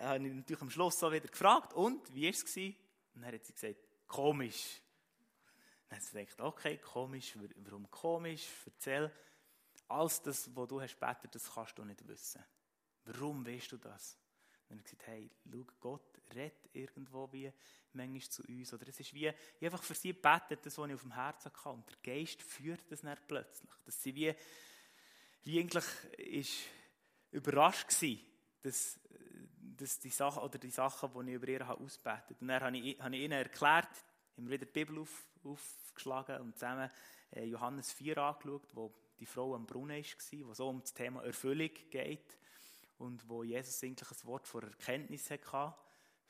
habe 0.00 0.26
ich 0.26 0.34
natürlich 0.34 0.62
am 0.62 0.70
Schluss 0.70 0.98
so 0.98 1.12
wieder 1.12 1.28
gefragt, 1.28 1.72
und, 1.74 2.12
wie 2.14 2.24
war 2.24 2.30
es? 2.30 2.87
Und 3.18 3.24
dann 3.24 3.34
hat 3.34 3.44
sie 3.44 3.52
gesagt, 3.52 3.80
komisch. 4.06 4.80
Dann 5.88 5.98
hat 5.98 6.04
sie 6.04 6.24
gedacht, 6.24 6.40
okay, 6.40 6.78
komisch, 6.78 7.36
warum 7.56 7.90
komisch? 7.90 8.46
Erzähl. 8.64 9.12
Alles 9.88 10.22
das, 10.22 10.54
was 10.54 10.68
du 10.68 10.80
hast 10.80 11.00
betet, 11.00 11.34
das 11.34 11.52
kannst 11.52 11.76
du 11.76 11.84
nicht 11.84 12.06
wissen. 12.06 12.44
Warum 13.06 13.44
weißt 13.44 13.72
du 13.72 13.76
das? 13.76 14.16
Und 14.68 14.70
dann 14.70 14.78
hat 14.78 14.84
gesagt, 14.84 15.06
hey, 15.08 15.28
schau, 15.50 15.66
Gott 15.80 16.22
redet 16.32 16.68
irgendwo 16.72 17.32
wie 17.32 17.52
manchmal 17.92 18.20
zu 18.20 18.44
uns. 18.44 18.72
Oder 18.72 18.86
es 18.86 19.00
ist 19.00 19.12
wie, 19.12 19.26
ich 19.26 19.64
einfach 19.64 19.82
für 19.82 19.94
sie 19.94 20.12
betet, 20.12 20.64
das, 20.64 20.78
was 20.78 20.88
ich 20.88 20.94
auf 20.94 21.02
dem 21.02 21.14
Herzen 21.14 21.52
kann. 21.52 21.74
Und 21.74 21.88
der 21.88 21.96
Geist 22.14 22.40
führt 22.40 22.84
das 22.92 23.00
dann 23.00 23.18
plötzlich. 23.26 23.72
Dass 23.84 24.00
sie 24.00 24.14
wie, 24.14 24.32
wie 25.42 25.58
eigentlich 25.58 25.86
ist 26.18 26.58
überrascht 27.32 28.00
war, 28.00 28.16
dass, 28.62 29.00
dass 29.80 29.98
die 29.98 30.10
Sachen, 30.10 30.42
oder 30.42 30.58
die 30.58 30.70
Sachen, 30.70 31.10
die 31.14 31.30
ich 31.30 31.36
über 31.36 31.48
ihr 31.48 31.66
habe 31.66 31.82
ausbetet. 31.82 32.40
Und 32.40 32.48
dann 32.48 32.62
habe 32.62 32.76
ich, 32.76 33.00
habe 33.00 33.16
ich 33.16 33.22
ihnen 33.22 33.32
erklärt, 33.32 33.88
haben 34.36 34.48
wir 34.48 34.60
wieder 34.60 34.66
die 34.66 34.72
Bibel 34.72 34.98
auf, 34.98 35.26
aufgeschlagen 35.44 36.40
und 36.40 36.54
zusammen 36.54 36.90
äh, 37.32 37.44
Johannes 37.44 37.92
4 37.92 38.18
angeschaut, 38.18 38.68
wo 38.74 38.92
die 39.18 39.26
Frau 39.26 39.54
am 39.54 39.66
Brunnen 39.66 40.02
war, 40.02 40.48
wo 40.48 40.54
so 40.54 40.68
um 40.68 40.80
das 40.80 40.94
Thema 40.94 41.24
Erfüllung 41.24 41.70
geht 41.90 42.38
und 42.98 43.28
wo 43.28 43.42
Jesus 43.42 43.82
eigentlich 43.82 44.10
ein 44.10 44.24
Wort 44.24 44.46
vor 44.46 44.62
Erkenntnis 44.62 45.30
hatte 45.30 45.74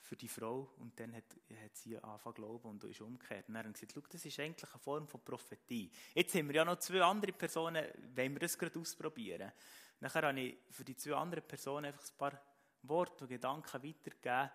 für 0.00 0.16
die 0.16 0.28
Frau 0.28 0.72
und 0.78 0.98
dann 0.98 1.14
hat, 1.14 1.24
hat 1.62 1.76
sie 1.76 1.96
angefangen 1.98 2.36
zu 2.36 2.42
glauben 2.42 2.68
und 2.70 2.84
ist 2.84 3.00
umgekehrt. 3.00 3.46
Und 3.48 3.54
dann 3.54 3.66
haben 3.66 3.72
gesagt, 3.74 4.14
das 4.14 4.24
ist 4.24 4.40
eigentlich 4.40 4.70
eine 4.70 4.80
Form 4.80 5.06
von 5.06 5.20
Prophetie. 5.22 5.90
Jetzt 6.14 6.34
haben 6.34 6.48
wir 6.48 6.56
ja 6.56 6.64
noch 6.64 6.78
zwei 6.78 7.02
andere 7.02 7.32
Personen, 7.32 7.84
wenn 8.14 8.32
wir 8.32 8.40
das 8.40 8.58
gerade 8.58 8.78
ausprobieren. 8.78 9.52
Nachher 10.00 10.22
habe 10.22 10.40
ich 10.40 10.56
für 10.70 10.84
die 10.84 10.96
zwei 10.96 11.14
anderen 11.14 11.44
Personen 11.44 11.86
einfach 11.86 12.02
ein 12.02 12.16
paar 12.16 12.40
Worte 12.88 13.24
und 13.24 13.30
Gedanken 13.30 13.82
weitergegeben 13.82 14.50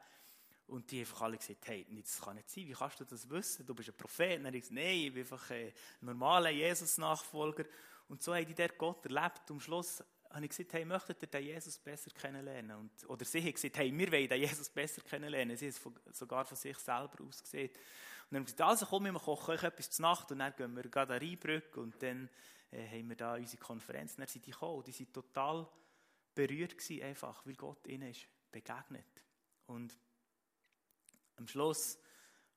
und 0.68 0.90
die 0.90 1.02
einfach 1.02 1.22
alle 1.22 1.38
gesagt, 1.38 1.68
hey, 1.68 1.86
das 2.02 2.22
kann 2.22 2.36
nicht 2.36 2.50
sein, 2.50 2.68
wie 2.68 2.74
kannst 2.74 3.00
du 3.00 3.06
das 3.06 3.30
wissen? 3.30 3.66
Du 3.66 3.76
bist 3.76 3.90
ein 3.90 3.96
Prophet. 3.96 4.40
Und 4.40 4.54
ich 4.54 4.62
gesagt, 4.62 4.76
nein, 4.76 4.98
ich 4.98 5.14
bin 5.14 5.24
einfach 5.24 5.52
ein 5.52 5.74
normaler 6.02 6.50
Jesus-Nachfolger. 6.50 7.66
Und 8.08 8.24
so 8.24 8.34
haben 8.34 8.46
die 8.46 8.56
dort 8.56 8.78
Gott 8.78 9.06
erlebt. 9.06 9.50
Und 9.50 9.58
am 9.58 9.60
Schluss 9.60 10.04
habe 10.30 10.46
ich 10.46 10.50
gesagt, 10.50 10.74
hey, 10.74 10.86
möchtet 10.86 11.22
ihr 11.22 11.28
den 11.28 11.44
Jesus 11.44 11.78
besser 11.78 12.10
kennenlernen? 12.12 12.78
Und, 12.78 13.10
oder 13.10 13.26
sie 13.26 13.42
haben 13.42 13.54
gesagt, 13.54 13.78
hey, 13.78 13.96
wir 13.96 14.12
wollen 14.12 14.28
den 14.28 14.42
Jesus 14.42 14.70
besser 14.70 15.02
kennenlernen. 15.02 15.56
Sie 15.58 15.70
haben 15.70 15.94
es 16.10 16.18
sogar 16.18 16.46
von 16.46 16.58
sich 16.58 16.78
selber 16.78 17.24
aus 17.28 17.44
gesehen. 17.44 17.70
Und 17.70 17.78
dann 18.32 18.40
haben 18.40 18.48
sie 18.48 18.54
gesagt, 18.54 18.70
also 18.70 18.86
komm, 18.86 19.04
wir 19.04 19.14
kochen 19.14 19.54
euch 19.54 19.64
etwas 19.64 19.92
zur 19.92 20.04
Nacht 20.04 20.32
und 20.32 20.40
dann 20.40 20.56
gehen 20.56 20.76
wir 20.76 20.84
gerade 20.84 21.14
an 21.14 21.20
Rheinbrücke 21.20 21.80
und 21.80 22.02
dann 22.02 22.30
äh, 22.72 22.88
haben 22.88 23.10
wir 23.10 23.16
da 23.16 23.36
unsere 23.36 23.62
Konferenz. 23.62 24.14
Und 24.14 24.22
dann 24.22 24.28
sind 24.28 24.46
die 24.46 24.52
gekommen. 24.52 24.84
Die 24.84 25.00
waren 25.00 25.14
total 25.14 25.68
berührt 26.36 26.78
gewesen, 26.78 27.04
einfach, 27.04 27.46
weil 27.46 27.56
Gott 27.56 27.88
ihnen 27.88 28.10
ist 28.10 28.28
begegnet. 28.52 29.24
Und 29.68 29.98
am 31.38 31.48
Schluss 31.48 31.98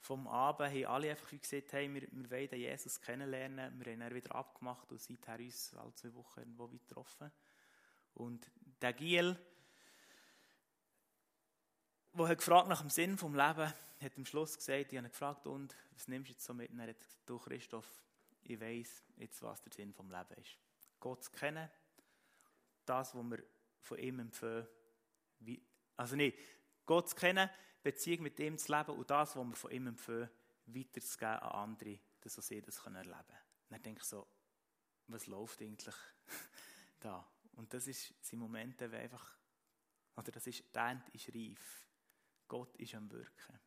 vom 0.01 0.29
Abend 0.29 0.71
haben 0.71 0.85
alle 0.87 1.11
einfach 1.11 1.31
gesagt, 1.31 1.73
hey, 1.73 1.93
wir, 1.93 2.03
wir 2.11 2.31
wollen 2.31 2.61
Jesus 2.61 3.01
kennenlernen. 3.01 3.79
Wir 3.79 3.93
haben 3.93 4.03
ihn 4.03 4.15
wieder 4.15 4.35
abgemacht 4.35 4.91
und 4.93 5.01
seither 5.01 5.39
uns 5.39 5.75
alle 5.75 5.95
zwei 5.95 6.15
Wochen 6.15 6.41
irgendwo 6.41 6.71
wieder 6.71 6.85
getroffen. 6.87 7.33
Und 8.15 8.51
der 8.81 8.93
Giel, 8.93 9.37
der 12.13 12.29
hat 12.29 12.39
gefragt 12.39 12.69
nach 12.69 12.81
dem 12.81 12.91
Sinn 12.91 13.19
vom 13.19 13.35
Leben, 13.35 13.73
hat 14.01 14.17
am 14.17 14.25
Schluss 14.25 14.57
gesagt, 14.57 14.93
ich 14.93 14.99
habe 14.99 15.09
gefragt, 15.09 15.47
und 15.47 15.75
was 15.93 16.09
nimmst 16.09 16.29
du 16.29 16.33
jetzt 16.33 16.45
so 16.45 16.55
mit? 16.55 16.71
Und 16.71 16.79
er 16.79 16.89
hat 16.89 17.01
gesagt, 17.01 17.19
du 17.27 17.39
Christoph, 17.39 18.03
ich 18.43 18.61
weiß 18.61 19.03
jetzt, 19.17 19.43
was 19.43 19.61
der 19.63 19.73
Sinn 19.73 19.93
vom 19.93 20.11
Leben 20.11 20.41
ist. 20.41 20.57
Gott 21.01 21.25
zu 21.25 21.31
kennen, 21.33 21.69
das, 22.85 23.15
was 23.15 23.25
wir 23.25 23.43
von 23.87 23.99
ihm 23.99 24.19
empfehlen, 24.19 24.67
also 25.97 26.17
nicht, 26.17 26.39
Gott 26.85 27.09
zu 27.09 27.17
kennen, 27.17 27.49
Beziehung 27.83 28.23
mit 28.23 28.39
ihm 28.41 28.59
zu 28.59 28.77
leben 28.77 28.97
und 28.97 29.09
das, 29.09 29.37
was 29.37 29.47
wir 29.47 29.55
von 29.55 29.71
ihm 29.71 29.87
empfehlen, 29.87 30.29
weiterzugeben 30.67 31.39
an 31.39 31.71
andere, 31.71 32.01
dass 32.21 32.35
sie 32.35 32.61
das 32.61 32.85
erleben 32.85 33.05
können. 33.05 33.39
dann 33.69 33.83
denke 33.83 34.01
ich 34.01 34.07
so, 34.07 34.27
was 35.07 35.29
läuft 35.29 35.63
eigentlich 35.63 35.95
da? 37.01 37.25
Und 37.53 37.73
das 37.73 37.87
ist, 37.87 38.13
sind 38.21 38.41
Momente, 38.41 38.91
wo 38.91 38.97
einfach, 38.97 39.39
oder 40.17 40.33
das 40.33 40.47
ist, 40.49 40.65
die 40.75 40.79
Ernte 40.79 41.11
ist 41.13 41.29
reif. 41.33 41.87
Gott 42.49 42.77
ist 42.77 42.95
am 42.95 43.11
Wirken. 43.11 43.59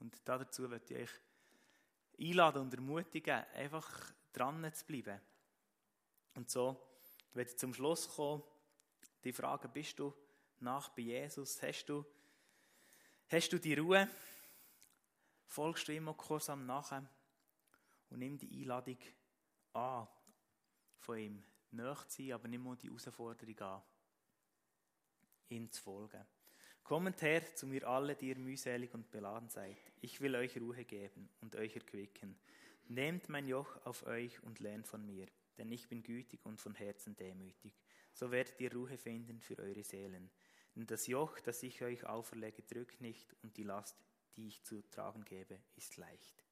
Und 0.00 0.20
dazu 0.24 0.62
möchte 0.62 0.94
ich 0.94 1.02
euch 1.02 1.20
einladen 2.18 2.62
und 2.62 2.74
ermutigen, 2.74 3.44
einfach 3.54 4.12
dran 4.32 4.72
zu 4.72 4.84
bleiben. 4.84 5.20
Und 6.34 6.50
so, 6.50 6.76
wenn 7.32 7.46
ich 7.46 7.56
zum 7.56 7.72
Schluss 7.72 8.08
komme, 8.08 8.42
die 9.24 9.32
Frage, 9.32 9.68
bist 9.68 9.98
du 9.98 10.12
nach 10.60 10.90
bei 10.90 11.02
Jesus? 11.02 11.60
Hast 11.62 11.86
du 11.86 12.04
Hast 13.28 13.52
du 13.52 13.58
die 13.58 13.74
Ruhe? 13.74 14.08
Folgst 15.46 15.88
du 15.88 15.94
immer 15.94 16.14
kursam 16.14 16.66
nachher 16.66 17.08
und 18.10 18.18
nimm 18.18 18.36
die 18.38 18.60
Einladung 18.60 18.98
an, 19.72 20.06
von 20.98 21.18
ihm 21.18 21.42
nach 21.70 22.06
zu 22.06 22.22
sein, 22.22 22.32
aber 22.32 22.48
nimm 22.48 22.62
mal 22.62 22.76
die 22.76 22.88
Herausforderung 22.88 23.58
an, 23.58 23.82
ihm 25.48 25.70
zu 25.70 25.82
folgen. 25.82 26.24
Kommt 26.82 27.22
her 27.22 27.54
zu 27.54 27.66
mir 27.66 27.88
alle, 27.88 28.14
die 28.14 28.28
ihr 28.28 28.38
mühselig 28.38 28.92
und 28.92 29.10
beladen 29.10 29.48
seid. 29.48 29.78
Ich 30.00 30.20
will 30.20 30.36
euch 30.36 30.60
Ruhe 30.60 30.84
geben 30.84 31.30
und 31.40 31.56
euch 31.56 31.74
erquicken. 31.74 32.38
Nehmt 32.88 33.30
mein 33.30 33.48
Joch 33.48 33.84
auf 33.86 34.04
euch 34.06 34.42
und 34.42 34.60
lernt 34.60 34.86
von 34.86 35.04
mir, 35.04 35.26
denn 35.56 35.72
ich 35.72 35.88
bin 35.88 36.02
gütig 36.02 36.44
und 36.44 36.60
von 36.60 36.74
Herzen 36.74 37.16
demütig. 37.16 37.72
So 38.14 38.30
werdet 38.30 38.60
ihr 38.60 38.72
Ruhe 38.72 38.96
finden 38.96 39.40
für 39.40 39.58
eure 39.58 39.82
Seelen. 39.82 40.30
Denn 40.74 40.86
das 40.86 41.06
Joch, 41.06 41.38
das 41.40 41.62
ich 41.62 41.82
euch 41.82 42.04
auferlege, 42.06 42.62
drückt 42.62 43.00
nicht 43.00 43.34
und 43.42 43.56
die 43.56 43.64
Last, 43.64 43.96
die 44.36 44.48
ich 44.48 44.62
zu 44.62 44.82
tragen 44.90 45.24
gebe, 45.24 45.60
ist 45.76 45.96
leicht. 45.96 46.42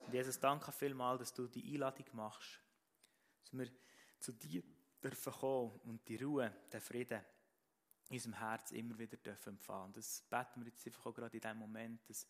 Und 0.00 0.14
Jesus, 0.14 0.40
danke 0.40 0.72
vielmal, 0.72 1.18
dass 1.18 1.32
du 1.32 1.46
die 1.46 1.74
Einladung 1.74 2.06
machst, 2.12 2.60
dass 3.42 3.52
wir 3.52 3.68
zu 4.18 4.32
dir 4.32 4.62
dürfen 5.02 5.32
kommen 5.32 5.78
und 5.84 6.08
die 6.08 6.16
Ruhe, 6.16 6.52
den 6.72 6.80
Frieden 6.80 7.22
in 8.08 8.16
unserem 8.16 8.38
Herz 8.38 8.72
immer 8.72 8.98
wieder 8.98 9.16
dürfen 9.18 9.50
empfangen. 9.50 9.92
Das 9.92 10.22
beten 10.22 10.60
wir 10.60 10.68
jetzt 10.68 10.86
einfach 10.86 11.06
auch 11.06 11.14
gerade 11.14 11.36
in 11.36 11.42
dem 11.42 11.58
Moment, 11.58 12.08
dass 12.08 12.26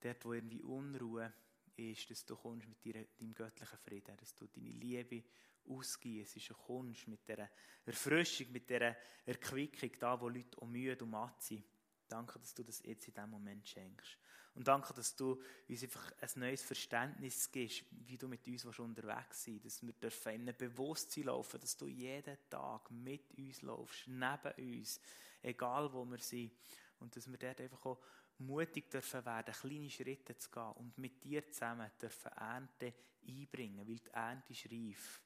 dort, 0.00 0.24
wo 0.24 0.32
irgendwie 0.32 0.62
Unruhe 0.62 1.32
ist, 1.76 2.10
dass 2.10 2.24
du 2.24 2.36
kommst 2.36 2.68
mit 2.68 2.84
deinem 2.84 3.34
göttlichen 3.34 3.78
Frieden, 3.78 4.16
dass 4.16 4.34
du 4.34 4.46
deine 4.46 4.70
Liebe 4.70 5.24
ausgießt, 5.68 6.50
und 6.50 6.58
kommst 6.58 7.08
mit 7.08 7.26
dieser 7.26 7.50
Erfrischung, 7.84 8.52
mit 8.52 8.68
dieser 8.68 8.96
Erquickung, 9.24 9.90
da 9.98 10.20
wo 10.20 10.28
Leute 10.28 10.60
auch 10.60 10.66
müde 10.66 11.04
und 11.04 11.10
matt 11.10 11.42
sind. 11.42 11.64
Danke, 12.08 12.38
dass 12.38 12.54
du 12.54 12.64
das 12.64 12.82
jetzt 12.82 13.06
in 13.06 13.14
diesem 13.14 13.30
Moment 13.30 13.68
schenkst. 13.68 14.18
Und 14.54 14.66
danke, 14.66 14.92
dass 14.92 15.14
du 15.14 15.40
uns 15.68 15.82
einfach 15.82 16.12
ein 16.20 16.30
neues 16.40 16.62
Verständnis 16.62 17.50
gibst, 17.52 17.84
wie 17.90 18.18
du 18.18 18.26
mit 18.26 18.46
uns 18.48 18.64
unterwegs 18.64 19.44
sein 19.44 19.60
dass 19.62 19.80
wir 19.80 19.92
dürfen 19.92 20.32
in 20.32 20.40
einem 20.42 20.56
Bewusstsein 20.56 21.24
laufen, 21.24 21.60
dass 21.60 21.76
du 21.76 21.86
jeden 21.86 22.36
Tag 22.48 22.90
mit 22.90 23.32
uns 23.38 23.62
laufst, 23.62 24.08
neben 24.08 24.78
uns, 24.78 25.00
egal 25.42 25.92
wo 25.92 26.04
wir 26.04 26.18
sind. 26.18 26.52
Und 26.98 27.14
dass 27.14 27.30
wir 27.30 27.38
dort 27.38 27.60
einfach 27.60 27.86
auch 27.86 28.02
mutig 28.38 28.90
dürfen 28.90 29.24
werden, 29.24 29.54
kleine 29.54 29.90
Schritte 29.90 30.36
zu 30.36 30.50
gehen 30.50 30.72
und 30.72 30.98
mit 30.98 31.22
dir 31.22 31.48
zusammen 31.50 31.90
dürfen 32.00 32.32
Ernte 32.32 32.92
einbringen, 33.26 33.86
weil 33.86 33.98
die 33.98 34.10
Ernte 34.10 34.52
ist 34.52 34.66
reif. 34.70 35.20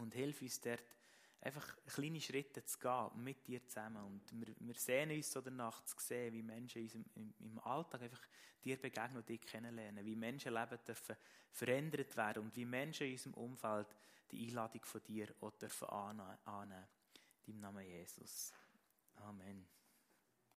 Und 0.00 0.14
hilf 0.14 0.40
uns 0.42 0.60
dort, 0.60 0.82
einfach 1.42 1.76
kleine 1.86 2.20
Schritte 2.20 2.64
zu 2.64 2.78
gehen 2.78 3.22
mit 3.22 3.46
dir 3.46 3.66
zusammen. 3.66 4.04
Und 4.04 4.22
wir, 4.40 4.54
wir 4.58 4.74
sehen 4.74 5.10
uns 5.10 5.30
so 5.30 5.40
danach 5.40 5.84
zu 5.84 5.96
sehen, 5.98 6.32
wie 6.34 6.42
Menschen 6.42 6.82
in 6.82 7.04
im, 7.14 7.34
im 7.38 7.58
Alltag 7.60 8.02
einfach 8.02 8.22
dir 8.62 8.76
begegnen 8.76 9.18
und 9.18 9.28
dich 9.28 9.40
kennenlernen, 9.40 10.04
wie 10.04 10.16
Menschenleben 10.16 10.78
dürfen 10.86 11.16
verändert 11.50 12.16
werden 12.16 12.44
und 12.44 12.56
wie 12.56 12.64
Menschen 12.64 13.06
in 13.06 13.12
unserem 13.14 13.34
Umfeld 13.34 13.88
die 14.30 14.46
Einladung 14.48 14.84
von 14.84 15.02
dir 15.02 15.28
auch 15.40 15.50
dürfen 15.52 15.88
annehmen. 15.88 16.86
In 17.46 17.54
deinem 17.54 17.60
Namen 17.60 17.86
Jesus. 17.86 18.52
Amen. 19.16 19.79